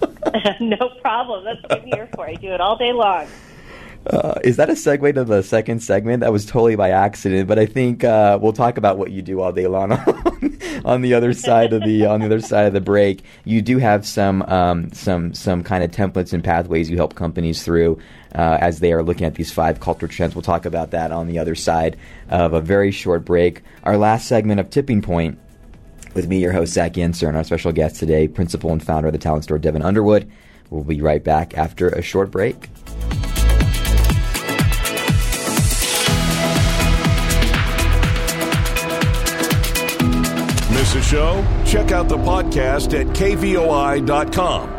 no 0.60 0.90
problem. 1.02 1.46
That's 1.46 1.62
what 1.64 1.82
I'm 1.82 1.86
here 1.88 2.10
for. 2.14 2.28
I 2.28 2.36
do 2.36 2.50
it 2.50 2.60
all 2.60 2.78
day 2.78 2.92
long. 2.92 3.28
Uh, 4.10 4.40
is 4.44 4.58
that 4.58 4.70
a 4.70 4.74
segue 4.74 5.14
to 5.14 5.24
the 5.24 5.44
second 5.44 5.82
segment? 5.82 6.22
That 6.22 6.32
was 6.32 6.46
totally 6.46 6.76
by 6.76 6.90
accident, 6.90 7.48
but 7.48 7.60
I 7.60 7.68
think 7.68 8.04
uh, 8.04 8.40
we'll 8.42 8.54
talk 8.54 8.78
about 8.78 8.98
what 8.98 9.12
you 9.12 9.22
do 9.22 9.40
all 9.40 9.52
day 9.52 9.68
long 9.68 9.92
on 10.86 11.02
the 11.02 11.14
other 11.14 11.32
side 11.34 11.74
of 11.74 11.84
the 11.84 12.08
on 12.08 12.22
the 12.22 12.26
other 12.26 12.42
side 12.42 12.66
of 12.66 12.74
the 12.74 12.82
break. 12.82 13.24
You 13.46 13.62
do 13.62 13.78
have 13.78 14.08
some 14.08 14.42
um, 14.44 14.92
some 14.94 15.36
some 15.36 15.64
kind 15.64 15.84
of 15.84 15.92
templates 15.92 16.34
and 16.34 16.44
pathways 16.44 16.90
you 16.90 16.98
help 16.98 17.14
companies 17.14 17.62
through 17.62 18.00
uh, 18.34 18.58
as 18.60 18.80
they 18.80 18.94
are 18.94 19.04
looking 19.04 19.28
at 19.28 19.36
these 19.36 19.52
five 19.52 19.80
culture 19.80 20.08
trends. 20.08 20.34
We'll 20.34 20.42
talk 20.42 20.66
about 20.66 20.90
that 20.90 21.12
on 21.12 21.28
the 21.28 21.38
other 21.38 21.54
side 21.54 21.96
of 22.30 22.54
a 22.54 22.62
very 22.62 22.90
short 22.90 23.26
break. 23.26 23.62
Our 23.84 23.98
last 23.98 24.28
segment 24.28 24.60
of 24.60 24.72
Tipping 24.72 25.04
Point 25.04 25.38
with 26.16 26.28
me, 26.28 26.40
your 26.40 26.54
host 26.54 26.74
Zach 26.74 26.94
Yenser, 26.94 27.28
and 27.28 27.38
our 27.38 27.44
special 27.44 27.72
guest 27.72 27.98
today, 27.98 28.28
principal 28.28 28.72
and 28.72 28.84
founder 28.84 29.10
of 29.10 29.14
the 29.14 29.20
talent 29.20 29.44
store, 29.44 29.60
Devin 29.60 29.84
Underwood. 29.84 30.32
We'll 30.72 30.84
be 30.84 31.02
right 31.02 31.24
back 31.24 31.56
after 31.58 31.90
a 31.90 32.02
short 32.02 32.32
break. 32.32 32.70
Show? 41.10 41.44
Check 41.66 41.92
out 41.92 42.08
the 42.08 42.18
podcast 42.18 42.94
at 43.00 43.08
kvoi.com. 43.08 44.79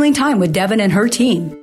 scheduling 0.00 0.14
time 0.14 0.38
with 0.38 0.52
Devin 0.52 0.80
and 0.80 0.92
her 0.92 1.08
team. 1.08 1.56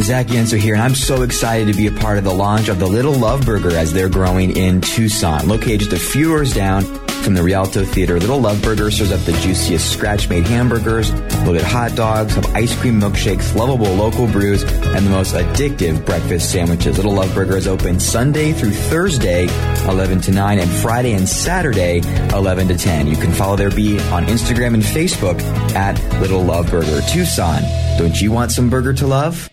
Zach 0.00 0.26
Yenser 0.26 0.58
here, 0.58 0.74
and 0.74 0.82
I'm 0.82 0.94
so 0.94 1.22
excited 1.22 1.68
to 1.68 1.74
be 1.74 1.86
a 1.86 1.92
part 1.92 2.18
of 2.18 2.24
the 2.24 2.32
launch 2.32 2.68
of 2.68 2.78
the 2.78 2.86
Little 2.86 3.12
Love 3.12 3.44
Burger 3.44 3.70
as 3.70 3.92
they're 3.92 4.08
growing 4.08 4.56
in 4.56 4.80
Tucson. 4.80 5.46
Located 5.46 5.80
just 5.80 5.92
a 5.92 5.98
few 5.98 6.28
doors 6.28 6.54
down 6.54 6.84
From 7.22 7.34
the 7.34 7.42
Rialto 7.42 7.84
Theater, 7.84 8.18
Little 8.18 8.40
Love 8.40 8.62
Burger 8.62 8.90
serves 8.90 9.12
up 9.12 9.20
the 9.20 9.32
juiciest 9.32 9.92
scratch-made 9.92 10.46
hamburgers, 10.46 11.12
loaded 11.44 11.62
hot 11.62 11.94
dogs, 11.94 12.34
have 12.34 12.46
ice 12.56 12.74
cream 12.80 12.98
milkshakes, 12.98 13.54
lovable 13.54 13.92
local 13.94 14.26
brews, 14.26 14.62
and 14.62 15.06
the 15.06 15.10
most 15.10 15.34
addictive 15.34 16.04
breakfast 16.06 16.50
sandwiches. 16.50 16.96
Little 16.96 17.12
Love 17.12 17.32
Burger 17.34 17.56
is 17.56 17.68
open 17.68 18.00
Sunday 18.00 18.52
through 18.52 18.72
Thursday, 18.72 19.44
11 19.86 20.22
to 20.22 20.32
9, 20.32 20.58
and 20.58 20.70
Friday 20.70 21.12
and 21.12 21.28
Saturday, 21.28 21.98
11 22.34 22.68
to 22.68 22.76
10. 22.76 23.06
You 23.06 23.16
can 23.16 23.32
follow 23.32 23.54
their 23.54 23.70
beat 23.70 24.00
on 24.06 24.24
Instagram 24.26 24.74
and 24.74 24.82
Facebook 24.82 25.40
at 25.74 26.02
Little 26.20 26.42
Love 26.42 26.70
Burger. 26.70 27.00
Tucson, 27.02 27.62
don't 27.98 28.18
you 28.20 28.32
want 28.32 28.50
some 28.50 28.70
burger 28.70 28.94
to 28.94 29.06
love? 29.06 29.50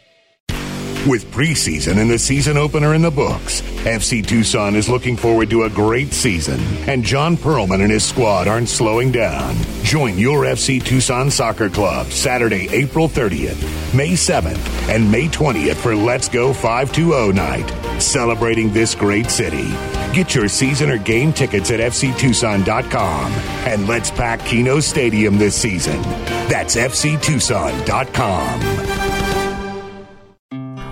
With 1.08 1.32
preseason 1.32 2.02
and 2.02 2.12
the 2.12 2.20
season 2.20 2.58
opener 2.58 2.94
in 2.94 3.02
the 3.02 3.10
books, 3.10 3.62
FC 3.86 4.28
Tucson 4.28 4.76
is 4.76 4.90
looking 4.90 5.16
forward 5.16 5.50
to 5.52 5.64
a 5.64 5.70
great 5.70 6.12
season, 6.12 6.60
and 6.90 7.02
Jon 7.02 7.38
Pearlman 7.38 7.82
and 7.82 7.90
his 7.90 8.04
squad 8.04 8.50
aren't 8.50 8.68
slowing 8.68 9.14
down. 9.14 9.56
Join 9.84 10.18
your 10.18 10.42
FC 10.42 10.84
Tucson 10.84 11.32
Soccer 11.32 11.70
Club 11.70 12.08
Saturday, 12.08 12.68
April 12.72 13.08
30th, 13.08 13.96
May 13.96 14.16
7th, 14.16 14.58
and 14.90 15.10
May 15.10 15.30
20th 15.30 15.78
for 15.78 15.96
Let's 15.96 16.28
Go 16.28 16.52
520 16.52 17.32
night, 17.32 18.02
celebrating 18.02 18.74
this 18.74 18.94
great 18.94 19.30
city. 19.30 19.70
Get 20.12 20.36
your 20.36 20.50
season 20.50 20.90
or 20.90 20.98
game 20.98 21.32
tickets 21.32 21.72
at 21.72 21.80
fctucson.com 21.80 23.32
and 23.66 23.88
let's 23.88 24.12
pack 24.12 24.42
Kino 24.42 24.82
Stadium 24.82 25.38
this 25.38 25.56
season. 25.56 26.02
That's 26.50 26.76
fctucson.com. 26.76 29.07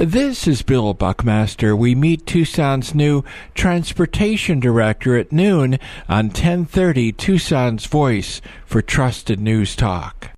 This 0.00 0.48
is 0.48 0.62
Bill 0.62 0.94
Buckmaster. 0.94 1.76
We 1.76 1.94
meet 1.94 2.24
Tucson's 2.24 2.94
new 2.94 3.22
transportation 3.54 4.58
director 4.58 5.14
at 5.18 5.30
noon 5.30 5.78
on 6.08 6.28
1030 6.28 7.12
Tucson's 7.12 7.84
Voice 7.84 8.40
for 8.64 8.80
Trusted 8.80 9.38
News 9.40 9.76
Talk. 9.76 10.30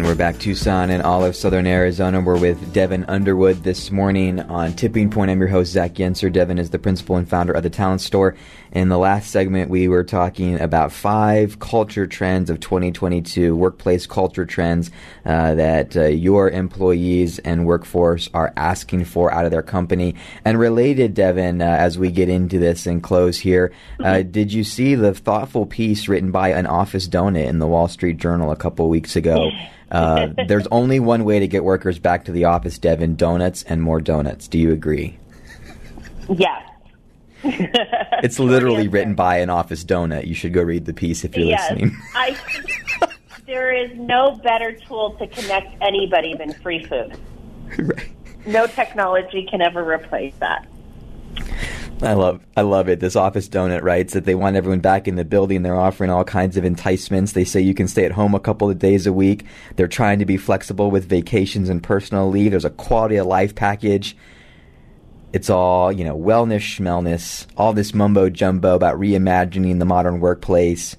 And 0.00 0.06
we're 0.06 0.14
back 0.14 0.38
Tucson 0.38 0.88
and 0.88 1.02
all 1.02 1.24
of 1.24 1.36
southern 1.36 1.66
Arizona. 1.66 2.22
We're 2.22 2.38
with 2.38 2.72
Devin 2.72 3.04
Underwood 3.08 3.64
this 3.64 3.90
morning 3.90 4.40
on 4.40 4.72
Tipping 4.72 5.10
Point. 5.10 5.30
I'm 5.30 5.40
your 5.40 5.48
host, 5.48 5.72
Zach 5.72 5.92
Yenser. 5.94 6.32
Devin 6.32 6.58
is 6.58 6.70
the 6.70 6.78
principal 6.78 7.16
and 7.16 7.28
founder 7.28 7.52
of 7.52 7.62
the 7.62 7.68
Talent 7.68 8.00
Store. 8.00 8.34
In 8.72 8.88
the 8.88 8.98
last 8.98 9.32
segment, 9.32 9.68
we 9.68 9.88
were 9.88 10.04
talking 10.04 10.60
about 10.60 10.92
five 10.92 11.58
culture 11.58 12.06
trends 12.06 12.50
of 12.50 12.60
2022, 12.60 13.56
workplace 13.56 14.06
culture 14.06 14.46
trends 14.46 14.92
uh, 15.24 15.54
that 15.54 15.96
uh, 15.96 16.04
your 16.04 16.48
employees 16.48 17.40
and 17.40 17.66
workforce 17.66 18.28
are 18.32 18.52
asking 18.56 19.06
for 19.06 19.32
out 19.32 19.44
of 19.44 19.50
their 19.50 19.62
company. 19.62 20.14
And 20.44 20.56
related, 20.56 21.14
Devin, 21.14 21.60
uh, 21.60 21.64
as 21.64 21.98
we 21.98 22.12
get 22.12 22.28
into 22.28 22.60
this 22.60 22.86
and 22.86 23.02
close 23.02 23.38
here, 23.38 23.72
uh, 23.98 24.22
did 24.22 24.52
you 24.52 24.62
see 24.62 24.94
the 24.94 25.14
thoughtful 25.14 25.66
piece 25.66 26.06
written 26.06 26.30
by 26.30 26.50
an 26.50 26.66
office 26.66 27.08
donut 27.08 27.46
in 27.46 27.58
the 27.58 27.66
Wall 27.66 27.88
Street 27.88 28.18
Journal 28.18 28.52
a 28.52 28.56
couple 28.56 28.88
weeks 28.88 29.16
ago? 29.16 29.50
Uh, 29.90 30.28
there's 30.46 30.68
only 30.70 31.00
one 31.00 31.24
way 31.24 31.40
to 31.40 31.48
get 31.48 31.64
workers 31.64 31.98
back 31.98 32.24
to 32.26 32.30
the 32.30 32.44
office, 32.44 32.78
Devin 32.78 33.16
donuts 33.16 33.64
and 33.64 33.82
more 33.82 34.00
donuts. 34.00 34.46
Do 34.46 34.56
you 34.56 34.70
agree? 34.72 35.18
Yes. 36.28 36.69
it's 38.22 38.38
literally 38.38 38.88
written 38.88 39.14
by 39.14 39.38
an 39.38 39.50
office 39.50 39.84
donut. 39.84 40.26
You 40.26 40.34
should 40.34 40.52
go 40.52 40.62
read 40.62 40.84
the 40.84 40.94
piece 40.94 41.24
if 41.24 41.36
you're 41.36 41.46
yes. 41.46 41.70
listening. 41.70 41.96
I 42.14 42.36
there 43.46 43.72
is 43.72 43.90
no 43.96 44.36
better 44.42 44.72
tool 44.72 45.12
to 45.18 45.26
connect 45.26 45.74
anybody 45.80 46.34
than 46.34 46.52
free 46.54 46.84
food. 46.84 47.18
right. 47.78 48.10
No 48.46 48.66
technology 48.66 49.46
can 49.50 49.60
ever 49.60 49.84
replace 49.88 50.34
that. 50.40 50.66
I 52.02 52.14
love 52.14 52.40
I 52.56 52.62
love 52.62 52.88
it. 52.88 53.00
This 53.00 53.16
office 53.16 53.48
donut 53.48 53.82
writes 53.82 54.14
that 54.14 54.24
they 54.24 54.34
want 54.34 54.56
everyone 54.56 54.80
back 54.80 55.06
in 55.06 55.16
the 55.16 55.24
building. 55.24 55.62
They're 55.62 55.76
offering 55.76 56.10
all 56.10 56.24
kinds 56.24 56.56
of 56.56 56.64
enticements. 56.64 57.32
They 57.32 57.44
say 57.44 57.60
you 57.60 57.74
can 57.74 57.88
stay 57.88 58.04
at 58.06 58.12
home 58.12 58.34
a 58.34 58.40
couple 58.40 58.70
of 58.70 58.78
days 58.78 59.06
a 59.06 59.12
week. 59.12 59.44
They're 59.76 59.88
trying 59.88 60.18
to 60.20 60.26
be 60.26 60.38
flexible 60.38 60.90
with 60.90 61.06
vacations 61.06 61.68
and 61.68 61.82
personal 61.82 62.30
leave. 62.30 62.52
There's 62.52 62.64
a 62.64 62.70
quality 62.70 63.16
of 63.16 63.26
life 63.26 63.54
package. 63.54 64.16
It's 65.32 65.48
all, 65.48 65.92
you 65.92 66.04
know, 66.04 66.16
wellness, 66.16 66.60
schmelness, 66.60 67.46
all 67.56 67.72
this 67.72 67.94
mumbo 67.94 68.30
jumbo 68.30 68.74
about 68.74 68.98
reimagining 68.98 69.78
the 69.78 69.84
modern 69.84 70.20
workplace. 70.20 70.96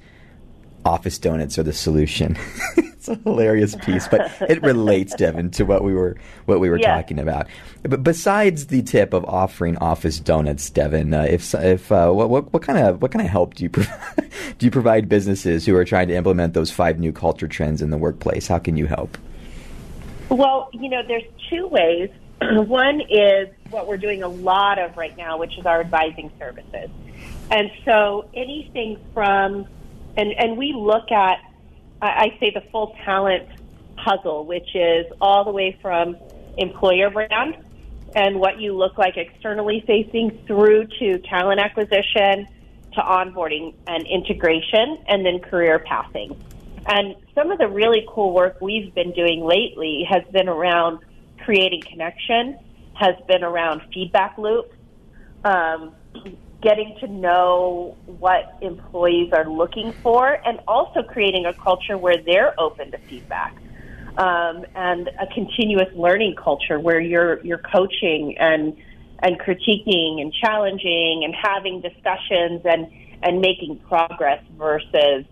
Office 0.85 1.19
donuts 1.19 1.59
are 1.59 1.63
the 1.63 1.73
solution. 1.73 2.37
it's 2.77 3.07
a 3.07 3.15
hilarious 3.17 3.75
piece, 3.75 4.07
but 4.07 4.31
it 4.49 4.63
relates, 4.63 5.13
Devin, 5.15 5.51
to 5.51 5.63
what 5.63 5.83
we 5.83 5.93
were 5.93 6.15
what 6.45 6.59
we 6.59 6.69
were 6.71 6.79
Yeah. 6.79 6.95
talking 6.95 7.19
about. 7.19 7.45
But 7.83 8.03
besides 8.03 8.67
the 8.67 8.81
tip 8.81 9.13
of 9.13 9.23
offering 9.25 9.77
office 9.77 10.19
donuts, 10.19 10.69
Devin, 10.71 11.13
uh, 11.13 11.27
if 11.29 11.53
if 11.53 11.91
uh, 11.91 12.09
what, 12.11 12.29
what 12.31 12.51
what 12.53 12.63
kind 12.63 12.79
of 12.79 12.99
what 13.01 13.11
kind 13.11 13.23
of 13.23 13.29
help 13.31 13.53
do 13.55 13.63
you 13.63 13.69
provide, 13.69 14.31
do 14.57 14.65
you 14.65 14.71
provide 14.71 15.07
businesses 15.07 15.65
who 15.67 15.75
are 15.75 15.85
trying 15.85 16.07
to 16.07 16.15
implement 16.15 16.53
those 16.55 16.71
five 16.71 16.99
new 16.99 17.11
culture 17.11 17.47
trends 17.47 17.81
in 17.81 17.91
the 17.91 17.97
workplace? 17.97 18.47
How 18.47 18.57
can 18.57 18.75
you 18.77 18.87
help? 18.87 19.17
Well, 20.29 20.69
you 20.73 20.89
know, 20.89 21.01
there's 21.07 21.23
two 21.49 21.67
ways. 21.67 22.09
One 22.41 23.01
is 23.01 23.49
what 23.71 23.87
we're 23.87 23.97
doing 23.97 24.23
a 24.23 24.27
lot 24.27 24.79
of 24.79 24.97
right 24.97 25.15
now, 25.17 25.37
which 25.37 25.57
is 25.57 25.65
our 25.65 25.81
advising 25.81 26.31
services. 26.37 26.89
And 27.49 27.71
so 27.85 28.29
anything 28.33 28.99
from, 29.13 29.65
and, 30.15 30.31
and 30.37 30.57
we 30.57 30.73
look 30.73 31.11
at, 31.11 31.39
I, 32.01 32.07
I 32.07 32.37
say 32.39 32.51
the 32.51 32.63
full 32.71 32.95
talent 33.03 33.47
puzzle, 33.97 34.45
which 34.45 34.75
is 34.75 35.05
all 35.19 35.43
the 35.43 35.51
way 35.51 35.77
from 35.81 36.17
employer 36.57 37.09
brand 37.09 37.57
and 38.15 38.39
what 38.39 38.59
you 38.59 38.73
look 38.73 38.97
like 38.97 39.17
externally 39.17 39.83
facing 39.87 40.37
through 40.45 40.87
to 40.99 41.17
talent 41.19 41.59
acquisition 41.59 42.47
to 42.93 42.99
onboarding 42.99 43.73
and 43.87 44.05
integration 44.05 44.97
and 45.07 45.25
then 45.25 45.39
career 45.39 45.79
pathing. 45.79 46.35
And 46.85 47.15
some 47.35 47.51
of 47.51 47.57
the 47.57 47.67
really 47.67 48.05
cool 48.09 48.33
work 48.33 48.59
we've 48.59 48.93
been 48.93 49.11
doing 49.11 49.43
lately 49.45 50.05
has 50.09 50.23
been 50.31 50.49
around 50.49 50.99
creating 51.45 51.81
connection, 51.81 52.57
has 53.01 53.15
been 53.27 53.43
around 53.43 53.81
feedback 53.93 54.37
loops, 54.37 54.75
um, 55.43 55.93
getting 56.61 56.95
to 56.99 57.07
know 57.07 57.97
what 58.05 58.57
employees 58.61 59.31
are 59.33 59.49
looking 59.49 59.93
for, 60.03 60.37
and 60.45 60.59
also 60.67 61.01
creating 61.01 61.45
a 61.47 61.53
culture 61.53 61.97
where 61.97 62.17
they're 62.23 62.57
open 62.59 62.91
to 62.91 62.99
feedback. 63.09 63.57
Um, 64.17 64.65
and 64.75 65.09
a 65.19 65.25
continuous 65.33 65.87
learning 65.95 66.35
culture 66.35 66.79
where 66.79 66.99
you're 66.99 67.43
you're 67.43 67.63
coaching 67.73 68.35
and 68.37 68.77
and 69.19 69.39
critiquing 69.39 70.21
and 70.21 70.33
challenging 70.33 71.21
and 71.23 71.33
having 71.33 71.81
discussions 71.81 72.61
and 72.65 72.87
and 73.23 73.39
making 73.39 73.79
progress 73.87 74.43
versus 74.57 75.25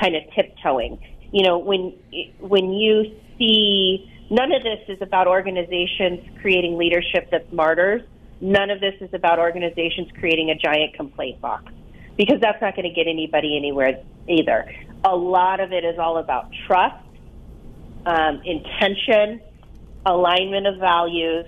kind 0.00 0.16
of 0.16 0.22
tiptoeing. 0.34 0.98
You 1.30 1.42
know, 1.42 1.58
when 1.58 1.94
when 2.38 2.72
you 2.72 3.14
see 3.38 4.10
none 4.30 4.52
of 4.52 4.62
this 4.62 4.80
is 4.88 5.02
about 5.02 5.26
organizations 5.26 6.20
creating 6.40 6.76
leadership 6.76 7.28
that's 7.30 7.50
martyrs. 7.52 8.02
None 8.40 8.70
of 8.70 8.80
this 8.80 8.94
is 9.00 9.12
about 9.12 9.38
organizations 9.38 10.08
creating 10.18 10.50
a 10.50 10.54
giant 10.54 10.94
complaint 10.94 11.40
box 11.40 11.72
because 12.16 12.40
that's 12.40 12.60
not 12.60 12.76
going 12.76 12.88
to 12.88 12.94
get 12.94 13.08
anybody 13.08 13.56
anywhere 13.56 14.02
either. 14.28 14.70
A 15.04 15.14
lot 15.14 15.60
of 15.60 15.72
it 15.72 15.84
is 15.84 15.98
all 15.98 16.18
about 16.18 16.50
trust, 16.66 17.04
um, 18.06 18.42
intention, 18.44 19.40
alignment 20.06 20.66
of 20.66 20.78
values, 20.78 21.46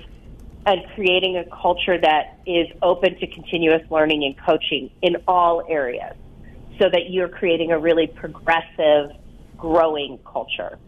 and 0.66 0.82
creating 0.94 1.36
a 1.36 1.44
culture 1.44 1.98
that 1.98 2.40
is 2.44 2.66
open 2.82 3.18
to 3.20 3.26
continuous 3.28 3.88
learning 3.90 4.24
and 4.24 4.36
coaching 4.46 4.90
in 5.00 5.16
all 5.28 5.64
areas 5.68 6.16
so 6.80 6.88
that 6.90 7.10
you're 7.10 7.28
creating 7.28 7.70
a 7.70 7.78
really 7.78 8.06
progressive, 8.08 9.10
growing 9.56 10.18
culture. 10.30 10.78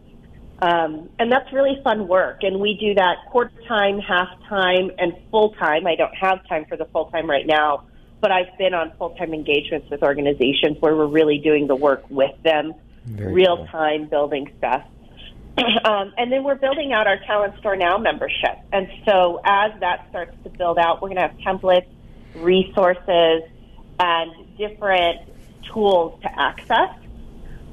Um, 0.61 1.09
and 1.19 1.31
that's 1.31 1.51
really 1.53 1.79
fun 1.83 2.07
work. 2.07 2.39
And 2.41 2.59
we 2.59 2.77
do 2.79 2.93
that 2.95 3.17
quarter 3.31 3.51
time, 3.67 3.99
half 3.99 4.27
time, 4.49 4.91
and 4.97 5.13
full 5.31 5.51
time. 5.53 5.87
I 5.87 5.95
don't 5.95 6.15
have 6.15 6.45
time 6.47 6.65
for 6.67 6.75
the 6.75 6.85
full 6.85 7.05
time 7.11 7.29
right 7.29 7.47
now, 7.47 7.85
but 8.19 8.31
I've 8.31 8.57
been 8.57 8.73
on 8.73 8.91
full 8.97 9.11
time 9.11 9.33
engagements 9.33 9.89
with 9.89 10.03
organizations 10.03 10.77
where 10.81 10.95
we're 10.95 11.07
really 11.07 11.37
doing 11.37 11.67
the 11.67 11.75
work 11.75 12.03
with 12.09 12.31
them, 12.43 12.73
Very 13.05 13.33
real 13.33 13.65
time 13.67 14.09
building 14.09 14.51
stuff. 14.57 14.83
um, 15.85 16.13
and 16.17 16.31
then 16.31 16.43
we're 16.43 16.55
building 16.55 16.91
out 16.93 17.07
our 17.07 17.19
Talent 17.25 17.57
Store 17.59 17.77
Now 17.77 17.97
membership. 17.97 18.57
And 18.73 18.87
so 19.05 19.41
as 19.45 19.71
that 19.79 20.07
starts 20.09 20.35
to 20.43 20.49
build 20.49 20.77
out, 20.77 21.01
we're 21.01 21.09
going 21.09 21.21
to 21.21 21.27
have 21.27 21.37
templates, 21.37 21.87
resources, 22.35 23.43
and 23.99 24.57
different 24.57 25.21
tools 25.73 26.19
to 26.21 26.39
access 26.39 26.95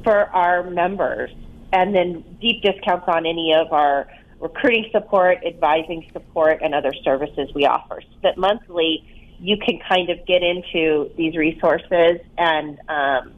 for 0.05 0.15
our 0.15 0.71
members. 0.71 1.31
And 1.73 1.95
then 1.95 2.25
deep 2.41 2.63
discounts 2.63 3.07
on 3.09 3.27
any 3.27 3.53
of 3.55 3.73
our 3.73 4.09
recruiting 4.41 4.87
support, 4.93 5.39
advising 5.45 6.09
support, 6.13 6.61
and 6.63 6.75
other 6.75 6.93
services 7.05 7.51
we 7.55 7.67
offer. 7.67 8.01
So 8.03 8.19
that 8.23 8.39
monthly, 8.39 9.05
you 9.39 9.57
can 9.57 9.81
kind 9.89 10.11
of 10.11 10.25
get 10.27 10.43
into 10.43 11.11
these 11.17 11.37
resources 11.37 12.21
and 12.39 12.79
um, 12.89 13.33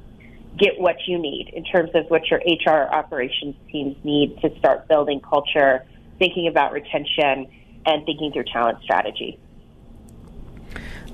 get 0.58 0.78
what 0.78 0.96
you 1.06 1.18
need 1.18 1.50
in 1.54 1.64
terms 1.64 1.90
of 1.94 2.06
what 2.08 2.22
your 2.30 2.40
HR 2.40 2.92
operations 2.92 3.54
teams 3.70 3.96
need 4.04 4.40
to 4.42 4.56
start 4.58 4.88
building 4.88 5.20
culture, 5.20 5.84
thinking 6.18 6.48
about 6.48 6.72
retention, 6.72 7.46
and 7.86 8.04
thinking 8.04 8.32
through 8.32 8.44
talent 8.52 8.82
strategy. 8.82 9.38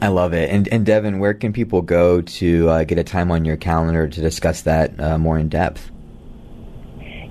I 0.00 0.08
love 0.08 0.34
it. 0.34 0.50
And, 0.50 0.66
and 0.68 0.84
Devin, 0.84 1.18
where 1.18 1.34
can 1.34 1.52
people 1.52 1.82
go 1.82 2.20
to 2.20 2.68
uh, 2.68 2.84
get 2.84 2.98
a 2.98 3.04
time 3.04 3.30
on 3.30 3.44
your 3.44 3.56
calendar 3.56 4.08
to 4.08 4.20
discuss 4.20 4.62
that 4.62 4.98
uh, 5.00 5.18
more 5.18 5.38
in 5.38 5.48
depth? 5.48 5.90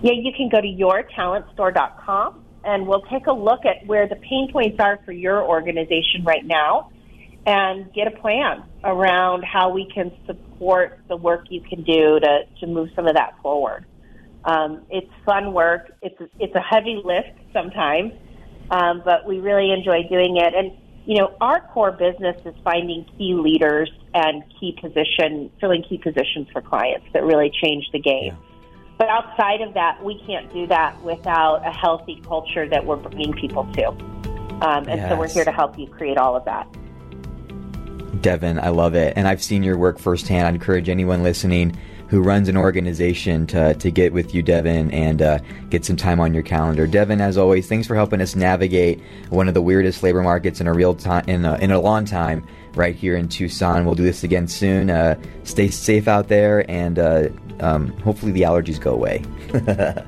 Yeah, 0.04 0.12
you 0.12 0.34
can 0.36 0.50
go 0.50 0.60
to 0.60 0.68
yourtalentstore.com 0.68 2.44
and 2.66 2.86
we'll 2.86 3.04
take 3.04 3.26
a 3.28 3.32
look 3.32 3.62
at 3.66 3.88
where 3.88 4.06
the 4.06 4.18
pain 4.18 4.50
points 4.52 4.78
are 4.80 5.00
for 5.06 5.14
your 5.14 5.42
organization 5.42 6.26
right 6.26 6.46
now 6.46 6.92
and 7.46 7.92
get 7.94 8.08
a 8.08 8.12
plan 8.20 8.64
around 8.84 9.46
how 9.46 9.70
we 9.70 9.90
can 9.94 10.12
support 10.26 11.00
the 11.08 11.16
work 11.16 11.46
you 11.50 11.62
can 11.62 11.84
do 11.84 12.20
to, 12.20 12.40
to 12.60 12.68
move 12.68 12.90
some 12.98 13.08
of 13.08 13.16
that 13.16 13.36
forward. 13.42 13.86
Um, 14.44 14.82
it's 14.90 15.10
fun 15.26 15.54
work. 15.54 15.94
It's 16.02 16.22
it's 16.38 16.54
a 16.54 16.60
heavy 16.60 17.02
lift 17.02 17.40
sometimes, 17.54 18.12
um, 18.72 19.02
but 19.06 19.26
we 19.26 19.40
really 19.40 19.72
enjoy 19.72 20.04
doing 20.10 20.36
it. 20.36 20.54
And 20.54 20.74
you 21.06 21.18
know, 21.18 21.34
our 21.40 21.62
core 21.74 21.94
business 21.94 22.36
is 22.46 22.54
finding 22.62 23.06
key 23.18 23.36
leaders 23.36 23.90
and 24.14 24.44
key 24.60 24.78
position, 24.82 25.50
filling 25.62 25.84
key 25.88 25.98
positions 25.98 26.50
for 26.52 26.62
clients 26.62 27.06
that 27.14 27.24
really 27.24 27.52
change 27.64 27.86
the 27.94 28.00
game. 28.00 28.36
Yeah. 28.36 28.53
But 29.04 29.10
outside 29.10 29.60
of 29.60 29.74
that, 29.74 30.02
we 30.02 30.18
can't 30.26 30.50
do 30.54 30.66
that 30.68 31.02
without 31.04 31.68
a 31.68 31.72
healthy 31.72 32.22
culture 32.26 32.70
that 32.70 32.86
we're 32.86 32.96
bringing 32.96 33.34
people 33.34 33.70
to. 33.74 33.88
Um, 33.90 34.88
and 34.88 34.96
yes. 34.96 35.10
so 35.10 35.20
we're 35.20 35.28
here 35.28 35.44
to 35.44 35.52
help 35.52 35.78
you 35.78 35.88
create 35.88 36.18
all 36.18 36.38
of 36.38 36.46
that. 36.46 36.74
Devin, 38.22 38.60
I 38.60 38.70
love 38.70 38.96
it. 38.96 39.12
And 39.18 39.28
I've 39.28 39.44
seen 39.44 39.62
your 39.62 39.78
work 39.78 40.00
firsthand. 40.00 40.48
I 40.48 40.52
encourage 40.52 40.88
anyone 40.88 41.22
listening 41.22 41.78
who 42.08 42.22
runs 42.22 42.48
an 42.48 42.56
organization 42.56 43.46
to, 43.48 43.74
to 43.74 43.92
get 43.92 44.14
with 44.14 44.34
you, 44.34 44.42
Devin, 44.42 44.90
and 44.92 45.22
uh, 45.22 45.40
get 45.70 45.84
some 45.84 45.98
time 45.98 46.22
on 46.22 46.34
your 46.34 46.44
calendar. 46.44 46.88
Devin, 46.88 47.20
as 47.20 47.38
always, 47.38 47.68
thanks 47.68 47.86
for 47.86 47.96
helping 47.96 48.22
us 48.22 48.38
navigate 48.38 49.02
one 49.32 49.50
of 49.50 49.54
the 49.54 49.62
weirdest 49.62 50.02
labor 50.02 50.24
markets 50.24 50.62
in 50.62 50.68
a 50.68 50.74
real 50.74 50.96
time 50.96 51.26
in 51.28 51.44
a, 51.44 51.56
in 51.58 51.72
a 51.72 51.80
long 51.82 52.06
time 52.06 52.48
right 52.76 52.96
here 52.96 53.16
in 53.16 53.28
Tucson. 53.28 53.86
We'll 53.86 53.96
do 53.96 54.04
this 54.04 54.24
again 54.24 54.48
soon. 54.48 54.90
Uh, 54.90 55.20
stay 55.44 55.70
safe 55.70 56.08
out 56.08 56.28
there, 56.28 56.70
and 56.70 57.00
uh, 57.00 57.30
um, 57.60 57.90
hopefully 58.00 58.32
the 58.32 58.42
allergies 58.42 58.80
go 58.80 58.94
away. 58.94 59.24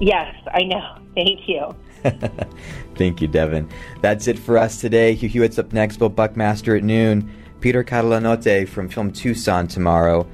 yes, 0.00 0.34
I 0.52 0.62
know. 0.64 0.98
Thank 1.14 1.48
you. 1.48 1.74
Thank 2.94 3.20
you, 3.20 3.28
Devin. 3.28 3.68
That's 4.00 4.26
it 4.26 4.38
for 4.38 4.58
us 4.58 4.80
today. 4.80 5.14
Hugh 5.14 5.28
Hewitt's 5.28 5.58
up 5.58 5.72
next, 5.72 5.98
Bill 5.98 6.08
Buckmaster 6.08 6.76
at 6.76 6.84
noon. 6.84 7.30
Peter 7.60 7.84
Catalanotte 7.84 8.68
from 8.68 8.88
Film 8.88 9.12
Tucson 9.12 9.66
tomorrow. 9.66 10.26